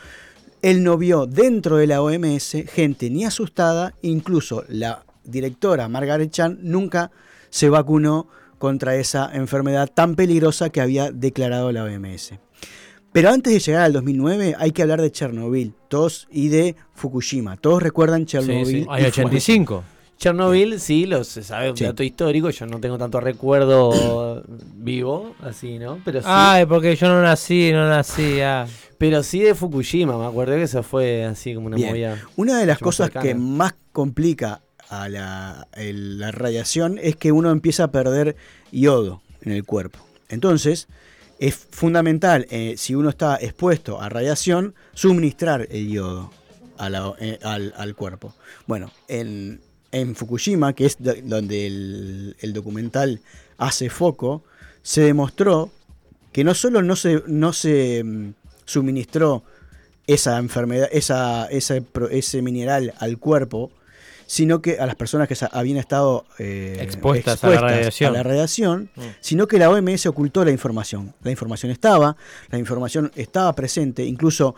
él 0.66 0.84
no 0.84 0.98
vio 0.98 1.28
dentro 1.28 1.78
de 1.78 1.86
la 1.86 2.02
OMS 2.02 2.56
gente 2.74 3.12
ni 3.12 3.24
asustada, 3.24 3.94
incluso 4.02 4.64
la 4.68 5.06
directora 5.24 5.88
Margaret 5.88 6.32
Chan 6.32 6.58
nunca 6.62 7.12
se 7.52 7.70
vacunó 7.70 8.28
contra 8.58 8.96
esa 8.96 9.30
enfermedad 9.32 9.92
tan 9.94 10.16
peligrosa 10.16 10.72
que 10.72 10.82
había 10.82 11.12
declarado 11.12 11.72
la 11.72 11.84
OMS. 11.84 12.34
Pero 13.12 13.30
antes 13.30 13.54
de 13.54 13.60
llegar 13.60 13.84
al 13.84 13.94
2009 13.94 14.56
hay 14.58 14.72
que 14.72 14.82
hablar 14.82 15.02
de 15.02 15.12
Chernobyl 15.12 15.76
todos, 15.88 16.28
y 16.32 16.50
de 16.50 16.76
Fukushima. 16.96 17.58
Todos 17.58 17.84
recuerdan 17.84 18.26
Chernobyl. 18.26 18.66
Sí, 18.66 18.88
Hay 18.90 19.06
85. 19.06 19.84
Chernobyl, 20.18 20.80
sí, 20.80 21.06
lo 21.06 21.24
se 21.24 21.44
sabe, 21.44 21.72
un 21.72 21.76
dato 21.76 22.04
histórico. 22.04 22.50
Yo 22.50 22.66
no 22.66 22.80
tengo 22.80 22.98
tanto 22.98 23.20
recuerdo 23.20 24.44
vivo, 24.76 25.36
así, 25.42 25.78
¿no? 25.78 26.00
Pero 26.06 26.22
sí. 26.22 26.28
Ay, 26.30 26.66
porque 26.66 26.96
yo 26.96 27.08
no 27.08 27.22
nací, 27.22 27.72
no 27.72 27.88
nací. 27.90 28.40
Ah. 28.42 28.68
Pero 28.98 29.24
sí 29.24 29.42
de 29.42 29.56
Fukushima, 29.56 30.18
me 30.18 30.26
acuerdo 30.26 30.56
que 30.56 30.64
eso 30.64 30.84
fue 30.84 31.26
así 31.26 31.54
como 31.54 31.68
una 31.68 31.78
movida. 31.78 32.18
Una 32.38 32.60
de 32.60 32.66
las 32.66 32.80
cosas 32.80 33.10
que 33.10 33.36
más 33.36 33.76
complica 33.92 34.62
a 34.90 35.10
la, 35.10 35.68
radiación 36.32 37.00
es 37.02 37.16
que 37.16 37.32
uno 37.32 37.52
empieza 37.52 37.86
a 37.86 37.92
perder 37.92 38.36
yodo 38.72 39.22
en 39.42 39.52
el 39.52 39.64
cuerpo. 39.64 40.00
Entonces, 40.30 40.88
es 41.40 41.56
fundamental, 41.56 42.48
eh, 42.50 42.76
si 42.78 42.96
uno 42.96 43.10
está 43.10 43.38
expuesto 43.42 44.02
a 44.02 44.10
radiación, 44.10 44.74
suministrar 44.94 45.68
el 45.70 45.90
yodo 45.90 46.32
eh, 47.20 47.40
al, 47.44 47.96
cuerpo. 47.96 48.34
Bueno, 48.68 48.92
en, 49.08 49.62
Fukushima, 50.16 50.74
que 50.74 50.86
es 50.86 50.98
donde 51.00 51.68
el, 51.68 52.54
documental 52.54 53.22
hace 53.58 53.90
foco, 53.90 54.44
se 54.84 55.02
demostró 55.02 55.72
que 56.32 56.44
no 56.44 56.54
solo 56.54 56.82
no 56.82 56.96
se, 56.96 57.24
no 57.28 57.54
se 57.54 58.04
mm, 58.04 58.34
suministró 58.66 59.44
esa 60.08 60.38
enfermedad, 60.38 60.90
esa, 60.92 61.48
ese 61.48 62.42
mineral 62.42 62.94
al 63.00 63.18
cuerpo, 63.18 63.72
sino 64.28 64.62
que 64.62 64.80
a 64.80 64.86
las 64.86 64.96
personas 64.96 65.28
que 65.28 65.36
habían 65.52 65.78
estado 65.78 66.26
eh, 66.40 66.78
expuestas, 66.82 67.44
a 67.44 67.50
la 67.50 68.24
radiación, 68.24 68.90
mm. 68.96 69.02
sino 69.22 69.48
que 69.48 69.60
la 69.60 69.70
OMS 69.70 70.06
ocultó 70.08 70.44
la 70.44 70.52
información. 70.52 71.14
La 71.24 71.32
información 71.32 71.72
estaba, 71.72 72.18
la 72.50 72.58
información 72.58 73.12
estaba 73.16 73.54
presente, 73.54 74.04
incluso 74.04 74.56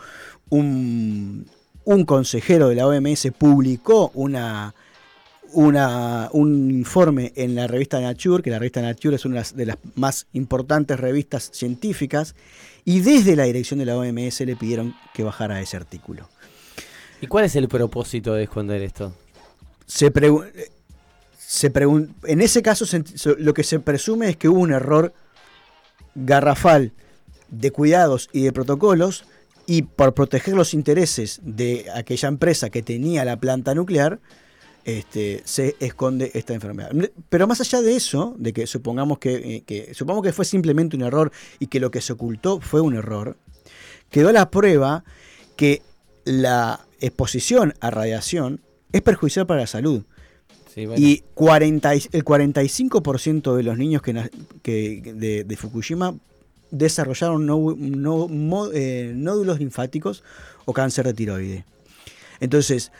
un, 0.48 1.46
un 1.84 2.04
consejero 2.04 2.68
de 2.68 2.74
la 2.76 2.86
OMS 2.86 3.28
publicó 3.38 4.10
una, 4.14 4.74
una, 5.52 6.28
un 6.32 6.70
informe 6.70 7.32
en 7.36 7.54
la 7.54 7.66
revista 7.66 8.00
Nature, 8.00 8.42
que 8.42 8.50
la 8.50 8.58
revista 8.58 8.82
Nature 8.82 9.16
es 9.16 9.24
una 9.24 9.42
de 9.42 9.66
las 9.66 9.78
más 9.94 10.26
importantes 10.32 10.98
revistas 10.98 11.50
científicas, 11.52 12.34
y 12.84 13.00
desde 13.00 13.36
la 13.36 13.44
dirección 13.44 13.78
de 13.78 13.86
la 13.86 13.96
OMS 13.96 14.40
le 14.40 14.56
pidieron 14.56 14.94
que 15.14 15.22
bajara 15.22 15.60
ese 15.60 15.76
artículo. 15.76 16.28
¿Y 17.20 17.26
cuál 17.26 17.44
es 17.44 17.56
el 17.56 17.68
propósito 17.68 18.34
de 18.34 18.44
esconder 18.44 18.82
esto? 18.82 19.12
se, 19.88 20.12
se 21.38 21.72
en 22.24 22.40
ese 22.40 22.62
caso 22.62 22.84
lo 23.38 23.54
que 23.54 23.64
se 23.64 23.80
presume 23.80 24.28
es 24.28 24.36
que 24.36 24.48
hubo 24.48 24.60
un 24.60 24.72
error 24.72 25.14
garrafal 26.14 26.92
de 27.48 27.70
cuidados 27.70 28.28
y 28.32 28.42
de 28.42 28.52
protocolos 28.52 29.24
y 29.66 29.82
por 29.82 30.14
proteger 30.14 30.54
los 30.54 30.74
intereses 30.74 31.40
de 31.42 31.86
aquella 31.94 32.28
empresa 32.28 32.70
que 32.70 32.82
tenía 32.82 33.24
la 33.24 33.38
planta 33.38 33.74
nuclear, 33.74 34.20
este, 34.84 35.42
se 35.44 35.76
esconde 35.80 36.30
esta 36.34 36.54
enfermedad. 36.54 36.90
Pero 37.28 37.46
más 37.46 37.60
allá 37.60 37.82
de 37.82 37.96
eso, 37.96 38.34
de 38.38 38.52
que 38.52 38.66
supongamos 38.66 39.18
que, 39.18 39.62
que, 39.66 39.92
supongamos 39.94 40.24
que 40.24 40.32
fue 40.32 40.44
simplemente 40.44 40.96
un 40.96 41.02
error 41.02 41.32
y 41.58 41.66
que 41.66 41.80
lo 41.80 41.90
que 41.90 42.00
se 42.00 42.12
ocultó 42.12 42.60
fue 42.60 42.80
un 42.80 42.94
error, 42.94 43.36
quedó 44.10 44.32
la 44.32 44.50
prueba 44.50 45.04
que 45.56 45.82
la 46.24 46.86
exposición 47.00 47.74
a 47.80 47.90
radiación 47.90 48.60
es 48.92 49.02
perjudicial 49.02 49.46
para 49.46 49.60
la 49.60 49.66
salud. 49.66 50.04
Y 50.96 51.24
40, 51.34 51.92
el 51.92 52.24
45% 52.24 53.56
de 53.56 53.62
los 53.64 53.76
niños 53.76 54.00
que, 54.00 54.12
de, 55.44 55.56
Fukushima 55.56 56.14
desarrollaron 56.70 57.42
eh, 58.74 59.12
nódulos 59.14 59.58
linfáticos 59.58 60.22
o 60.66 60.72
cáncer 60.72 61.06
de 61.06 61.14
tiroide. 61.14 61.64
Entonces, 62.40 62.92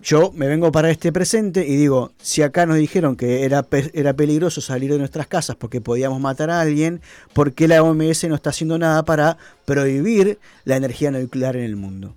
yo 0.00 0.30
me 0.32 0.46
vengo 0.46 0.70
para 0.70 0.90
este 0.90 1.12
presente 1.12 1.66
y 1.66 1.76
digo, 1.76 2.12
si 2.20 2.42
acá 2.42 2.66
nos 2.66 2.76
dijeron 2.76 3.16
que 3.16 3.44
era, 3.44 3.66
era 3.92 4.14
peligroso 4.14 4.60
salir 4.60 4.92
de 4.92 4.98
nuestras 4.98 5.26
casas 5.26 5.56
porque 5.56 5.80
podíamos 5.80 6.20
matar 6.20 6.50
a 6.50 6.60
alguien, 6.60 7.00
¿por 7.32 7.54
qué 7.54 7.66
la 7.66 7.82
OMS 7.82 8.24
no 8.28 8.34
está 8.34 8.50
haciendo 8.50 8.78
nada 8.78 9.04
para 9.04 9.38
prohibir 9.64 10.38
la 10.64 10.76
energía 10.76 11.10
nuclear 11.10 11.56
en 11.56 11.64
el 11.64 11.76
mundo? 11.76 12.14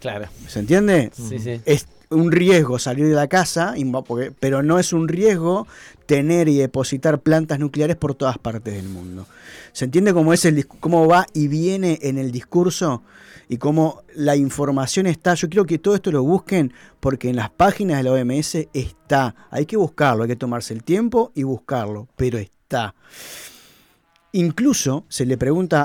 Claro. 0.00 0.28
¿Se 0.48 0.58
entiende? 0.58 1.10
Sí, 1.14 1.38
sí. 1.38 1.60
Es 1.64 1.86
un 2.10 2.32
riesgo 2.32 2.78
salir 2.78 3.06
de 3.06 3.14
la 3.14 3.28
casa, 3.28 3.74
pero 4.40 4.62
no 4.62 4.78
es 4.78 4.92
un 4.92 5.08
riesgo 5.08 5.66
tener 6.06 6.48
y 6.48 6.56
depositar 6.56 7.20
plantas 7.20 7.60
nucleares 7.60 7.96
por 7.96 8.14
todas 8.14 8.36
partes 8.36 8.74
del 8.74 8.88
mundo. 8.88 9.26
¿Se 9.72 9.84
entiende 9.84 10.12
cómo, 10.12 10.32
es 10.32 10.44
el, 10.44 10.66
cómo 10.66 11.06
va 11.06 11.26
y 11.32 11.48
viene 11.48 11.98
en 12.02 12.18
el 12.18 12.32
discurso? 12.32 13.02
y 13.52 13.56
cómo 13.56 14.04
la 14.14 14.36
información 14.36 15.08
está. 15.08 15.34
Yo 15.34 15.48
quiero 15.48 15.66
que 15.66 15.80
todo 15.80 15.96
esto 15.96 16.12
lo 16.12 16.22
busquen 16.22 16.72
porque 17.00 17.28
en 17.28 17.34
las 17.34 17.50
páginas 17.50 17.96
de 17.96 18.04
la 18.04 18.12
OMS 18.12 18.68
está. 18.72 19.34
Hay 19.50 19.66
que 19.66 19.76
buscarlo, 19.76 20.22
hay 20.22 20.28
que 20.28 20.36
tomarse 20.36 20.72
el 20.72 20.84
tiempo 20.84 21.32
y 21.34 21.42
buscarlo, 21.42 22.06
pero 22.14 22.38
está. 22.38 22.94
Incluso 24.30 25.04
se 25.08 25.26
le 25.26 25.36
pregunta 25.36 25.82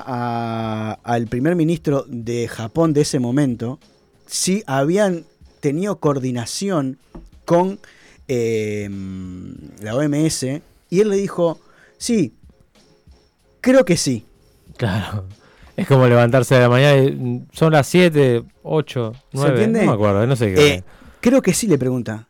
al 0.94 1.26
primer 1.26 1.56
ministro 1.56 2.06
de 2.08 2.48
Japón 2.48 2.94
de 2.94 3.02
ese 3.02 3.18
momento 3.18 3.80
si 4.28 4.64
habían 4.68 5.26
tenido 5.66 6.00
coordinación 6.00 7.00
con 7.44 7.80
eh, 8.28 8.88
la 9.82 9.96
OMS 9.96 10.44
y 10.44 11.00
él 11.00 11.10
le 11.10 11.16
dijo, 11.16 11.60
sí, 11.98 12.36
creo 13.62 13.84
que 13.84 13.98
sí. 13.98 14.26
Claro. 14.78 15.26
Es 15.76 15.88
como 15.88 16.08
levantarse 16.08 16.56
de 16.56 16.62
la 16.62 16.70
mañana 16.70 17.04
y 17.04 17.44
son 17.52 17.74
las 17.74 17.86
7, 17.88 18.44
8, 18.64 19.14
9, 19.34 19.68
no 19.68 19.80
me 19.80 19.92
acuerdo, 19.92 20.26
no 20.26 20.38
sé 20.38 20.54
qué. 20.54 20.68
Eh, 20.68 20.84
creo 21.20 21.42
que 21.42 21.54
sí 21.54 21.68
le 21.68 21.78
pregunta. 21.78 22.30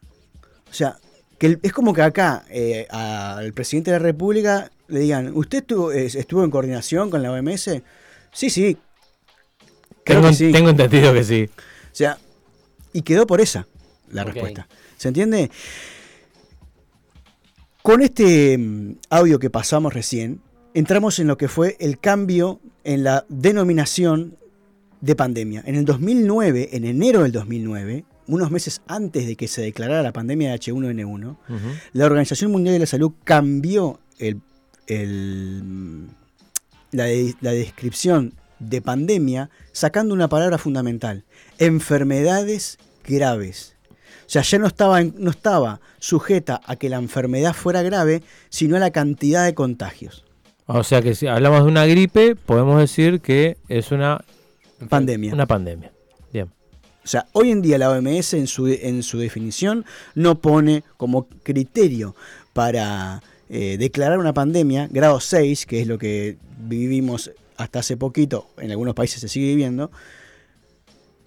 O 0.68 0.74
sea, 0.74 0.98
que 1.38 1.60
es 1.62 1.72
como 1.72 1.94
que 1.94 2.02
acá 2.02 2.44
eh, 2.50 2.88
al 2.90 3.54
presidente 3.54 3.92
de 3.92 4.00
la 4.00 4.04
República 4.04 4.72
le 4.88 5.02
digan, 5.02 5.32
¿usted 5.36 5.60
estuvo, 5.60 5.92
estuvo 5.92 6.44
en 6.44 6.50
coordinación 6.50 7.12
con 7.12 7.22
la 7.22 7.32
OMS? 7.34 7.70
Sí, 8.32 8.50
sí. 8.50 8.78
tengo, 10.04 10.32
tengo 10.32 10.70
entendido 10.70 11.14
que 11.14 11.24
sí. 11.24 11.48
O 11.48 11.96
sea, 11.96 12.18
y 12.96 13.02
quedó 13.02 13.28
por 13.28 13.42
esa 13.42 13.68
la 14.10 14.24
respuesta. 14.24 14.70
¿Se 14.96 15.10
entiende? 15.10 15.52
Con 17.82 18.02
este 18.02 18.58
mm, 18.58 19.00
audio 19.10 19.38
que 19.38 19.50
pasamos 19.50 19.94
recién, 19.94 20.40
entramos 20.74 21.20
en 21.20 21.28
lo 21.28 21.38
que 21.38 21.50
fue 21.50 21.76
el 21.82 22.00
cambio 22.00 22.62
en 22.86 23.04
la 23.04 23.26
denominación 23.28 24.38
de 25.02 25.14
pandemia. 25.14 25.62
En 25.66 25.76
el 25.76 25.84
2009, 25.84 26.70
en 26.72 26.86
enero 26.86 27.24
del 27.24 27.34
2009, 27.34 28.06
unos 28.28 28.50
meses 28.50 28.82
antes 28.88 29.28
de 29.28 29.36
que 29.36 29.50
se 29.50 29.62
declarara 29.62 30.02
la 30.02 30.14
pandemia 30.14 30.52
de 30.52 30.58
H1N1, 30.58 31.38
la 31.92 32.06
Organización 32.06 32.50
Mundial 32.50 32.76
de 32.76 32.80
la 32.80 32.86
Salud 32.86 33.12
cambió 33.26 34.00
la, 36.92 37.06
la 37.42 37.52
descripción 37.52 38.34
de 38.60 38.82
pandemia 38.82 39.50
sacando 39.74 40.14
una 40.14 40.30
palabra 40.30 40.58
fundamental, 40.58 41.25
enfermedades 41.60 42.78
graves. 43.08 43.76
O 44.26 44.30
sea, 44.30 44.42
ya 44.42 44.58
no 44.58 44.68
estaba, 44.68 45.04
no 45.04 45.30
estaba 45.30 45.82
sujeta 46.00 46.60
a 46.66 46.76
que 46.76 46.90
la 46.90 46.98
enfermedad 46.98 47.54
fuera 47.54 47.84
grave, 47.84 48.24
sino 48.50 48.76
a 48.76 48.80
la 48.80 48.92
cantidad 48.92 49.46
de 49.46 49.54
contagios. 49.54 50.26
O 50.68 50.84
sea 50.84 51.02
que 51.02 51.14
si 51.14 51.28
hablamos 51.28 51.64
de 51.64 51.70
una 51.70 51.86
gripe, 51.86 52.36
podemos 52.36 52.80
decir 52.80 53.22
que 53.22 53.58
es 53.68 53.92
una 53.92 54.24
pandemia. 54.90 55.34
Una 55.34 55.46
pandemia. 55.46 55.92
Bien. 56.34 56.50
O 57.04 57.08
sea, 57.08 57.28
hoy 57.34 57.52
en 57.52 57.62
día 57.62 57.78
la 57.78 57.92
OMS 57.92 58.34
en 58.34 58.48
su, 58.48 58.68
en 58.68 59.04
su 59.04 59.20
definición 59.20 59.86
no 60.16 60.42
pone 60.42 60.84
como 60.98 61.28
criterio 61.44 62.16
para 62.54 63.22
eh, 63.48 63.78
declarar 63.78 64.18
una 64.18 64.34
pandemia 64.34 64.88
grado 64.90 65.20
6, 65.20 65.68
que 65.68 65.82
es 65.82 65.88
lo 65.88 66.00
que 66.00 66.38
vivimos 66.58 67.32
hasta 67.58 67.80
hace 67.80 67.96
poquito, 67.96 68.48
en 68.58 68.72
algunos 68.72 68.96
países 68.96 69.22
se 69.22 69.28
sigue 69.28 69.48
viviendo, 69.48 69.92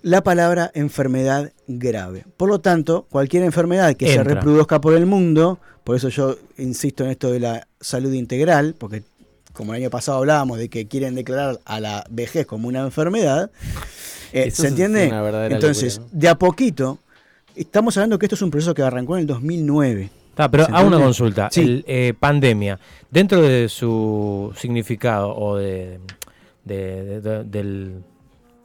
la 0.02 0.22
palabra 0.22 0.70
enfermedad 0.74 1.52
grave. 1.66 2.24
Por 2.36 2.48
lo 2.48 2.60
tanto, 2.60 3.06
cualquier 3.10 3.42
enfermedad 3.42 3.94
que 3.94 4.12
se 4.12 4.24
reproduzca 4.24 4.80
por 4.80 4.94
el 4.94 5.06
mundo, 5.06 5.58
por 5.84 5.96
eso 5.96 6.08
yo 6.08 6.36
insisto 6.56 7.04
en 7.04 7.10
esto 7.10 7.30
de 7.30 7.40
la 7.40 7.68
salud 7.80 8.12
integral, 8.12 8.74
porque 8.78 9.02
como 9.52 9.74
el 9.74 9.82
año 9.82 9.90
pasado 9.90 10.18
hablábamos 10.18 10.58
de 10.58 10.68
que 10.68 10.86
quieren 10.86 11.14
declarar 11.14 11.58
a 11.64 11.80
la 11.80 12.04
vejez 12.10 12.46
como 12.46 12.68
una 12.68 12.80
enfermedad, 12.80 13.50
eh, 14.32 14.50
¿se 14.50 14.68
entiende? 14.68 15.10
Entonces, 15.50 16.00
de 16.12 16.28
a 16.28 16.36
poquito, 16.36 16.98
estamos 17.56 17.96
hablando 17.96 18.18
que 18.18 18.26
esto 18.26 18.36
es 18.36 18.42
un 18.42 18.50
proceso 18.50 18.74
que 18.74 18.82
arrancó 18.82 19.16
en 19.16 19.22
el 19.22 19.26
2009. 19.26 20.10
pero 20.50 20.66
a 20.70 20.82
una 20.82 20.98
consulta. 20.98 21.50
Eh, 21.56 22.14
pandemia, 22.18 22.78
dentro 23.10 23.42
de 23.42 23.68
su 23.68 24.52
significado 24.56 25.34
o 25.34 25.56
de, 25.56 25.98
del, 26.64 28.04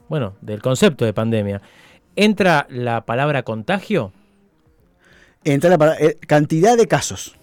bueno, 0.10 0.36
del 0.42 0.62
concepto 0.62 1.06
de 1.06 1.14
pandemia, 1.14 1.62
¿entra 2.16 2.68
la 2.70 3.06
palabra 3.06 3.44
contagio? 3.44 4.12
Entra 5.44 5.76
la 5.76 5.96
eh, 6.00 6.18
cantidad 6.28 6.78
de 6.78 6.88
casos. 6.88 7.36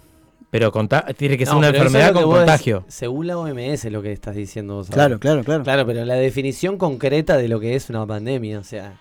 Pero 0.51 0.73
tiene 1.17 1.39
que 1.39 1.47
ser 1.47 1.55
una 1.55 1.69
enfermedad 1.69 2.13
con 2.13 2.25
contagio. 2.25 2.85
según 2.89 3.29
la 3.29 3.39
OMS 3.39 3.85
lo 3.85 4.03
que 4.03 4.11
estás 4.11 4.35
diciendo 4.35 4.75
vos. 4.75 4.89
Claro, 4.91 5.21
claro, 5.21 5.45
claro. 5.45 5.63
Claro, 5.63 5.87
pero 5.87 6.05
la 6.05 6.17
definición 6.17 6.77
concreta 6.77 7.37
de 7.37 7.47
lo 7.47 7.61
que 7.61 7.77
es 7.77 7.89
una 7.89 8.05
pandemia, 8.05 8.59
o 8.59 8.65
sea... 8.65 8.95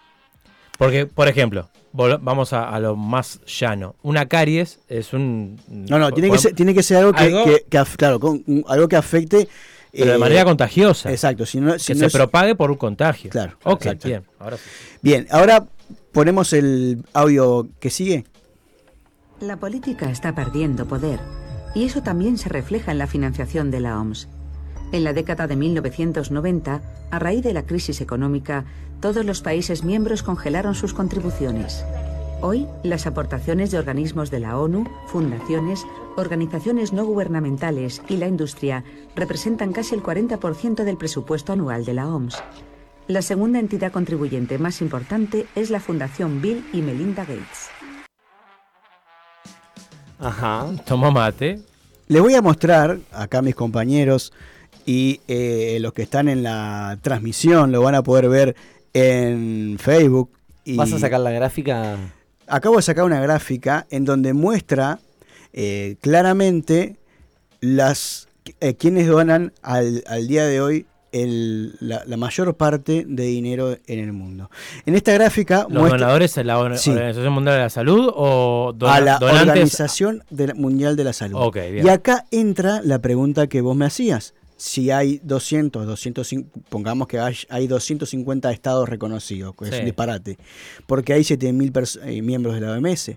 Porque, 0.78 1.08
por 1.08 1.28
ejemplo, 1.28 1.67
vamos 1.91 2.54
a, 2.54 2.80
lo 2.80 2.95
más 2.95 3.41
llano. 3.45 3.95
Una 4.04 4.28
caries 4.28 4.80
es 4.88 5.12
un... 5.12 5.60
No, 5.67 5.98
no, 5.98 6.12
tiene, 6.12 6.30
que 6.30 6.38
ser, 6.38 6.54
tiene 6.54 6.74
que 6.74 6.84
ser 6.84 6.98
algo 6.98 7.13
que, 7.13 7.65
claro, 7.98 8.19
algo 8.67 8.88
que 8.88 8.95
afecte... 8.95 9.48
Pero 9.91 10.12
de 10.12 10.15
eh, 10.15 10.19
manera 10.19 10.43
contagiosa. 10.45 11.12
Exacto. 11.12 11.45
Si 11.45 11.60
que 11.60 11.95
se 11.95 12.10
propague 12.10 12.56
por 12.56 12.71
un 12.71 12.78
contagio. 12.78 13.30
Claro. 13.30 13.58
Ok, 13.63 13.86
bien. 14.04 14.23
Ahora 14.39 14.58
Bien, 15.02 15.28
ahora 15.32 15.65
ponemos 16.12 16.52
el 16.54 17.04
audio 17.13 17.69
que 17.80 17.89
sigue. 17.89 18.25
La 19.39 19.58
política 19.58 20.12
está 20.12 20.36
perdiendo 20.36 20.86
poder 20.86 21.19
y 21.73 21.86
eso 21.86 22.04
también 22.04 22.38
se 22.38 22.49
refleja 22.49 22.91
en 22.91 22.97
la 22.97 23.08
financiación 23.08 23.71
de 23.71 23.80
la 23.80 23.99
OMS. 23.99 24.28
En 24.91 25.04
la 25.04 25.13
década 25.13 25.47
de 25.47 25.56
1990, 25.56 26.82
a 27.12 27.19
raíz 27.19 27.43
de 27.43 27.54
la 27.54 27.65
crisis 27.65 28.02
económica, 28.02 28.65
todos 28.99 29.23
los 29.23 29.41
países 29.41 29.84
miembros 29.84 30.23
congelaron 30.23 30.75
sus 30.75 30.93
contribuciones. 30.93 31.86
Hoy, 32.41 32.67
las 32.84 33.06
aportaciones 33.06 33.69
de 33.69 33.80
organismos 33.80 34.32
de 34.32 34.39
la 34.39 34.58
ONU, 34.58 34.86
fundaciones, 35.08 35.86
organizaciones 36.15 36.93
no 36.93 37.04
gubernamentales 37.04 38.02
y 38.08 38.15
la 38.15 38.30
industria 38.30 38.86
representan 39.13 39.73
casi 39.73 39.93
el 39.93 40.02
40% 40.02 40.86
del 40.86 40.95
presupuesto 40.95 41.52
anual 41.52 41.84
de 41.84 41.95
la 41.95 42.08
OMS. 42.08 42.41
La 43.08 43.21
segunda 43.21 43.60
entidad 43.60 43.91
contribuyente 43.91 44.58
más 44.58 44.80
importante 44.80 45.47
es 45.56 45.69
la 45.69 45.82
Fundación 45.82 46.41
Bill 46.41 46.63
y 46.71 46.82
Melinda 46.82 47.25
Gates. 47.25 47.67
Ajá. 50.17 50.65
Toma 50.86 51.12
mate. 51.12 51.60
Les 52.08 52.21
voy 52.21 52.36
a 52.36 52.41
mostrar 52.41 52.99
acá 53.12 53.39
a 53.39 53.41
mis 53.41 53.56
compañeros 53.56 54.32
y 54.86 55.19
eh, 55.28 55.78
los 55.82 55.91
que 55.91 56.04
están 56.04 56.30
en 56.30 56.43
la 56.43 56.99
transmisión 57.02 57.73
lo 57.73 57.82
van 57.82 57.95
a 57.95 58.04
poder 58.04 58.30
ver 58.30 58.56
en 58.93 59.75
Facebook. 59.78 60.32
Y 60.63 60.78
¿Vas 60.78 60.93
a 60.93 60.99
sacar 60.99 61.19
la 61.19 61.32
gráfica? 61.32 61.97
Acabo 62.50 62.78
de 62.78 62.82
sacar 62.82 63.06
una 63.06 63.22
gráfica 63.22 63.88
en 63.90 64.06
donde 64.06 64.34
muestra 64.34 65.00
eh, 65.54 65.98
claramente 66.02 66.98
las 67.62 68.28
eh, 68.60 68.76
quienes 68.76 69.08
donan 69.08 69.54
al, 69.62 70.04
al 70.08 70.28
día 70.28 70.46
de 70.46 70.62
hoy 70.62 70.86
la, 71.12 72.18
mayor 72.18 72.56
parte 72.56 73.06
de 73.08 73.24
dinero 73.24 73.78
en 73.88 74.00
el 74.00 74.14
mundo. 74.14 74.50
En 74.86 74.96
esta 74.96 75.14
gráfica... 75.14 75.66
¿Los 75.70 75.90
donadores 75.90 76.38
a 76.38 76.44
la 76.44 76.60
Organización 76.60 77.34
Mundial 77.34 77.56
de 77.56 77.62
la 77.62 77.70
Salud 77.70 78.12
o 78.14 78.76
a 78.86 79.02
la 79.02 79.18
Organización 79.18 80.24
Mundial 80.56 80.96
de 80.96 81.04
la 81.04 81.14
Salud? 81.14 81.52
Y 81.56 81.90
acá 81.90 82.26
entra 82.32 82.82
la 82.84 83.00
pregunta 83.00 83.48
que 83.48 83.62
vos 83.62 83.76
me 83.76 83.86
hacías. 83.86 84.34
Si 84.60 84.91
hay 84.91 85.22
200, 85.24 85.88
200 85.88 86.36
pongamos 86.67 87.08
que 87.08 87.17
hay, 87.17 87.34
hay 87.48 87.65
250 87.65 88.52
estados 88.52 88.89
reconocidos, 88.89 89.56
que 89.56 89.69
es 89.69 89.80
un 89.80 89.86
disparate. 89.86 90.38
Porque 90.86 91.13
hay 91.13 91.22
7.000 91.22 92.00
eh, 92.04 92.22
miembros 92.22 92.56
de 92.56 92.62
la 92.62 92.74
OMS. 92.74 93.12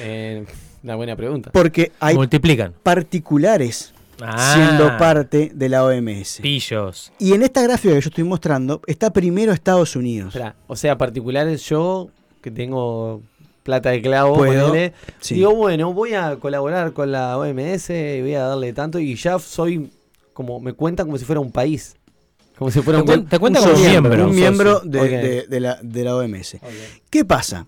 Eh, 0.00 0.46
una 0.82 0.96
buena 0.96 1.14
pregunta. 1.14 1.50
Porque 1.52 1.92
hay 2.00 2.14
Multiplican. 2.14 2.72
particulares 2.82 3.92
ah. 4.22 4.54
siendo 4.54 4.96
parte 4.96 5.52
de 5.54 5.68
la 5.68 5.84
OMS. 5.84 6.38
Pillos. 6.40 7.12
Y 7.18 7.34
en 7.34 7.42
esta 7.42 7.62
gráfica 7.62 7.94
que 7.94 8.00
yo 8.00 8.08
estoy 8.08 8.24
mostrando 8.24 8.80
está 8.86 9.12
primero 9.12 9.52
Estados 9.52 9.96
Unidos. 9.96 10.34
o 10.66 10.76
sea, 10.76 10.96
particulares 10.96 11.68
yo 11.68 12.08
que 12.40 12.50
tengo 12.50 13.20
plata 13.62 13.90
de 13.90 14.00
clavo, 14.00 14.36
¿Puedo? 14.36 14.72
digo, 15.28 15.54
bueno, 15.54 15.92
voy 15.92 16.14
a 16.14 16.36
colaborar 16.36 16.94
con 16.94 17.12
la 17.12 17.36
OMS 17.36 17.90
y 17.90 18.22
voy 18.22 18.34
a 18.34 18.44
darle 18.44 18.72
tanto 18.72 18.98
y 18.98 19.14
ya 19.16 19.38
soy 19.38 19.90
como 20.36 20.60
me 20.60 20.74
cuentan 20.74 21.06
como 21.06 21.16
si 21.16 21.24
fuera 21.24 21.40
un 21.40 21.50
país. 21.50 21.96
Como 22.58 22.70
si 22.70 22.82
fuera 22.82 23.02
te 23.02 23.14
un, 23.14 23.26
te 23.26 23.38
cuenta 23.38 23.58
como 23.58 23.72
miembro. 23.74 24.28
Un 24.28 24.34
miembro 24.34 24.80
de, 24.80 25.46
la, 25.58 25.78
de, 25.82 26.04
la, 26.04 26.14
OMS. 26.14 26.58
¿Qué 27.08 27.24
pasa? 27.24 27.66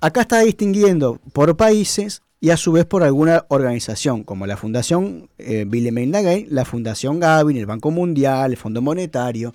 Acá 0.00 0.22
está 0.22 0.40
distinguiendo 0.40 1.20
por 1.32 1.56
países 1.56 2.22
y 2.40 2.50
a 2.50 2.56
su 2.56 2.72
vez 2.72 2.86
por 2.86 3.04
alguna 3.04 3.46
organización, 3.48 4.24
como 4.24 4.48
la 4.48 4.56
Fundación 4.56 5.30
eh, 5.38 5.64
Bill 5.64 5.86
y 5.86 5.92
Melinda 5.92 6.20
Gates, 6.20 6.50
la 6.50 6.64
Fundación 6.64 7.20
Gavin, 7.20 7.56
el 7.56 7.66
Banco 7.66 7.92
Mundial, 7.92 8.50
el 8.50 8.56
Fondo 8.56 8.82
Monetario, 8.82 9.54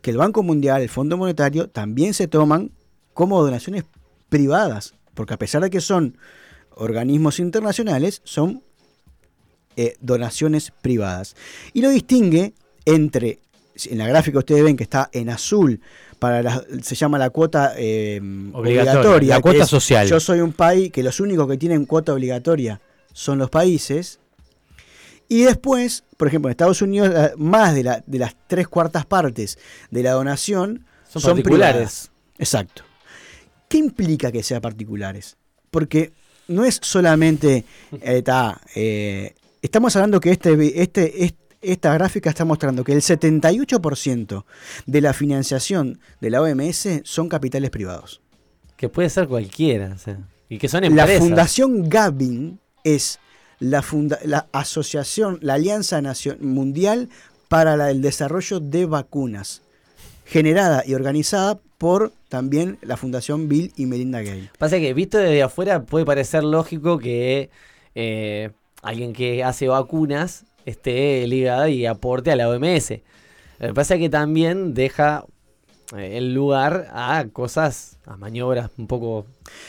que 0.00 0.12
el 0.12 0.16
Banco 0.16 0.44
Mundial, 0.44 0.82
el 0.82 0.90
Fondo 0.90 1.16
Monetario 1.16 1.68
también 1.68 2.14
se 2.14 2.28
toman 2.28 2.70
como 3.12 3.42
donaciones 3.42 3.84
privadas, 4.28 4.94
porque 5.14 5.34
a 5.34 5.38
pesar 5.38 5.62
de 5.62 5.70
que 5.70 5.80
son 5.80 6.16
organismos 6.76 7.40
internacionales, 7.40 8.20
son 8.22 8.62
eh, 9.76 9.96
donaciones 10.00 10.72
privadas. 10.82 11.36
Y 11.72 11.82
lo 11.82 11.90
distingue 11.90 12.54
entre, 12.84 13.40
en 13.84 13.98
la 13.98 14.06
gráfica 14.06 14.38
ustedes 14.38 14.62
ven 14.62 14.76
que 14.76 14.84
está 14.84 15.10
en 15.12 15.30
azul, 15.30 15.80
para 16.18 16.64
se 16.82 16.94
llama 16.94 17.18
la 17.18 17.30
cuota 17.30 17.74
eh, 17.76 18.20
obligatoria, 18.52 19.34
la 19.34 19.40
cuota 19.40 19.66
social. 19.66 20.06
Yo 20.06 20.20
soy 20.20 20.40
un 20.40 20.52
país 20.52 20.90
que 20.90 21.02
los 21.02 21.20
únicos 21.20 21.48
que 21.48 21.56
tienen 21.56 21.84
cuota 21.84 22.12
obligatoria 22.12 22.80
son 23.12 23.38
los 23.38 23.50
países. 23.50 24.20
Y 25.28 25.42
después, 25.42 26.04
por 26.16 26.28
ejemplo, 26.28 26.48
en 26.48 26.52
Estados 26.52 26.82
Unidos, 26.82 27.32
más 27.36 27.74
de, 27.74 27.82
la, 27.82 28.04
de 28.06 28.18
las 28.18 28.36
tres 28.46 28.68
cuartas 28.68 29.06
partes 29.06 29.58
de 29.90 30.02
la 30.02 30.12
donación 30.12 30.84
son, 31.08 31.22
particulares. 31.22 32.10
Exacto. 32.38 32.82
¿Qué 33.68 33.78
implica 33.78 34.30
que 34.30 34.42
sean 34.42 34.60
particulares? 34.60 35.36
Porque 35.70 36.12
no 36.48 36.64
es 36.64 36.78
solamente 36.82 37.64
eh, 38.00 39.34
Estamos 39.64 39.96
hablando 39.96 40.20
que 40.20 40.30
este, 40.30 40.82
este, 40.82 41.34
esta 41.62 41.94
gráfica 41.94 42.28
está 42.28 42.44
mostrando 42.44 42.84
que 42.84 42.92
el 42.92 43.00
78% 43.00 44.44
de 44.84 45.00
la 45.00 45.14
financiación 45.14 46.00
de 46.20 46.28
la 46.28 46.42
OMS 46.42 47.00
son 47.04 47.30
capitales 47.30 47.70
privados. 47.70 48.20
Que 48.76 48.90
puede 48.90 49.08
ser 49.08 49.26
cualquiera. 49.26 49.96
y 50.50 50.58
que 50.58 50.68
son 50.68 50.84
empresas. 50.84 51.08
La 51.08 51.18
Fundación 51.18 51.88
Gavin 51.88 52.60
es 52.84 53.18
la, 53.58 53.82
la 54.24 54.48
asociación, 54.52 55.38
la 55.40 55.54
Alianza 55.54 56.02
Mundial 56.40 57.08
para 57.48 57.90
el 57.90 58.02
Desarrollo 58.02 58.60
de 58.60 58.84
Vacunas, 58.84 59.62
generada 60.26 60.82
y 60.86 60.92
organizada 60.92 61.58
por 61.78 62.12
también 62.28 62.76
la 62.82 62.98
Fundación 62.98 63.48
Bill 63.48 63.72
y 63.78 63.86
Melinda 63.86 64.20
Gates. 64.20 64.50
Pasa 64.58 64.76
que 64.76 64.92
visto 64.92 65.16
desde 65.16 65.42
afuera 65.42 65.86
puede 65.86 66.04
parecer 66.04 66.44
lógico 66.44 66.98
que 66.98 67.48
eh, 67.94 68.50
alguien 68.84 69.12
que 69.12 69.42
hace 69.42 69.66
vacunas 69.68 70.44
esté 70.64 71.26
ligada 71.26 71.68
y 71.68 71.86
aporte 71.86 72.30
a 72.30 72.36
la 72.36 72.48
OMS. 72.48 72.90
Lo 73.58 73.68
que 73.68 73.74
pasa 73.74 73.94
es 73.94 74.00
que 74.00 74.08
también 74.08 74.74
deja 74.74 75.24
eh, 75.96 76.18
el 76.18 76.34
lugar 76.34 76.88
a 76.92 77.24
cosas, 77.32 77.98
a 78.06 78.16
maniobras 78.16 78.70
un 78.78 78.86
poco 78.86 79.26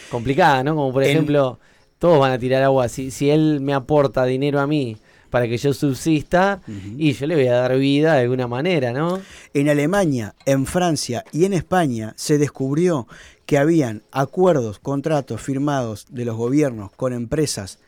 complicadas, 0.10 0.64
¿no? 0.64 0.76
Como 0.76 0.94
por 0.94 1.04
ejemplo, 1.04 1.60
todos 1.98 2.20
van 2.20 2.32
a 2.32 2.40
tirar 2.40 2.64
agua. 2.64 2.90
Si, 2.90 3.12
si 3.12 3.30
él 3.30 3.60
me 3.62 3.74
aporta 3.74 4.26
dinero 4.26 4.60
a 4.60 4.68
mí 4.68 4.98
para 5.30 5.48
que 5.48 5.58
yo 5.58 5.74
subsista 5.74 6.62
y 6.98 7.12
yo 7.12 7.28
le 7.28 7.36
voy 7.36 7.48
a 7.48 7.56
dar 7.56 7.78
vida 7.78 8.14
de 8.14 8.22
alguna 8.22 8.48
manera, 8.48 8.94
¿no? 8.94 9.20
En 9.54 9.70
Alemania, 9.70 10.34
en 10.46 10.66
Francia 10.66 11.26
y 11.32 11.46
en 11.46 11.54
España 11.54 12.14
se 12.16 12.38
descubrió 12.38 13.08
que 13.46 13.58
habían 13.58 14.04
acuerdos, 14.12 14.80
contratos 14.80 15.42
firmados 15.42 16.06
de 16.10 16.26
los 16.26 16.38
gobiernos 16.38 16.92
con 16.92 17.12
empresas 17.12 17.80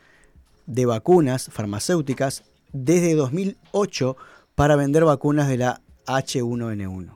de 0.67 0.85
vacunas 0.85 1.49
farmacéuticas 1.51 2.43
desde 2.73 3.15
2008 3.15 4.15
para 4.53 4.75
vender 4.75 5.05
vacunas 5.05 5.47
de 5.47 5.57
la 5.57 5.81
H1N1. 6.05 7.13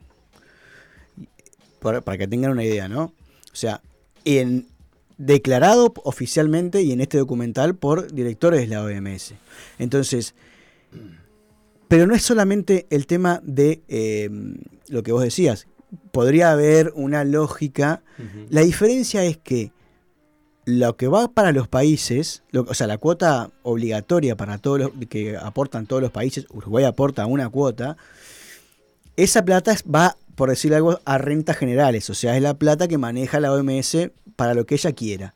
Para, 1.80 2.18
que 2.18 2.28
tengan 2.28 2.52
una 2.52 2.64
idea, 2.64 2.88
¿no? 2.88 3.04
O 3.04 3.56
sea, 3.56 3.80
en, 4.24 4.68
declarado 5.18 5.92
oficialmente 6.04 6.82
y 6.82 6.92
en 6.92 7.00
este 7.00 7.18
documental 7.18 7.74
por 7.74 8.12
directores 8.12 8.60
de 8.60 8.66
la 8.68 8.84
OMS. 8.84 9.34
Entonces, 9.78 10.34
pero 11.88 12.06
no 12.06 12.14
es 12.14 12.22
solamente 12.22 12.86
el 12.90 13.06
tema 13.06 13.40
de 13.44 13.82
eh, 13.88 14.30
lo 14.88 15.02
que 15.02 15.12
vos 15.12 15.22
decías. 15.22 15.66
Podría 16.10 16.52
haber 16.52 16.92
una 16.94 17.24
lógica. 17.24 18.02
La 18.48 18.62
diferencia 18.62 19.24
es 19.24 19.36
que 19.36 19.72
lo 20.64 20.96
que 20.96 21.08
va 21.08 21.28
para 21.28 21.52
los 21.52 21.68
países, 21.68 22.42
o 22.54 22.74
sea, 22.74 22.86
la 22.86 22.98
cuota 22.98 23.50
obligatoria 23.62 24.36
para 24.36 24.58
todos 24.58 24.78
los 24.78 24.90
que 25.08 25.36
aportan 25.36 25.86
todos 25.86 26.02
los 26.02 26.12
países, 26.12 26.46
Uruguay 26.50 26.84
aporta 26.84 27.26
una 27.26 27.48
cuota, 27.48 27.96
esa 29.16 29.44
plata 29.44 29.74
va, 29.92 30.16
por 30.36 30.50
decir 30.50 30.74
algo, 30.74 31.00
a 31.04 31.18
rentas 31.18 31.56
generales, 31.56 32.08
o 32.10 32.14
sea, 32.14 32.36
es 32.36 32.42
la 32.42 32.54
plata 32.54 32.88
que 32.88 32.98
maneja 32.98 33.40
la 33.40 33.52
OMS 33.52 34.10
para 34.36 34.54
lo 34.54 34.64
que 34.64 34.76
ella 34.76 34.92
quiera. 34.92 35.34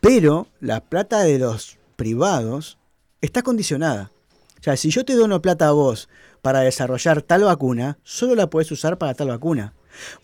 Pero 0.00 0.48
la 0.60 0.80
plata 0.80 1.20
de 1.20 1.38
los 1.38 1.78
privados 1.96 2.78
está 3.20 3.42
condicionada. 3.42 4.12
O 4.60 4.62
sea, 4.62 4.76
si 4.76 4.90
yo 4.90 5.04
te 5.04 5.14
dono 5.14 5.40
plata 5.40 5.68
a 5.68 5.72
vos 5.72 6.08
para 6.42 6.60
desarrollar 6.60 7.22
tal 7.22 7.44
vacuna, 7.44 7.98
solo 8.02 8.34
la 8.34 8.50
puedes 8.50 8.70
usar 8.70 8.98
para 8.98 9.14
tal 9.14 9.28
vacuna. 9.28 9.74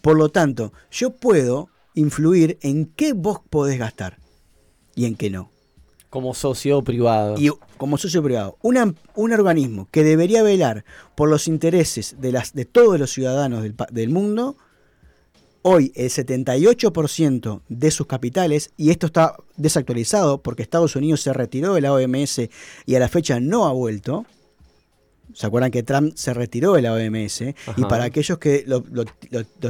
Por 0.02 0.16
lo 0.18 0.28
tanto, 0.28 0.72
yo 0.90 1.10
puedo 1.10 1.70
influir 1.94 2.58
en 2.60 2.86
qué 2.86 3.12
vos 3.12 3.40
podés 3.48 3.78
gastar 3.78 4.21
y 4.94 5.06
en 5.06 5.14
qué 5.14 5.30
no. 5.30 5.50
Como 6.10 6.34
socio 6.34 6.82
privado. 6.82 7.36
Y 7.38 7.50
como 7.78 7.96
socio 7.96 8.22
privado. 8.22 8.58
un 8.62 9.32
organismo 9.32 9.88
que 9.90 10.04
debería 10.04 10.42
velar 10.42 10.84
por 11.14 11.30
los 11.30 11.48
intereses 11.48 12.16
de, 12.20 12.32
las, 12.32 12.52
de 12.52 12.64
todos 12.64 12.98
los 12.98 13.10
ciudadanos 13.10 13.62
del, 13.62 13.74
del 13.90 14.10
mundo, 14.10 14.56
hoy 15.62 15.92
el 15.94 16.10
78% 16.10 17.62
de 17.68 17.90
sus 17.90 18.06
capitales, 18.06 18.72
y 18.76 18.90
esto 18.90 19.06
está 19.06 19.36
desactualizado 19.56 20.42
porque 20.42 20.62
Estados 20.62 20.96
Unidos 20.96 21.22
se 21.22 21.32
retiró 21.32 21.74
de 21.74 21.80
la 21.80 21.92
OMS 21.92 22.40
y 22.84 22.94
a 22.94 22.98
la 22.98 23.08
fecha 23.08 23.40
no 23.40 23.66
ha 23.66 23.72
vuelto. 23.72 24.26
¿Se 25.34 25.46
acuerdan 25.46 25.70
que 25.70 25.82
Trump 25.82 26.12
se 26.14 26.34
retiró 26.34 26.74
de 26.74 26.82
la 26.82 26.92
OMS? 26.92 27.40
Y 27.76 27.84
para 27.88 28.04
aquellos 28.04 28.38
que 28.38 28.64
lo, 28.66 28.82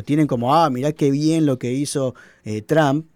tienen 0.03 0.27
como, 0.27 0.57
ah, 0.57 0.69
mirá 0.71 0.93
qué 0.93 1.11
bien 1.11 1.47
lo 1.47 1.59
que 1.59 1.73
hizo 1.73 2.15
eh, 2.45 2.63
Trump, 2.63 3.07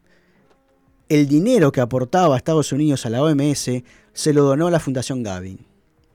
el 1.09 1.29
dinero 1.29 1.73
que 1.73 1.81
aportaba 1.81 2.37
Estados 2.37 2.73
Unidos 2.73 3.07
a 3.07 3.11
la 3.11 3.23
OMS 3.23 3.71
se 4.13 4.33
lo 4.33 4.45
donó 4.45 4.67
a 4.67 4.71
la 4.71 4.81
Fundación 4.81 5.23
Gavin. 5.23 5.59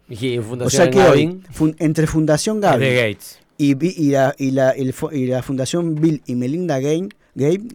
¿Y 0.10 0.39
Fundación 0.39 0.62
o 0.62 0.69
sea 0.69 0.89
que 0.89 0.97
Gavin? 0.97 1.43
entre 1.80 2.08
Fundación 2.08 2.60
Gavin 2.60 3.17
y, 3.58 4.12
la, 4.12 5.43
Fundación 5.43 5.95
Bill 5.95 6.21
y 6.25 6.36
Melinda 6.36 6.80
Gates, 6.80 7.10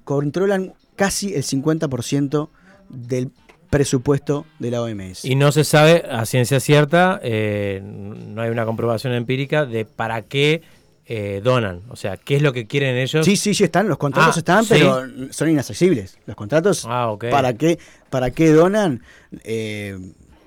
controlan 0.04 0.74
casi 0.96 1.34
el 1.34 1.42
50% 1.42 2.48
del 2.88 3.30
presupuesto 3.70 4.46
de 4.58 4.70
la 4.70 4.82
OMS. 4.82 5.24
Y 5.24 5.34
no 5.34 5.52
se 5.52 5.64
sabe 5.64 6.04
a 6.10 6.24
ciencia 6.26 6.60
cierta, 6.60 7.20
eh, 7.22 7.82
no 7.82 8.42
hay 8.42 8.50
una 8.50 8.64
comprobación 8.64 9.12
empírica 9.12 9.64
de 9.66 9.84
para 9.84 10.22
qué 10.22 10.62
eh, 11.08 11.40
donan. 11.42 11.82
O 11.88 11.96
sea, 11.96 12.16
¿qué 12.16 12.36
es 12.36 12.42
lo 12.42 12.52
que 12.52 12.66
quieren 12.66 12.96
ellos? 12.96 13.24
Sí, 13.24 13.36
sí, 13.36 13.54
sí 13.54 13.64
están, 13.64 13.88
los 13.88 13.98
contratos 13.98 14.36
ah, 14.36 14.38
están, 14.38 14.66
pero 14.66 15.06
son 15.30 15.48
inaccesibles. 15.48 16.18
Los 16.26 16.34
contratos, 16.36 16.84
ah, 16.88 17.14
¿para, 17.30 17.54
qué, 17.54 17.78
¿para 18.10 18.30
qué 18.32 18.50
donan? 18.50 19.02
Eh, 19.44 19.98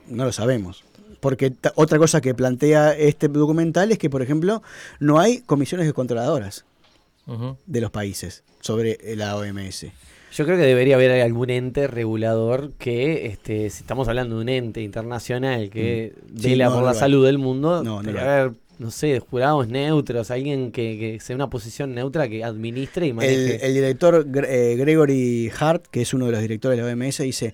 no 0.07 0.25
lo 0.25 0.31
sabemos. 0.31 0.83
Porque 1.21 1.53
otra 1.75 1.97
cosa 1.97 2.21
que 2.21 2.33
plantea 2.33 2.93
este 2.93 3.27
documental 3.27 3.91
es 3.91 3.97
que, 3.97 4.09
por 4.09 4.21
ejemplo, 4.21 4.61
no 4.99 5.19
hay 5.19 5.41
comisiones 5.41 5.85
de 5.85 5.93
controladoras 5.93 6.65
de 7.67 7.81
los 7.81 7.91
países 7.91 8.43
sobre 8.59 8.97
la 9.15 9.35
OMS. 9.35 9.85
Yo 10.31 10.45
creo 10.45 10.57
que 10.57 10.63
debería 10.63 10.95
haber 10.95 11.21
algún 11.21 11.49
ente 11.49 11.87
regulador 11.87 12.71
que, 12.77 13.27
este, 13.27 13.69
si 13.69 13.81
estamos 13.81 14.07
hablando 14.07 14.35
de 14.35 14.41
un 14.41 14.49
ente 14.49 14.81
internacional 14.81 15.69
que 15.69 16.13
mm. 16.15 16.41
vela 16.41 16.69
por 16.71 16.83
la 16.83 16.93
salud 16.93 17.25
del 17.25 17.37
mundo, 17.37 17.83
no, 17.83 18.01
no 18.01 18.19
haber 18.19 18.53
no 18.79 18.91
sé, 18.91 19.19
jurados 19.19 19.67
neutros, 19.67 20.31
alguien 20.31 20.71
que, 20.71 20.97
que 20.97 21.19
sea 21.19 21.35
una 21.35 21.49
posición 21.49 21.93
neutra 21.93 22.29
que 22.29 22.45
administre 22.45 23.07
y 23.07 23.13
maneje. 23.13 23.65
El, 23.65 23.73
director 23.73 24.25
eh, 24.47 24.75
Gregory 24.77 25.51
Hart, 25.59 25.85
que 25.91 26.01
es 26.01 26.13
uno 26.13 26.27
de 26.27 26.31
los 26.31 26.41
directores 26.41 26.77
de 26.77 26.83
la 26.83 26.89
OMS, 26.89 27.17
dice, 27.17 27.53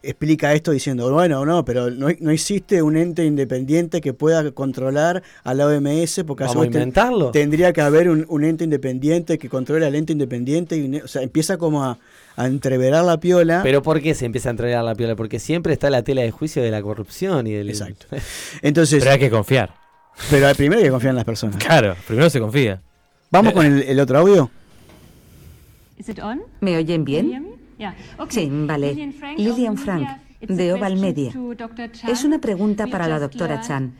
explica 0.00 0.52
esto 0.52 0.70
diciendo, 0.70 1.12
bueno, 1.12 1.44
no, 1.44 1.64
pero 1.64 1.90
no, 1.90 2.06
no 2.20 2.30
existe 2.30 2.82
un 2.82 2.96
ente 2.96 3.24
independiente 3.24 4.00
que 4.00 4.12
pueda 4.12 4.48
controlar 4.52 5.24
a 5.42 5.54
la 5.54 5.66
OMS, 5.66 6.22
porque 6.24 6.44
¿Vamos 6.44 6.62
a 6.62 6.66
inventarlo? 6.66 7.32
tendría 7.32 7.72
que 7.72 7.80
haber 7.80 8.08
un, 8.08 8.24
un, 8.28 8.44
ente 8.44 8.62
independiente 8.62 9.38
que 9.38 9.48
controle 9.48 9.86
al 9.86 9.96
ente 9.96 10.12
independiente, 10.12 10.76
y, 10.76 11.00
o 11.00 11.08
sea, 11.08 11.22
empieza 11.22 11.58
como 11.58 11.82
a, 11.82 11.98
a, 12.36 12.46
entreverar 12.46 13.04
la 13.04 13.18
piola. 13.18 13.60
¿Pero 13.64 13.82
por 13.82 14.00
qué 14.00 14.14
se 14.14 14.24
empieza 14.24 14.50
a 14.50 14.52
entreverar 14.52 14.84
la 14.84 14.94
piola? 14.94 15.16
Porque 15.16 15.40
siempre 15.40 15.72
está 15.72 15.90
la 15.90 16.04
tela 16.04 16.22
de 16.22 16.30
juicio 16.30 16.62
de 16.62 16.70
la 16.70 16.80
corrupción 16.80 17.48
y 17.48 17.54
del... 17.54 17.70
Exacto. 17.70 18.06
Entonces, 18.62 19.00
pero 19.00 19.12
hay 19.12 19.18
que 19.18 19.30
confiar. 19.30 19.79
Pero 20.28 20.54
primero 20.54 20.78
hay 20.78 20.84
que 20.84 20.90
confiar 20.90 21.10
en 21.10 21.16
las 21.16 21.24
personas. 21.24 21.56
Claro, 21.56 21.96
primero 22.06 22.28
se 22.28 22.40
confía. 22.40 22.82
¿Vamos 23.30 23.52
con 23.52 23.64
el, 23.64 23.82
el 23.82 24.00
otro 24.00 24.18
audio? 24.18 24.50
¿Me 26.60 26.76
oyen 26.76 27.04
bien? 27.04 27.54
Sí, 28.28 28.48
vale. 28.50 29.12
Lillian 29.36 29.76
Frank, 29.76 30.08
de 30.40 30.72
Oval 30.72 30.96
Media. 30.96 31.32
Es 32.08 32.24
una 32.24 32.38
pregunta 32.38 32.86
para 32.86 33.08
la 33.08 33.18
doctora 33.18 33.60
Chan. 33.60 33.94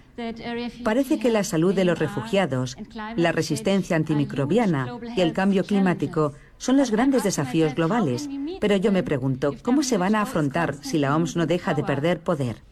Parece 0.84 1.18
que 1.18 1.30
la 1.30 1.44
salud 1.44 1.74
de 1.74 1.84
los 1.84 1.98
refugiados, 1.98 2.76
la 3.16 3.32
resistencia 3.32 3.96
antimicrobiana 3.96 4.98
y 5.16 5.20
el 5.20 5.32
cambio 5.32 5.64
climático 5.64 6.34
son 6.60 6.76
los 6.76 6.90
grandes 6.90 7.24
desafíos 7.24 7.74
globales, 7.74 8.28
pero 8.60 8.76
yo 8.76 8.92
me 8.92 9.02
pregunto, 9.02 9.56
¿cómo 9.62 9.82
se 9.82 9.96
van 9.96 10.14
a 10.14 10.20
afrontar 10.20 10.74
si 10.82 10.98
la 10.98 11.16
OMS 11.16 11.34
no 11.34 11.46
deja 11.46 11.72
de 11.72 11.82
perder 11.82 12.20
poder? 12.20 12.62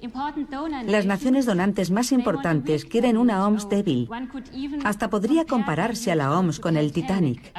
Las 0.87 1.07
naciones 1.07 1.46
donantes 1.46 1.90
más 1.90 2.12
importantes 2.12 2.85
quieren 2.85 3.16
una 3.16 3.46
OMS 3.46 3.70
débil. 3.70 4.11
Hasta 4.85 5.09
podría 5.09 5.46
compararse 5.46 6.12
a 6.12 6.16
la 6.16 6.38
OMS 6.38 6.61
con 6.61 6.77
el 6.77 6.92
Titanic. 6.92 7.51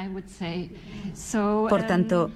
Por 1.67 1.83
tanto, 1.87 2.29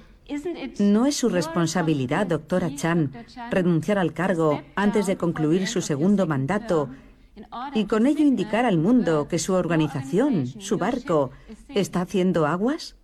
¿No 0.78 1.04
es 1.04 1.16
su 1.16 1.28
responsabilidad, 1.28 2.26
doctora 2.26 2.74
Chan, 2.74 3.12
renunciar 3.50 3.98
al 3.98 4.14
cargo 4.14 4.62
antes 4.74 5.06
de 5.06 5.18
concluir 5.18 5.66
su 5.66 5.82
segundo 5.82 6.26
mandato 6.26 6.88
y 7.74 7.84
con 7.84 8.06
ello 8.06 8.24
indicar 8.24 8.64
al 8.64 8.78
mundo 8.78 9.28
que 9.28 9.38
su 9.38 9.52
organización, 9.52 10.46
su 10.46 10.78
barco, 10.78 11.30
está 11.68 12.00
haciendo 12.00 12.46
aguas? 12.46 12.96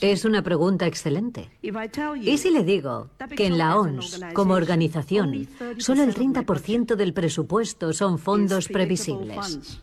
Es 0.00 0.24
una 0.24 0.42
pregunta 0.42 0.86
excelente. 0.86 1.50
¿Y 1.62 2.38
si 2.38 2.50
le 2.50 2.64
digo 2.64 3.10
que 3.36 3.46
en 3.46 3.58
la 3.58 3.78
ONS, 3.78 4.20
como 4.32 4.54
organización, 4.54 5.48
solo 5.78 6.02
el 6.02 6.14
30% 6.14 6.96
del 6.96 7.12
presupuesto 7.12 7.92
son 7.92 8.18
fondos 8.18 8.68
previsibles? 8.68 9.80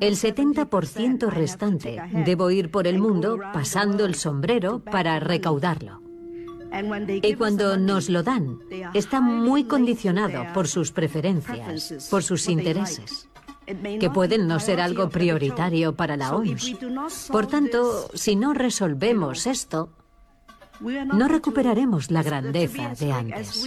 El 0.00 0.16
70% 0.16 1.28
restante 1.28 2.00
debo 2.24 2.50
ir 2.50 2.70
por 2.70 2.86
el 2.86 2.98
mundo 2.98 3.38
pasando 3.52 4.06
el 4.06 4.14
sombrero 4.14 4.80
para 4.80 5.20
recaudarlo. 5.20 6.00
Y 7.22 7.34
cuando 7.34 7.76
nos 7.76 8.08
lo 8.08 8.22
dan, 8.22 8.58
está 8.94 9.20
muy 9.20 9.64
condicionado 9.64 10.44
por 10.52 10.66
sus 10.68 10.90
preferencias, 10.90 12.08
por 12.10 12.22
sus 12.22 12.48
intereses, 12.48 13.28
que 14.00 14.10
pueden 14.10 14.46
no 14.46 14.60
ser 14.60 14.80
algo 14.80 15.08
prioritario 15.08 15.94
para 15.94 16.16
la 16.16 16.34
OMS. 16.34 16.76
Por 17.30 17.46
tanto, 17.46 18.10
si 18.14 18.36
no 18.36 18.54
resolvemos 18.54 19.46
esto, 19.46 19.90
no 20.80 21.28
recuperaremos 21.28 22.10
la 22.10 22.22
grandeza 22.22 22.94
de 22.98 23.12
antes. 23.12 23.64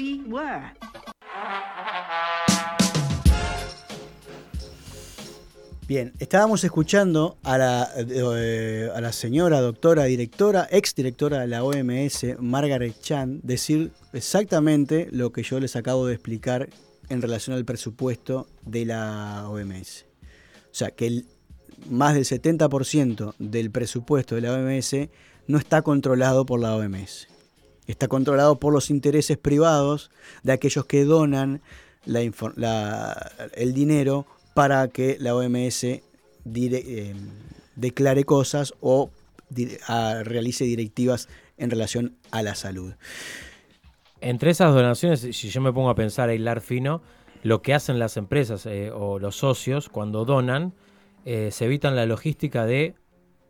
Bien, 5.87 6.11
estábamos 6.19 6.65
escuchando 6.65 7.37
a 7.43 7.57
la, 7.57 7.89
eh, 7.95 8.89
a 8.93 8.99
la 8.99 9.13
señora 9.13 9.61
doctora 9.61 10.03
directora, 10.03 10.67
ex 10.69 10.93
directora 10.93 11.39
de 11.39 11.47
la 11.47 11.63
OMS, 11.63 12.35
Margaret 12.39 12.99
Chan, 12.99 13.39
decir 13.41 13.93
exactamente 14.11 15.07
lo 15.11 15.31
que 15.31 15.43
yo 15.43 15.61
les 15.61 15.77
acabo 15.77 16.05
de 16.05 16.15
explicar 16.15 16.67
en 17.09 17.21
relación 17.21 17.55
al 17.55 17.65
presupuesto 17.65 18.47
de 18.65 18.85
la 18.85 19.47
OMS. 19.49 20.05
O 20.71 20.75
sea, 20.77 20.91
que 20.91 21.23
más 21.89 22.13
del 22.13 22.25
70% 22.25 23.35
del 23.39 23.71
presupuesto 23.71 24.35
de 24.35 24.41
la 24.41 24.53
OMS 24.53 25.09
no 25.47 25.57
está 25.57 25.81
controlado 25.81 26.45
por 26.45 26.59
la 26.59 26.75
OMS. 26.75 27.27
Está 27.87 28.07
controlado 28.07 28.59
por 28.59 28.73
los 28.73 28.89
intereses 28.89 29.37
privados 29.37 30.11
de 30.43 30.51
aquellos 30.51 30.85
que 30.85 31.05
donan 31.05 31.61
el 32.05 33.73
dinero 33.73 34.25
para 34.53 34.87
que 34.89 35.17
la 35.19 35.35
OMS 35.35 35.83
eh, 35.83 37.15
declare 37.75 38.23
cosas 38.23 38.73
o 38.81 39.11
realice 40.23 40.65
directivas 40.65 41.29
en 41.57 41.69
relación 41.69 42.17
a 42.31 42.41
la 42.41 42.55
salud. 42.55 42.93
Entre 44.21 44.51
esas 44.51 44.73
donaciones, 44.73 45.19
si 45.19 45.49
yo 45.49 45.61
me 45.61 45.71
pongo 45.71 45.89
a 45.89 45.95
pensar 45.95 46.29
a 46.29 46.33
hilar 46.33 46.61
fino, 46.61 47.01
lo 47.43 47.61
que 47.61 47.73
hacen 47.73 47.99
las 47.99 48.17
empresas 48.17 48.65
eh, 48.65 48.91
o 48.91 49.19
los 49.19 49.35
socios 49.37 49.89
cuando 49.89 50.25
donan, 50.25 50.73
eh, 51.25 51.49
se 51.51 51.65
evitan 51.65 51.95
la 51.95 52.05
logística 52.05 52.65
de 52.65 52.95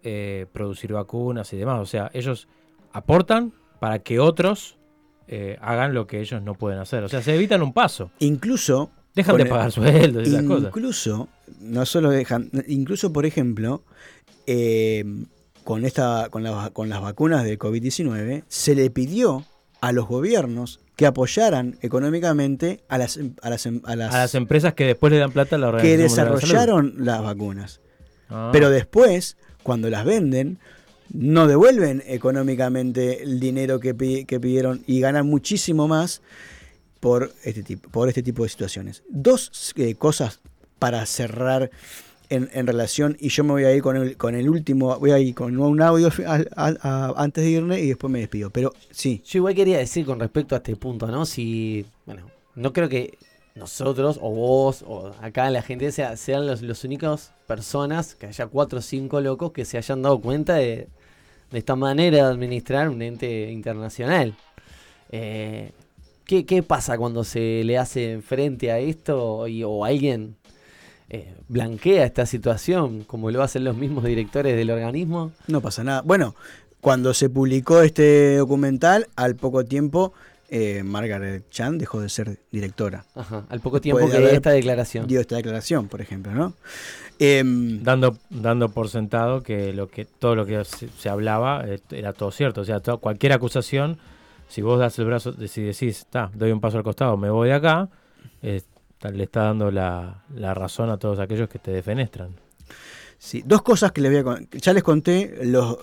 eh, 0.04 0.46
producir 0.52 0.94
vacunas 0.94 1.52
y 1.54 1.58
demás. 1.58 1.80
O 1.82 1.86
sea, 1.86 2.10
ellos 2.14 2.48
aportan 2.92 3.54
para 3.80 4.00
que 4.00 4.20
otros 4.20 4.76
hagan 5.60 5.94
lo 5.94 6.08
que 6.08 6.22
ellos 6.22 6.42
no 6.42 6.54
pueden 6.54 6.80
hacer. 6.80 7.04
O 7.04 7.10
sea, 7.10 7.22
se 7.22 7.36
evitan 7.36 7.62
un 7.62 7.74
paso. 7.74 8.12
Incluso 8.20 8.92
Dejan 9.14 9.36
de 9.36 9.46
pagar 9.46 9.74
sueldos 9.74 10.26
y 10.26 10.30
esas 10.30 10.44
incluso, 10.44 10.48
cosas. 10.48 10.68
Incluso, 10.70 11.30
no 11.60 11.86
solo 11.86 12.10
dejan, 12.12 12.50
incluso 12.66 13.12
por 13.12 13.26
ejemplo, 13.26 13.84
con, 15.66 15.84
esta, 15.84 16.30
con, 16.30 16.44
la, 16.44 16.70
con 16.70 16.88
las 16.88 17.02
vacunas 17.02 17.44
de 17.44 17.60
COVID-19, 17.60 18.46
se 18.48 18.74
le 18.74 18.90
pidió 18.90 19.44
a 19.82 19.92
los 19.92 20.08
gobiernos 20.08 20.80
que 20.96 21.06
apoyaran 21.06 21.78
económicamente 21.82 22.82
a 22.90 22.98
las, 22.98 23.20
a 23.42 23.50
las, 23.50 23.66
a 23.66 23.96
las, 23.96 24.14
a 24.14 24.18
las 24.18 24.36
empresas 24.36 24.74
que 24.74 24.86
después 24.86 25.14
le 25.14 25.20
dan 25.20 25.32
plata 25.32 25.56
a 25.56 25.60
la 25.60 25.78
que 25.78 25.98
desarrollaron 25.98 26.96
la 26.98 27.14
las 27.14 27.24
vacunas. 27.24 27.82
Ah. 28.30 28.50
Pero 28.52 28.70
después, 28.70 29.38
cuando 29.64 29.90
las 29.90 30.06
venden, 30.06 30.60
no 31.14 31.48
devuelven 31.48 32.04
económicamente 32.08 33.24
el 33.24 33.40
dinero 33.40 33.80
que, 33.80 34.26
que 34.26 34.40
pidieron 34.40 34.84
y 34.88 35.00
ganan 35.00 35.28
muchísimo 35.28 35.88
más 35.88 36.22
por 37.00 37.32
este 37.44 37.64
tipo, 37.64 37.90
por 37.90 38.10
este 38.10 38.24
tipo 38.24 38.44
de 38.44 38.50
situaciones. 38.50 39.04
Dos 39.08 39.74
eh, 39.78 39.96
cosas 39.96 40.40
para 40.80 41.06
cerrar 41.06 41.72
en, 42.30 42.68
relación, 42.68 43.16
y 43.20 43.30
yo 43.30 43.44
me 43.44 43.52
voy 43.52 43.64
a 43.64 43.74
ir 43.74 43.82
con 43.82 43.96
el, 43.96 44.18
con 44.18 44.36
el 44.36 44.50
último, 44.50 44.98
voy 45.00 45.12
a 45.12 45.20
ir 45.20 45.34
con 45.34 45.58
un 45.58 45.82
audio 45.82 46.10
antes 46.56 47.44
de 47.44 47.50
irme 47.50 47.80
y 47.80 47.88
después 47.88 48.12
me 48.12 48.20
despido. 48.20 48.50
Pero 48.50 48.74
sí. 48.92 49.22
Yo 49.26 49.40
igual 49.40 49.56
quería 49.56 49.78
decir 49.78 50.06
con 50.06 50.20
respecto 50.20 50.56
a 50.56 50.58
este 50.58 50.76
punto, 50.76 51.08
¿no? 51.08 51.26
Si, 51.26 51.86
bueno, 52.06 52.30
no 52.56 52.74
creo 52.74 52.90
que 52.90 53.18
nosotros 53.56 54.20
o 54.22 54.30
vos 54.32 54.84
o 54.88 55.14
acá 55.22 55.50
la 55.50 55.62
gente 55.62 55.92
sea, 55.92 56.16
sean 56.18 56.46
los, 56.46 56.62
los 56.62 56.84
únicos 56.84 57.32
personas, 57.48 58.16
que 58.16 58.28
haya 58.28 58.48
cuatro 58.48 58.80
o 58.80 58.82
cinco 58.82 59.22
locos 59.22 59.52
que 59.52 59.66
se 59.66 59.78
hayan 59.78 60.02
dado 60.02 60.20
cuenta 60.20 60.56
de, 60.56 60.88
de 61.52 61.58
esta 61.58 61.76
manera 61.76 62.18
de 62.18 62.24
administrar 62.24 62.90
un 62.90 63.02
ente 63.02 63.52
internacional. 63.52 64.36
Eh, 65.12 65.72
¿Qué, 66.26 66.46
¿Qué, 66.46 66.62
pasa 66.62 66.98
cuando 66.98 67.24
se 67.24 67.64
le 67.64 67.78
hace 67.78 68.22
frente 68.22 68.70
a 68.70 68.80
esto 68.80 69.46
o 69.46 69.86
alguien 69.86 70.36
eh, 71.10 71.36
blanquea 71.48 72.06
esta 72.06 72.26
situación, 72.26 73.04
como 73.04 73.32
lo 73.32 73.42
hacen 73.42 73.64
los 73.64 73.76
mismos 73.76 74.04
directores 74.04 74.56
del 74.56 74.70
organismo? 74.70 75.32
No 75.48 75.62
pasa 75.62 75.84
nada. 75.84 76.02
Bueno, 76.02 76.36
cuando 76.82 77.14
se 77.14 77.30
publicó 77.30 77.82
este 77.82 78.38
documental, 78.38 79.08
al 79.16 79.36
poco 79.36 79.66
tiempo, 79.66 80.14
eh, 80.50 80.84
Margaret 80.84 81.50
Chan 81.50 81.78
dejó 81.78 82.02
de 82.02 82.10
ser 82.10 82.40
directora. 82.52 83.06
Ajá, 83.16 83.46
al 83.50 83.60
poco 83.60 83.82
tiempo 83.82 84.08
que 84.10 84.18
dio 84.18 84.30
esta 84.30 84.52
declaración. 84.52 85.08
Dio 85.08 85.20
esta 85.20 85.36
declaración, 85.36 85.88
por 85.88 86.02
ejemplo, 86.02 86.34
¿no? 86.34 86.54
Eh, 87.20 87.44
dando, 87.46 88.18
dando 88.30 88.70
por 88.70 88.90
sentado 88.90 89.42
que, 89.42 89.74
lo 89.74 89.88
que 89.88 90.06
todo 90.06 90.36
lo 90.36 90.46
que 90.46 90.64
se, 90.66 90.88
se 90.90 91.10
hablaba 91.10 91.64
eh, 91.66 91.80
era 91.92 92.14
todo 92.14 92.32
cierto. 92.32 92.62
O 92.62 92.66
sea, 92.66 92.80
todo, 92.80 93.00
cualquier 93.00 93.34
acusación 93.34 93.98
si 94.48 94.62
vos 94.62 94.80
das 94.80 94.98
el 95.00 95.06
brazo, 95.06 95.34
si 95.48 95.62
decís, 95.62 96.00
está, 96.00 96.32
doy 96.34 96.52
un 96.52 96.62
paso 96.62 96.78
al 96.78 96.84
costado, 96.84 97.18
me 97.18 97.30
voy 97.30 97.50
de 97.50 97.56
acá, 97.56 97.90
eh, 98.42 98.62
le 99.02 99.24
está 99.24 99.44
dando 99.44 99.72
la, 99.72 100.24
la, 100.36 100.54
razón 100.54 100.90
a 100.90 100.98
todos 100.98 101.20
aquellos 101.20 101.50
que 101.50 101.60
te 101.60 101.72
defenestran. 101.72 102.36
Sí, 103.20 103.44
dos 103.46 103.64
cosas 103.64 103.92
que 103.92 104.02
les 104.02 104.12
voy 104.12 104.20
a 104.20 104.24
contar. 104.24 104.62
Ya 104.62 104.74
les 104.74 104.84
conté 104.84 105.40
los, 105.44 105.80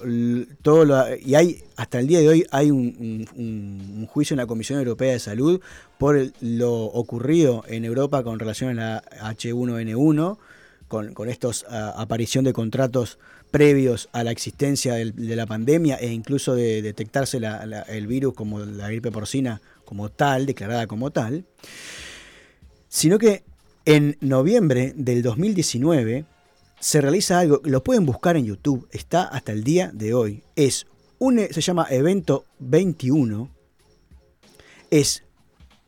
todo 0.62 0.84
lo, 0.84 1.04
y 1.16 1.34
hay 1.34 1.64
hasta 1.76 1.98
el 1.98 2.06
día 2.06 2.20
de 2.20 2.28
hoy 2.28 2.46
hay 2.52 2.70
un, 2.70 3.26
un, 3.34 4.06
juicio 4.06 4.34
en 4.34 4.38
la 4.38 4.46
Comisión 4.46 4.78
Europea 4.78 5.12
de 5.12 5.18
Salud 5.18 5.60
por 5.98 6.16
lo 6.40 6.84
ocurrido 6.84 7.64
en 7.66 7.84
Europa 7.84 8.22
con 8.22 8.38
relación 8.38 8.78
a 8.78 9.02
la 9.20 9.32
H1N1, 9.32 10.38
con, 10.86 11.14
con 11.14 11.28
estos 11.28 11.66
aparición 11.68 12.44
de 12.44 12.52
contratos 12.52 13.18
previos 13.50 14.08
a 14.12 14.22
la 14.22 14.30
existencia 14.30 14.94
de 14.94 15.36
la 15.36 15.46
pandemia 15.46 15.96
e 15.96 16.12
incluso 16.12 16.54
de 16.54 16.82
detectarse 16.82 17.40
la, 17.40 17.66
la, 17.66 17.82
el 17.82 18.06
virus 18.06 18.34
como 18.34 18.60
la 18.60 18.88
gripe 18.88 19.10
porcina 19.10 19.60
como 19.84 20.08
tal, 20.08 20.46
declarada 20.46 20.86
como 20.86 21.10
tal, 21.10 21.44
sino 22.94 23.18
que 23.18 23.42
en 23.86 24.16
noviembre 24.20 24.92
del 24.94 25.24
2019 25.24 26.26
se 26.78 27.00
realiza 27.00 27.40
algo, 27.40 27.60
lo 27.64 27.82
pueden 27.82 28.06
buscar 28.06 28.36
en 28.36 28.44
YouTube, 28.44 28.86
está 28.92 29.24
hasta 29.24 29.50
el 29.50 29.64
día 29.64 29.90
de 29.92 30.14
hoy, 30.14 30.44
es 30.54 30.86
Un, 31.18 31.40
se 31.50 31.60
llama 31.60 31.88
Evento 31.90 32.44
21. 32.60 33.50
Es 34.90 35.24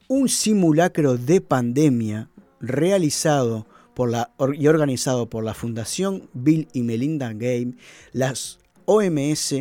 un 0.08 0.28
simulacro 0.28 1.16
de 1.16 1.40
pandemia 1.40 2.28
realizado 2.58 3.68
por 3.94 4.10
la, 4.10 4.32
y 4.54 4.66
organizado 4.66 5.30
por 5.30 5.44
la 5.44 5.54
Fundación 5.54 6.28
Bill 6.34 6.66
y 6.72 6.82
Melinda 6.82 7.32
Gates, 7.32 7.76
las 8.14 8.58
OMS 8.84 9.54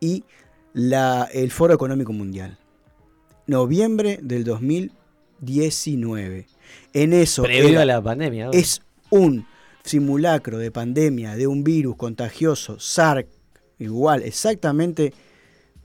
y 0.00 0.24
la, 0.72 1.28
el 1.32 1.52
Foro 1.52 1.74
Económico 1.74 2.12
Mundial. 2.12 2.58
Noviembre 3.46 4.18
del 4.20 4.42
2019. 4.42 6.51
En 6.92 7.12
eso. 7.12 7.42
Previo 7.42 7.84
la 7.84 8.02
pandemia. 8.02 8.50
Es 8.52 8.82
un 9.10 9.46
simulacro 9.84 10.58
de 10.58 10.70
pandemia 10.70 11.36
de 11.36 11.46
un 11.46 11.64
virus 11.64 11.96
contagioso, 11.96 12.78
SARS, 12.78 13.26
igual, 13.78 14.22
exactamente 14.22 15.12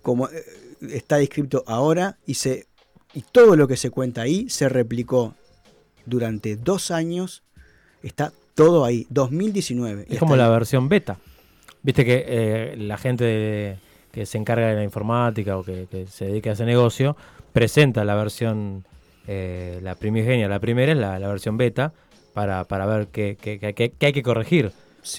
como 0.02 0.28
eh, 0.30 0.44
está 0.92 1.18
descrito 1.18 1.64
ahora, 1.68 2.18
y, 2.26 2.36
se, 2.36 2.68
y 3.14 3.22
todo 3.22 3.56
lo 3.56 3.68
que 3.68 3.76
se 3.76 3.90
cuenta 3.90 4.22
ahí 4.22 4.50
se 4.50 4.70
replicó 4.70 5.36
durante 6.06 6.56
dos 6.56 6.92
años, 6.92 7.44
está 8.04 8.32
todo 8.56 8.86
ahí, 8.86 9.06
2019. 9.10 10.06
Es 10.10 10.20
como 10.20 10.36
la 10.36 10.50
versión 10.50 10.90
beta. 10.90 11.20
Viste 11.84 12.06
que 12.06 12.26
eh, 12.28 12.76
la 12.78 12.98
gente 12.98 13.80
que 14.12 14.26
se 14.26 14.38
encarga 14.38 14.68
de 14.68 14.76
la 14.76 14.84
informática 14.84 15.58
o 15.58 15.64
que, 15.64 16.08
se 16.10 16.26
dedica 16.26 16.50
a 16.50 16.54
ese 16.54 16.66
negocio 16.66 17.16
presenta 17.54 18.04
la 18.04 18.16
versión, 18.16 18.84
eh, 19.28 19.80
la 19.84 19.96
primigenia, 19.96 20.48
la 20.48 20.60
primera 20.60 20.92
es 20.92 20.98
la, 20.98 21.28
versión 21.28 21.58
beta 21.58 21.94
para, 22.34 22.64
para 22.64 22.86
ver 22.86 23.08
qué, 23.08 23.38
hay 24.00 24.14
que 24.14 24.24
corregir. 24.24 24.72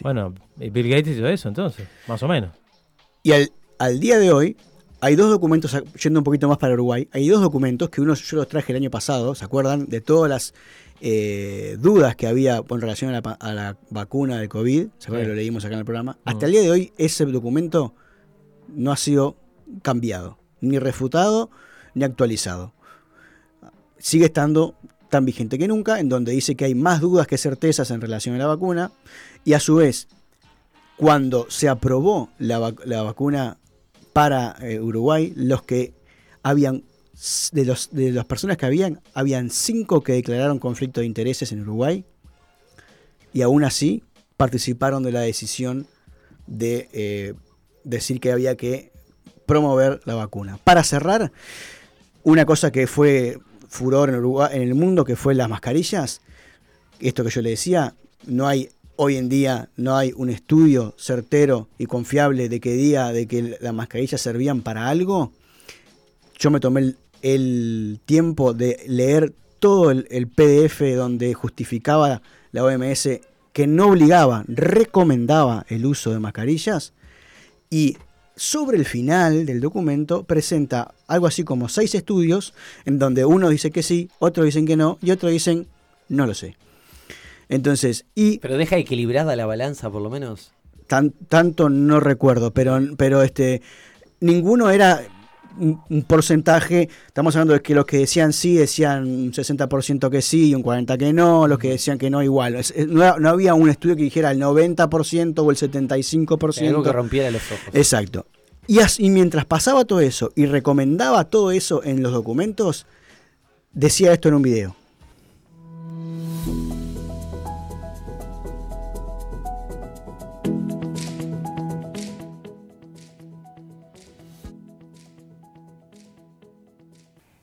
Bueno, 0.03 0.35
Bill 0.57 0.89
Gates 0.89 1.17
hizo 1.17 1.27
eso 1.29 1.49
entonces, 1.49 1.87
más 2.07 2.23
o 2.23 2.29
menos. 2.29 2.51
Y 3.23 3.33
al, 3.33 3.51
al 3.79 4.01
día 4.01 4.19
de 4.19 4.33
hoy, 4.33 4.57
hay 5.01 5.15
dos 5.15 5.31
documentos, 5.31 5.77
yendo 6.03 6.21
un 6.21 6.25
poquito 6.25 6.49
más 6.49 6.59
para 6.59 6.75
Uruguay, 6.75 7.09
hay 7.13 7.29
dos 7.29 7.41
documentos 7.41 7.89
que 7.91 8.01
uno 8.01 8.15
yo 8.15 8.37
los 8.37 8.49
traje 8.49 8.73
el 8.73 8.77
año 8.77 8.91
pasado, 8.91 9.35
¿se 9.35 9.45
acuerdan? 9.45 9.87
De 9.87 10.01
todas 10.01 10.29
las 10.29 10.55
eh, 11.01 11.77
dudas 11.79 12.17
que 12.17 12.27
había 12.27 12.63
con 12.63 12.81
relación 12.81 13.15
a 13.15 13.53
la, 13.53 13.77
vacuna 13.91 14.39
de 14.39 14.49
COVID, 14.49 14.89
¿se 14.99 15.07
acuerdan? 15.07 15.29
Lo 15.29 15.35
leímos 15.35 15.65
acá 15.65 15.75
en 15.75 15.81
el 15.81 15.85
programa. 15.85 16.19
Hasta 16.25 16.47
el 16.47 16.53
día 16.53 16.63
de 16.63 16.71
hoy 16.71 16.93
ese 16.99 17.25
documento 17.27 17.95
no 18.69 18.91
ha 18.91 18.97
sido 18.97 19.37
cambiado, 19.83 20.39
ni 20.61 20.79
refutado, 20.79 21.51
ni 21.95 22.05
actualizado. 22.05 22.73
Sigue 23.99 24.27
estando 24.27 24.75
tan 25.09 25.25
vigente 25.25 25.59
que 25.59 25.69
nunca, 25.69 26.01
en 26.01 26.09
donde 26.09 26.33
dice 26.33 26.55
que 26.55 26.65
hay 26.65 26.75
más 26.75 27.01
dudas 27.01 27.27
que 27.27 27.39
certezas 27.39 27.91
en 27.91 28.01
relación 28.01 28.35
a 28.35 28.39
la 28.39 28.47
vacuna, 28.47 28.93
y 29.45 29.55
a 29.55 29.61
su 29.61 29.77
vez, 29.77 30.09
cuando 30.97 31.47
se 31.49 31.69
aprobó 31.69 32.31
la, 32.39 32.59
vacuna 32.59 33.59
para 34.13 34.57
eh, 34.61 34.81
Uruguay, 34.81 35.33
los 35.37 35.63
que 35.63 35.95
habían, 36.43 36.85
de, 37.53 37.65
los, 37.65 37.91
de 37.93 38.13
las 38.13 38.27
personas 38.27 38.57
que 38.57 38.67
habían, 38.67 39.01
habían 39.15 39.51
cinco 39.51 40.03
que 40.03 40.13
declararon 40.13 40.59
conflicto 40.59 41.01
de 41.01 41.07
intereses 41.07 41.53
en 41.53 41.63
Uruguay, 41.63 42.05
y 43.33 43.43
aún 43.43 43.65
así 43.65 44.03
participaron 44.37 45.03
de 45.03 45.13
la 45.13 45.21
decisión 45.21 45.87
de 46.47 46.89
eh, 46.93 47.35
decir 47.85 48.21
que 48.21 48.33
había 48.33 48.57
que 48.57 48.93
promover 49.47 50.01
la 50.05 50.15
vacuna. 50.15 50.59
Para 50.63 50.83
cerrar, 50.85 51.33
una 52.23 52.45
cosa 52.45 52.71
que 52.71 52.87
fue 52.87 53.39
furor 53.69 54.09
en, 54.09 54.17
Uruguay, 54.17 54.51
en 54.55 54.63
el 54.63 54.75
mundo, 54.75 55.05
que 55.05 55.17
fue 55.17 55.35
las 55.35 55.49
mascarillas, 55.49 56.21
esto 57.01 57.25
que 57.25 57.31
yo 57.31 57.43
le 57.43 57.51
decía, 57.51 57.95
no 58.27 58.47
hay 58.47 58.71
hoy 59.01 59.17
en 59.17 59.29
día 59.29 59.71
no 59.77 59.97
hay 59.97 60.13
un 60.17 60.29
estudio 60.29 60.93
certero 60.99 61.69
y 61.79 61.87
confiable 61.87 62.49
de 62.49 62.59
que 62.59 62.73
día 62.73 63.13
de 63.13 63.29
que 63.29 63.57
las 63.61 63.73
mascarillas 63.73 64.21
servían 64.21 64.61
para 64.63 64.89
algo. 64.89 65.33
Yo 66.37 66.51
me 66.51 66.59
tomé 66.59 66.95
el, 67.23 68.01
tiempo 68.05 68.55
de 68.55 68.83
leer 68.89 69.33
todo 69.61 69.93
el, 69.93 70.09
el, 70.11 70.27
PDF 70.27 70.81
donde 70.97 71.33
justificaba 71.33 72.23
la 72.51 72.65
OMS 72.65 73.09
que 73.53 73.69
no 73.69 73.87
obligaba, 73.87 74.45
recomendaba 74.49 75.65
el 75.69 75.87
uso 75.87 76.11
de 76.11 76.19
mascarillas 76.19 76.93
y 77.71 77.99
sobre 78.39 78.79
el 78.79 78.85
final 78.85 79.45
del 79.45 79.61
documento 79.61 80.23
presenta 80.23 80.95
algo 81.09 81.27
así 81.27 81.43
como 81.43 81.69
seis 81.69 81.95
estudios 81.95 82.55
en 82.85 82.99
donde 82.99 83.25
uno 83.25 83.49
dice 83.49 83.71
que 83.71 83.83
sí, 83.83 84.09
otros 84.21 84.47
dicen 84.47 84.65
que 84.65 84.77
no 84.77 84.99
y 85.03 85.11
otros 85.11 85.33
dicen 85.33 85.67
no 86.09 86.27
lo 86.27 86.35
sé. 86.35 86.57
Entonces, 87.49 88.07
y. 88.15 88.39
Pero 88.39 88.57
deja 88.57 88.77
equilibrada 88.77 89.35
la 89.37 89.47
balanza, 89.47 89.91
por 89.91 90.03
lo 90.03 90.11
menos. 90.11 90.53
Tan, 90.87 91.11
tanto 91.11 91.69
no 91.69 92.01
recuerdo, 92.01 92.53
pero, 92.53 92.79
pero 92.97 93.23
este. 93.23 93.63
Ninguno 94.21 94.71
era 94.71 95.03
un, 95.59 96.03
porcentaje, 96.03 96.89
estamos 97.07 97.35
hablando 97.37 97.55
de 97.55 97.63
que 97.63 97.75
los 97.75 97.85
que 97.85 97.99
decían 97.99 98.33
sí 98.33 98.55
decían 98.55 99.05
un 99.05 99.33
60% 99.33 100.11
que 100.11 100.23
sí 100.23 100.51
y 100.51 100.55
un 100.55 100.63
40% 100.63 100.99
que 100.99 101.13
no, 101.13 101.47
los 101.47 101.59
que 101.59 101.71
decían 101.71 101.99
que 101.99 102.11
no 102.11 102.23
igual. 102.23 102.57
no, 102.89 103.29
había 103.29 103.55
un 103.55 103.69
estudio 103.69 103.97
que 103.97 104.03
dijera 104.03 104.31
el 104.31 104.41
90% 104.41 105.39
o 105.39 105.51
el 105.51 105.57
75%. 105.57 106.69
Algo 106.69 106.83
que 106.83 106.93
rompiera 106.93 107.31
los 107.31 107.43
ojos. 107.51 107.75
Exacto. 107.75 108.27
Y, 108.67 108.79
y 108.99 109.11
mientras 109.11 109.45
pasaba 109.45 109.85
todo 109.85 110.01
eso 110.01 110.31
y 110.37 110.47
recomendaba 110.47 111.25
todo 111.25 111.51
eso 111.51 111.83
en 111.85 112.03
los 112.03 112.13
documentos, 112.13 112.87
decía 113.73 114.13
esto 114.13 114.29
en 114.29 114.35
un 114.35 114.43
video. 114.43 114.77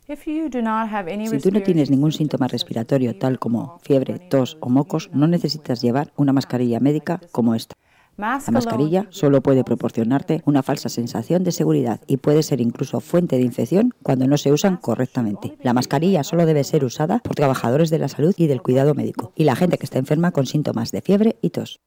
Si 0.08 1.39
tú 1.39 1.51
no 1.51 1.64
tienes 1.64 1.89
ningún 1.89 2.12
síntoma 2.12 2.47
respiratorio 2.47 3.18
tal 3.18 3.39
como 3.39 3.80
fiebre, 3.80 4.20
tos 4.20 4.58
o 4.62 4.70
mocos, 4.70 5.10
no 5.14 5.28
necesitas 5.28 5.82
llevar 5.82 6.14
una 6.16 6.32
mascarilla 6.32 6.80
médica 6.80 7.22
como 7.32 7.56
esta. 7.56 7.76
La 8.18 8.39
mascarilla 8.51 9.08
solo 9.10 9.41
puede 9.41 9.64
proporcionarte 9.64 10.41
una 10.45 10.64
falsa 10.64 10.89
sensación 10.89 11.43
de 11.43 11.51
seguridad 11.51 11.99
y 12.08 12.18
puede 12.18 12.43
ser 12.43 12.62
incluso 12.62 13.01
fuente 13.01 13.36
de 13.36 13.41
infección 13.41 13.93
cuando 14.03 14.28
no 14.28 14.38
se 14.38 14.53
usan 14.53 14.78
correctamente. 14.78 15.58
La 15.62 15.74
mascarilla 15.74 16.24
solo 16.24 16.45
debe 16.45 16.64
ser 16.64 16.86
usada 16.86 17.20
por 17.20 17.36
trabajadores 17.36 17.89
de 17.89 17.99
la 17.99 18.08
salud 18.08 18.34
y 18.38 18.47
del 18.47 18.62
cuidado 18.62 18.93
médico 18.93 19.34
y 19.36 19.43
la 19.43 19.56
gente 19.56 19.78
que 19.78 19.86
está 19.86 19.99
enferma 19.99 20.32
con 20.32 20.45
síntomas 20.45 20.91
de 20.91 21.01
fiebre 21.01 21.38
y 21.41 21.49
tos. 21.49 21.80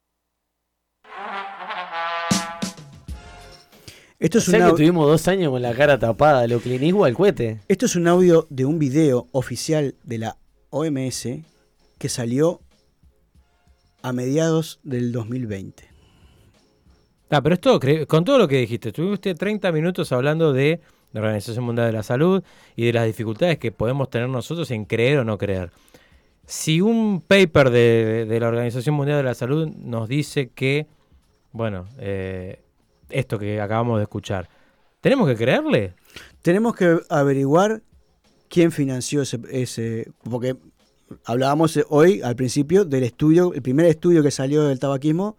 Esto 4.21 4.39
es 4.39 4.51
que 4.51 4.59
tuvimos 4.59 5.07
dos 5.07 5.29
años 5.29 5.53
con 5.53 5.63
la 5.63 5.73
cara 5.75 5.97
tapada, 5.97 6.45
lo 6.49 6.59
clinismo 6.59 7.05
al 7.05 7.15
cohete. 7.15 7.61
Esto 7.69 7.87
es 7.87 7.95
un 7.95 8.09
audio 8.09 8.49
de 8.51 8.65
un 8.65 8.81
video 8.81 9.29
oficial 9.31 9.95
de 10.03 10.19
la 10.19 10.37
OMS 10.71 11.29
que 11.99 12.09
salió 12.09 12.61
a 14.03 14.13
mediados 14.13 14.81
del 14.83 15.13
2020. 15.13 15.85
Ah, 17.31 17.41
pero 17.43 17.55
esto, 17.55 17.79
con 18.09 18.25
todo 18.25 18.39
lo 18.39 18.49
que 18.49 18.57
dijiste, 18.57 18.89
estuviste 18.89 19.37
30 19.37 19.71
minutos 19.71 20.11
hablando 20.11 20.53
de 20.53 20.81
la 21.13 21.21
Organización 21.21 21.65
Mundial 21.65 21.87
de 21.87 21.93
la 21.93 22.03
Salud 22.03 22.43
y 22.75 22.87
de 22.87 22.93
las 22.95 23.07
dificultades 23.07 23.59
que 23.59 23.71
podemos 23.71 24.11
tener 24.11 24.29
nosotros 24.29 24.69
en 24.73 24.85
creer 24.85 25.19
o 25.19 25.25
no 25.25 25.39
creer. 25.39 25.71
Si 26.45 26.81
un 26.81 27.21
paper 27.21 27.71
de, 27.71 28.27
de 28.29 28.41
la 28.41 28.49
Organización 28.49 28.97
Mundial 28.97 29.19
de 29.19 29.23
la 29.23 29.35
Salud 29.35 29.69
nos 29.69 30.09
dice 30.09 30.51
que, 30.53 30.89
bueno, 31.53 31.87
eh, 31.99 32.63
esto 33.11 33.39
que 33.39 33.61
acabamos 33.61 33.99
de 33.99 34.05
escuchar. 34.05 34.49
¿Tenemos 35.01 35.29
que 35.29 35.37
creerle? 35.37 35.95
Tenemos 36.43 36.75
que 36.75 37.01
averiguar 37.09 37.83
quién 38.49 38.73
financió 38.73 39.23
ese, 39.23 39.41
ese 39.51 40.11
porque 40.29 40.57
hablábamos 41.25 41.79
hoy 41.89 42.21
al 42.23 42.37
principio 42.37 42.85
del 42.85 43.05
estudio, 43.05 43.53
el 43.55 43.63
primer 43.63 43.87
estudio 43.87 44.23
que 44.23 44.31
salió 44.31 44.65
del 44.65 44.79
tabaquismo 44.79 45.37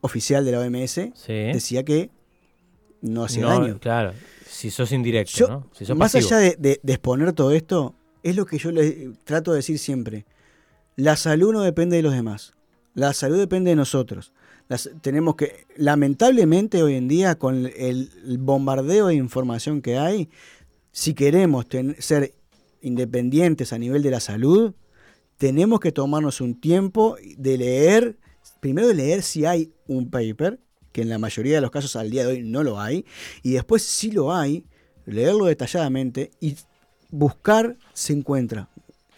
oficial 0.00 0.44
de 0.44 0.52
la 0.52 0.60
OMS 0.60 1.00
decía 1.26 1.84
que 1.84 2.10
no 3.00 3.24
hacía 3.24 3.46
daño. 3.46 3.78
Claro, 3.80 4.12
si 4.46 4.70
sos 4.70 4.92
indirecto, 4.92 5.48
¿no? 5.88 5.94
más 5.96 6.14
allá 6.14 6.38
de, 6.38 6.56
de, 6.56 6.92
exponer 6.92 7.32
todo 7.32 7.50
esto, 7.50 7.94
es 8.22 8.36
lo 8.36 8.46
que 8.46 8.58
yo 8.58 8.70
le 8.70 9.12
trato 9.24 9.52
de 9.52 9.58
decir 9.58 9.78
siempre. 9.78 10.24
La 10.94 11.16
salud 11.16 11.52
no 11.52 11.62
depende 11.62 11.96
de 11.96 12.02
los 12.02 12.12
demás. 12.12 12.54
La 12.94 13.12
salud 13.12 13.38
depende 13.38 13.70
de 13.70 13.76
nosotros 13.76 14.32
tenemos 15.00 15.36
que, 15.36 15.66
lamentablemente 15.76 16.82
hoy 16.82 16.94
en 16.94 17.08
día, 17.08 17.34
con 17.36 17.70
el, 17.76 18.10
bombardeo 18.38 19.08
de 19.08 19.14
información 19.14 19.82
que 19.82 19.98
hay, 19.98 20.28
si 20.92 21.14
queremos 21.14 21.66
ser 21.98 22.34
independientes 22.80 23.72
a 23.72 23.78
nivel 23.78 24.02
de 24.02 24.10
la 24.10 24.20
salud, 24.20 24.74
tenemos 25.38 25.80
que 25.80 25.92
tomarnos 25.92 26.40
un 26.40 26.60
tiempo 26.60 27.16
de 27.36 27.58
leer, 27.58 28.16
primero 28.60 28.88
de 28.88 28.94
leer 28.94 29.22
si 29.22 29.44
hay 29.44 29.72
un 29.86 30.10
paper, 30.10 30.60
que 30.92 31.02
en 31.02 31.08
la 31.08 31.18
mayoría 31.18 31.56
de 31.56 31.60
los 31.62 31.70
casos 31.70 31.96
al 31.96 32.10
día 32.10 32.24
de 32.24 32.32
hoy 32.32 32.42
no 32.42 32.62
lo 32.62 32.78
hay, 32.78 33.04
y 33.42 33.52
después 33.52 33.82
si 33.82 34.10
lo 34.10 34.34
hay, 34.34 34.64
leerlo 35.06 35.46
detalladamente 35.46 36.30
y 36.40 36.56
buscar 37.10 37.76
se 37.92 38.12
encuentra. 38.12 38.68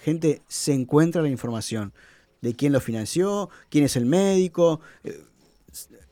Gente, 0.03 0.43
se 0.49 0.73
encuentra 0.73 1.23
la 1.23 1.29
información 1.29 1.93
de 2.41 2.55
quién 2.55 2.73
lo 2.73 2.81
financió, 2.81 3.49
quién 3.71 3.85
es 3.85 3.97
el 3.97 4.05
médico, 4.07 4.81
eh, 5.03 5.19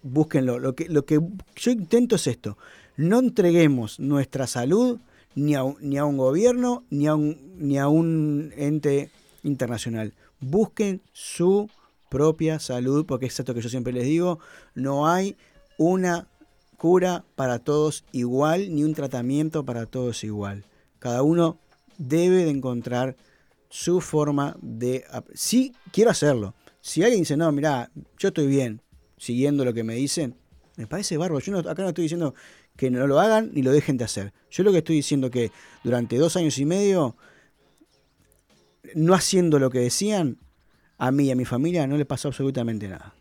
búsquenlo. 0.03 0.59
Lo 0.59 0.75
que, 0.75 0.89
lo 0.89 1.05
que 1.05 1.21
yo 1.57 1.71
intento 1.71 2.17
es 2.17 2.27
esto. 2.27 2.59
No 2.97 3.19
entreguemos 3.19 4.01
nuestra 4.01 4.47
salud 4.47 4.99
ni 5.35 5.55
a, 5.55 5.63
ni 5.81 5.99
a 5.99 6.05
un 6.05 6.17
gobierno 6.17 6.85
ni 6.91 7.07
a 7.07 7.15
un, 7.15 7.55
ni 7.59 7.79
a 7.79 7.89
un 7.89 8.53
ente 8.57 9.11
internacional. 9.43 10.15
Busquen 10.41 11.01
su 11.13 11.69
propia 12.11 12.59
salud, 12.59 13.07
porque 13.07 13.27
es 13.27 13.39
esto 13.39 13.55
que 13.55 13.63
yo 13.63 13.69
siempre 13.69 13.93
les 13.93 14.05
digo, 14.05 14.39
no 14.75 15.09
hay 15.09 15.37
una 15.79 16.29
cura 16.77 17.25
para 17.37 17.59
todos 17.59 18.05
igual, 18.13 18.75
ni 18.75 18.85
un 18.85 18.93
tratamiento 18.93 19.65
para 19.65 19.87
todos 19.87 20.25
igual. 20.25 20.65
Cada 20.99 21.23
uno 21.23 21.59
debe 21.97 22.45
de 22.45 22.51
encontrar 22.51 23.17
su 23.71 24.01
forma 24.01 24.57
de... 24.61 25.05
Sí, 25.33 25.75
quiero 25.93 26.11
hacerlo. 26.11 26.55
Si 26.81 27.03
alguien 27.03 27.23
dice, 27.23 27.37
no, 27.37 27.51
mira, 27.53 27.91
yo 28.19 28.29
estoy 28.29 28.47
bien, 28.47 28.83
siguiendo 29.23 29.65
lo 29.65 29.73
que 29.73 29.85
me 29.85 29.95
dicen, 29.95 30.35
me 30.77 30.89
parece 30.89 31.17
bárbaro. 31.17 31.39
Yo 31.39 31.57
acá 31.59 31.83
no 31.83 31.89
estoy 31.89 32.03
diciendo 32.03 32.35
que 32.77 32.91
no 32.91 33.07
lo 33.07 33.21
hagan 33.21 33.53
ni 33.55 33.63
lo 33.63 33.71
dejen 33.71 33.97
de 33.97 34.05
hacer. 34.05 34.33
Yo 34.51 34.65
lo 34.65 34.73
que 34.73 34.79
estoy 34.79 34.97
diciendo 34.97 35.31
que 35.31 35.53
durante 35.85 36.17
dos 36.17 36.37
años 36.37 36.59
y 36.59 36.65
medio, 36.65 37.17
no 38.97 39.15
haciendo 39.15 39.61
lo 39.61 39.71
que 39.71 39.79
decían, 39.79 40.39
a 40.99 41.13
mí 41.13 41.27
y 41.27 41.31
a 41.31 41.37
mi 41.37 41.45
familia 41.45 41.87
no 41.87 41.97
le 41.97 42.05
pasó 42.05 42.29
absolutamente 42.29 42.89
nada. 42.89 43.15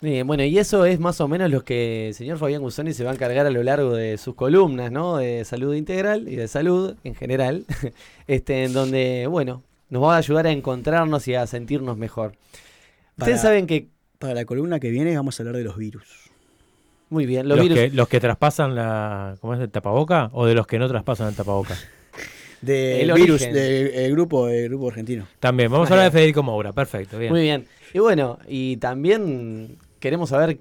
Bien, 0.00 0.26
bueno, 0.26 0.42
y 0.42 0.58
eso 0.58 0.86
es 0.86 0.98
más 0.98 1.20
o 1.20 1.28
menos 1.28 1.50
lo 1.50 1.62
que 1.62 2.08
el 2.08 2.14
señor 2.14 2.38
Fabián 2.38 2.62
Gusoni 2.62 2.94
se 2.94 3.04
va 3.04 3.10
a 3.10 3.14
encargar 3.14 3.46
a 3.46 3.50
lo 3.50 3.62
largo 3.62 3.94
de 3.94 4.16
sus 4.16 4.34
columnas, 4.34 4.90
¿no? 4.90 5.18
De 5.18 5.44
salud 5.44 5.74
integral 5.74 6.28
y 6.28 6.36
de 6.36 6.48
salud 6.48 6.96
en 7.04 7.14
general, 7.14 7.66
este, 8.26 8.64
en 8.64 8.72
donde, 8.72 9.26
bueno, 9.26 9.62
nos 9.90 10.02
va 10.02 10.14
a 10.14 10.18
ayudar 10.18 10.46
a 10.46 10.50
encontrarnos 10.50 11.28
y 11.28 11.34
a 11.34 11.46
sentirnos 11.46 11.98
mejor. 11.98 12.36
Ustedes 13.18 13.42
saben 13.42 13.66
que... 13.66 13.93
Para 14.18 14.34
la 14.34 14.44
columna 14.44 14.80
que 14.80 14.90
viene 14.90 15.16
vamos 15.16 15.38
a 15.38 15.42
hablar 15.42 15.56
de 15.56 15.64
los 15.64 15.76
virus. 15.76 16.30
Muy 17.10 17.26
bien, 17.26 17.48
los, 17.48 17.60
virus... 17.60 17.78
Que, 17.78 17.90
los 17.90 18.08
que 18.08 18.20
traspasan 18.20 18.74
la... 18.74 19.36
¿Cómo 19.40 19.54
es 19.54 19.60
el 19.60 19.70
tapaboca? 19.70 20.30
¿O 20.32 20.46
de 20.46 20.54
los 20.54 20.66
que 20.66 20.78
no 20.78 20.88
traspasan 20.88 21.28
el 21.28 21.34
tapaboca? 21.34 21.76
del 22.64 23.12
virus 23.12 23.42
del 23.42 24.10
grupo, 24.12 24.48
el 24.48 24.68
grupo 24.68 24.88
argentino. 24.88 25.26
También, 25.38 25.70
vamos 25.70 25.90
a 25.90 25.94
hablar 25.94 26.10
de 26.10 26.18
Federico 26.18 26.42
Moura, 26.42 26.72
perfecto, 26.72 27.18
bien. 27.18 27.32
Muy 27.32 27.42
bien. 27.42 27.66
Y 27.92 27.98
bueno, 27.98 28.38
y 28.48 28.76
también 28.78 29.76
queremos 30.00 30.30
saber 30.30 30.58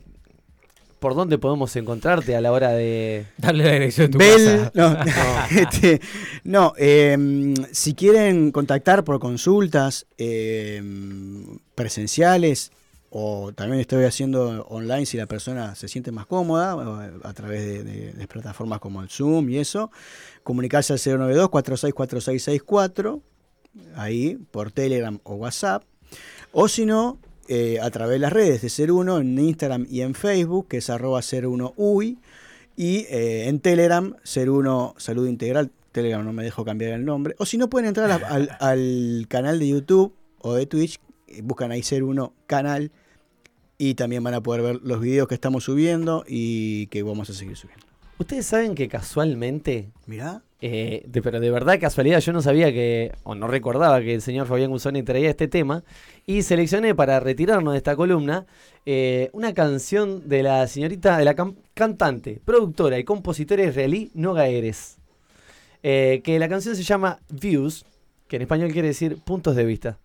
por 0.99 1.15
dónde 1.15 1.37
podemos 1.37 1.75
encontrarte 1.75 2.35
a 2.35 2.41
la 2.41 2.51
hora 2.51 2.71
de 2.71 3.25
darle 3.37 3.65
la 3.65 3.73
dirección 3.73 4.09
de 4.09 4.17
tu 4.17 4.19
casa. 4.19 4.71
No, 4.75 4.97
este, 5.61 6.01
no 6.43 6.73
em, 6.77 7.55
si 7.71 7.93
quieren 7.93 8.51
contactar 8.51 9.03
por 9.03 9.19
consultas 9.19 10.05
em, 10.17 11.57
presenciales 11.75 12.71
o 13.15 13.53
también 13.53 13.79
estoy 13.79 14.05
haciendo 14.05 14.65
online 14.69 15.05
si 15.05 15.17
la 15.17 15.27
persona 15.27 15.75
se 15.75 15.87
siente 15.87 16.11
más 16.11 16.25
cómoda 16.25 16.71
a 17.23 17.33
través 17.33 17.85
de, 17.85 18.27
plataformas 18.27 18.79
como 18.79 19.03
el 19.03 19.09
Zoom 19.09 19.51
y 19.51 19.59
eso, 19.59 19.91
comunicarse 20.41 20.93
al 20.93 20.99
092 20.99 21.49
464664 21.49 23.21
ahí 23.95 24.39
por 24.49 24.71
Telegram 24.71 25.19
o 25.21 25.35
WhatsApp 25.35 25.83
o 26.53 26.67
si 26.67 26.87
no 26.87 27.19
eh, 27.47 27.77
a 27.79 27.91
través 27.91 28.13
de 28.13 28.19
las 28.19 28.33
redes 28.33 28.63
de 28.63 28.69
Ser 28.69 28.91
Uno 28.91 29.19
en 29.19 29.37
Instagram 29.37 29.85
y 29.87 30.01
en 30.01 30.15
Facebook, 30.15 30.67
que 30.67 30.77
es 30.77 30.89
arroba 30.89 31.21
Ser 31.21 31.45
Uno 31.45 31.73
Uy, 31.75 32.17
y 32.75 33.05
eh, 33.11 33.47
en 33.47 33.59
Telegram, 33.59 34.15
Ser 34.23 34.49
Uno 34.49 34.95
Salud 34.97 35.27
Integral. 35.27 35.69
Telegram 35.91 36.25
no 36.25 36.33
me 36.33 36.43
dejo 36.43 36.65
cambiar 36.65 36.93
el 36.93 37.05
nombre. 37.05 37.35
O 37.37 37.45
si 37.45 37.59
no, 37.59 37.69
pueden 37.69 37.89
entrar 37.89 38.09
al, 38.59 39.27
canal 39.27 39.59
de 39.59 39.67
YouTube 39.67 40.15
o 40.39 40.55
de 40.55 40.65
Twitch, 40.65 40.99
eh, 41.27 41.41
buscan 41.43 41.71
ahí 41.71 41.83
Ser 41.83 42.03
Uno 42.03 42.33
Canal 42.47 42.91
y 43.83 43.95
también 43.95 44.23
van 44.23 44.33
a 44.33 44.41
poder 44.41 44.61
ver 44.61 44.79
los 44.81 45.01
videos 45.01 45.27
que 45.27 45.35
estamos 45.35 45.65
subiendo 45.65 46.23
y 46.25 46.87
que 46.87 47.03
vamos 47.03 47.29
a 47.29 47.33
seguir 47.33 47.57
subiendo. 47.57 47.85
Ustedes 48.17 48.45
saben 48.45 48.75
que 48.75 48.87
casualmente. 48.87 49.89
Mirá. 50.05 50.41
Eh, 50.61 51.05
pero 51.11 51.41
de 51.41 51.51
verdad, 51.51 51.77
casualidad, 51.81 52.21
yo 52.21 52.31
no 52.31 52.41
sabía 52.41 52.71
que, 52.71 53.11
o 53.23 53.35
no 53.35 53.47
recordaba 53.47 53.99
que 53.99 54.13
el 54.13 54.21
señor 54.21 54.47
Fabián 54.47 54.71
Guzoni 54.71 55.03
traía 55.03 55.29
este 55.29 55.49
tema. 55.49 55.83
Y 56.25 56.43
seleccioné 56.43 56.95
para 56.95 57.19
retirarnos 57.19 57.73
de 57.73 57.77
esta 57.77 57.97
columna 57.97 58.45
eh, 58.85 59.29
una 59.33 59.53
canción 59.53 60.29
de 60.29 60.43
la 60.43 60.65
señorita, 60.67 61.17
de 61.17 61.25
la 61.25 61.35
cantante, 61.73 62.39
productora 62.45 62.97
y 62.97 63.03
compositora 63.03 63.65
israelí 63.65 64.11
Noga 64.13 64.47
Eres. 64.47 64.95
Eh, 65.81 66.21
que 66.23 66.39
la 66.39 66.47
canción 66.47 66.77
se 66.77 66.83
llama 66.83 67.19
Views, 67.29 67.85
que 68.29 68.37
en 68.37 68.43
español 68.43 68.71
quiere 68.71 68.87
decir 68.87 69.17
puntos 69.17 69.57
de 69.57 69.65
vista. 69.65 69.97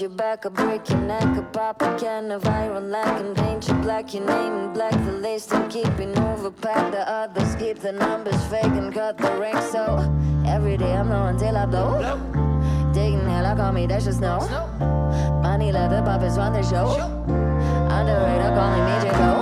Your 0.00 0.10
back, 0.10 0.46
I 0.46 0.48
break 0.48 0.88
your 0.88 0.98
neck, 1.00 1.36
a 1.36 1.42
pop 1.42 1.82
a 1.82 1.98
can 1.98 2.30
of 2.30 2.46
iron 2.46 2.90
lack 2.90 3.20
and 3.20 3.36
paint 3.36 3.68
you 3.68 3.74
black. 3.74 4.14
Your 4.14 4.24
name 4.24 4.54
in 4.54 4.72
black, 4.72 4.92
the 5.04 5.12
list 5.12 5.52
and 5.52 5.70
keeping 5.70 6.14
overpacked. 6.14 6.92
The 6.92 7.06
others 7.06 7.54
keep 7.56 7.80
the 7.80 7.92
numbers 7.92 8.42
fake 8.46 8.64
and 8.64 8.94
cut 8.94 9.18
the 9.18 9.36
ranks. 9.36 9.70
So 9.70 9.98
every 10.46 10.76
day 10.78 10.94
I'm 10.94 11.10
low 11.10 11.26
until 11.26 11.56
I 11.56 11.66
blow. 11.66 11.98
blow. 11.98 12.92
Digging 12.92 13.28
hell, 13.28 13.44
I 13.44 13.54
call 13.54 13.72
me, 13.72 13.86
that's 13.86 14.06
just 14.06 14.20
no. 14.20 14.38
Money, 15.42 15.70
let 15.72 15.90
the 15.90 16.02
puppets 16.02 16.36
run 16.36 16.52
the 16.52 16.62
show. 16.62 16.88
Underrated, 17.90 18.54
call 18.54 18.70
me 18.76 18.80
Major 18.84 19.18
Go. 19.18 19.39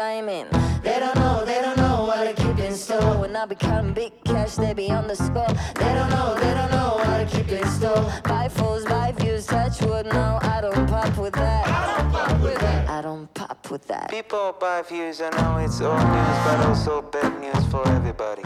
In. 0.00 0.48
They 0.82 0.98
don't 0.98 1.14
know, 1.16 1.44
they 1.44 1.60
don't 1.60 1.76
know 1.76 2.04
what 2.06 2.26
I 2.26 2.32
keep 2.32 2.58
in 2.58 2.72
store. 2.72 3.18
When 3.18 3.36
I 3.36 3.44
become 3.44 3.92
big 3.92 4.12
cash, 4.24 4.54
they 4.54 4.72
be 4.72 4.90
on 4.90 5.06
the 5.06 5.14
score. 5.14 5.46
They 5.74 5.92
don't 5.92 6.08
know, 6.08 6.34
they 6.36 6.54
don't 6.54 6.70
know 6.70 6.94
what 6.96 7.20
I 7.20 7.26
keep 7.26 7.50
in 7.50 7.66
store. 7.68 8.10
Buy 8.24 8.48
fools, 8.48 8.86
buy 8.86 9.12
views, 9.12 9.44
touch 9.44 9.82
wood. 9.82 10.06
No, 10.06 10.38
I 10.40 10.62
don't 10.62 10.86
pop 10.88 11.14
with 11.18 11.34
that. 11.34 11.66
I 11.68 12.00
don't 12.00 12.12
pop 12.12 12.40
with 12.40 12.58
that. 12.60 12.88
I 12.88 13.02
don't 13.02 13.34
pop 13.34 13.70
with 13.70 13.86
that. 13.88 14.08
People 14.10 14.56
buy 14.58 14.80
views, 14.88 15.20
I 15.20 15.28
know 15.38 15.58
it's 15.58 15.82
old 15.82 15.98
news, 15.98 16.38
but 16.46 16.66
also 16.66 17.02
bad 17.02 17.38
news 17.38 17.66
for 17.70 17.86
everybody. 17.88 18.42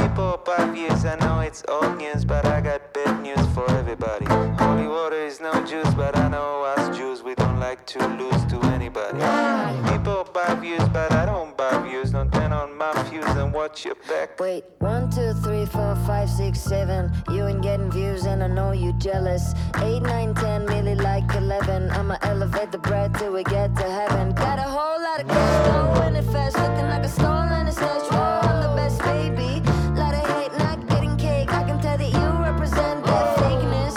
People 0.00 0.40
buy 0.44 0.70
views, 0.72 1.04
I 1.04 1.16
know 1.16 1.40
it's 1.40 1.62
old 1.68 1.98
news, 1.98 2.24
but 2.24 2.46
I 2.46 2.62
got 2.62 2.67
and 13.84 13.94
watch 13.94 14.08
your 14.08 14.16
back. 14.16 14.40
Wait, 14.40 14.64
one, 14.78 15.10
two, 15.10 15.32
three, 15.42 15.66
four, 15.66 15.96
five, 16.06 16.28
six, 16.28 16.60
seven. 16.60 17.12
You 17.30 17.46
ain't 17.46 17.62
getting 17.62 17.90
views, 17.90 18.24
and 18.26 18.42
I 18.42 18.46
know 18.46 18.72
you 18.72 18.92
jealous. 18.98 19.54
Eight, 19.82 20.02
nine, 20.02 20.34
ten, 20.34 20.66
really 20.66 20.94
like 20.94 21.34
eleven. 21.34 21.90
I'ma 21.90 22.16
elevate 22.22 22.72
the 22.72 22.78
bread 22.78 23.14
till 23.14 23.32
we 23.32 23.44
get 23.44 23.74
to 23.76 23.82
heaven. 23.82 24.34
Got 24.34 24.58
a 24.58 24.62
whole 24.62 25.00
lot 25.02 25.20
of 25.20 25.28
cash, 25.28 25.98
going 25.98 26.16
it 26.16 26.24
fast, 26.32 26.56
looking 26.56 26.88
like 26.88 27.04
a 27.04 27.08
stolen 27.08 27.70
stash. 27.72 28.12
I'm 28.12 28.62
the 28.62 28.74
best, 28.76 29.00
baby. 29.02 29.62
Lot 29.94 30.14
of 30.14 30.26
hate, 30.30 30.52
not 30.58 30.86
getting 30.88 31.16
cake. 31.16 31.52
I 31.52 31.64
can 31.64 31.80
tell 31.80 31.98
that 31.98 32.12
you 32.12 32.44
represent 32.50 33.04
that 33.04 33.36
fakeness. 33.38 33.96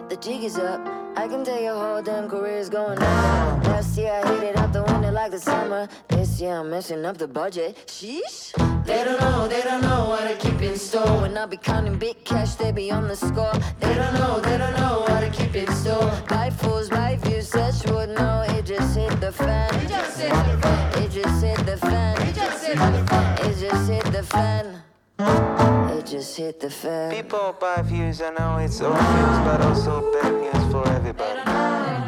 Wait, 0.00 0.08
the 0.08 0.16
jig 0.16 0.44
is 0.44 0.58
up. 0.58 0.85
I 1.26 1.28
can 1.28 1.44
tell 1.44 1.60
your 1.60 1.74
whole 1.74 2.02
damn 2.02 2.28
career's 2.28 2.68
going 2.68 3.02
on. 3.02 3.62
Last 3.64 3.98
year 3.98 4.12
I 4.12 4.34
hit 4.34 4.44
it 4.44 4.56
out 4.56 4.72
the 4.72 4.84
window 4.84 5.10
like 5.10 5.32
the 5.32 5.40
summer. 5.40 5.88
This 6.06 6.40
year 6.40 6.60
I'm 6.60 6.70
messing 6.70 7.04
up 7.04 7.18
the 7.18 7.26
budget. 7.26 7.76
Sheesh. 7.88 8.52
They 8.86 9.02
don't 9.02 9.20
know, 9.20 9.48
they 9.48 9.60
don't 9.62 9.82
know 9.82 10.08
what 10.08 10.22
I 10.22 10.34
keep 10.34 10.62
in 10.62 10.76
store. 10.76 11.22
When 11.22 11.36
I 11.36 11.46
be 11.46 11.56
counting 11.56 11.98
big 11.98 12.24
cash, 12.24 12.54
they 12.54 12.70
be 12.70 12.92
on 12.92 13.08
the 13.08 13.16
score. 13.16 13.52
They 13.80 13.92
don't 13.92 14.14
know, 14.14 14.38
they 14.38 14.56
don't 14.56 14.76
know 14.76 15.00
what 15.00 15.24
I 15.24 15.30
keep 15.30 15.56
in 15.56 15.66
store. 15.72 16.12
Buy 16.28 16.48
fools, 16.48 16.90
buy 16.90 17.16
views, 17.16 17.48
such 17.48 17.84
would 17.90 18.10
know. 18.10 18.46
It 18.50 18.64
just 18.64 18.96
hit 18.96 19.20
the 19.20 19.32
fan. 19.32 19.74
It 19.82 19.88
just 19.88 20.20
hit 20.20 20.30
the 20.30 20.58
fan. 20.62 21.02
It 21.02 21.10
just 21.10 21.44
hit 21.44 21.66
the 21.66 21.76
fan. 21.76 22.22
It 22.22 22.34
just 22.36 23.90
hit 23.90 24.04
the 24.12 24.22
fan. 24.22 24.80
It 25.18 26.06
just 26.06 26.36
hit 26.36 26.60
the 26.60 26.70
fan. 26.70 27.10
People 27.10 27.56
buy 27.58 27.82
views, 27.82 28.20
I 28.20 28.30
know 28.30 28.58
it's 28.58 28.80
old 28.80 28.94
news, 28.94 29.38
but 29.44 29.60
also 29.62 30.12
bad 30.12 30.32
news 30.32 30.72
for 30.72 30.86
everybody. 30.88 31.40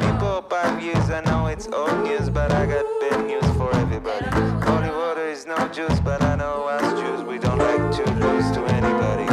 People 0.05 0.41
buy 0.41 0.79
views, 0.79 1.09
I 1.09 1.21
know 1.21 1.47
it's 1.47 1.67
old 1.67 2.03
news, 2.03 2.29
but 2.29 2.51
I 2.51 2.65
got 2.65 2.85
bad 3.01 3.25
news 3.25 3.45
for 3.57 3.75
everybody. 3.77 4.29
Holy 4.65 4.89
water 4.89 5.27
is 5.27 5.45
no 5.47 5.67
juice, 5.69 5.99
but 5.99 6.21
I 6.21 6.35
know 6.35 6.67
us 6.67 6.99
Jews, 7.01 7.23
we 7.23 7.39
don't 7.39 7.57
like 7.57 7.91
to 7.97 8.03
lose 8.13 8.51
to 8.51 8.61
anybody. 8.75 9.27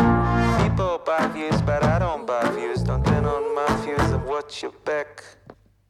People 0.62 1.01
buy 1.05 1.27
views, 1.29 1.61
but 1.62 1.85
I 1.85 1.99
don't 1.99 2.27
buy 2.27 2.49
views. 2.51 2.83
Don't 2.83 3.05
turn 3.05 3.24
on 3.24 3.55
my 3.55 3.85
views 3.85 4.11
and 4.11 4.24
watch 4.24 4.62
your 4.62 4.72
back. 4.85 5.22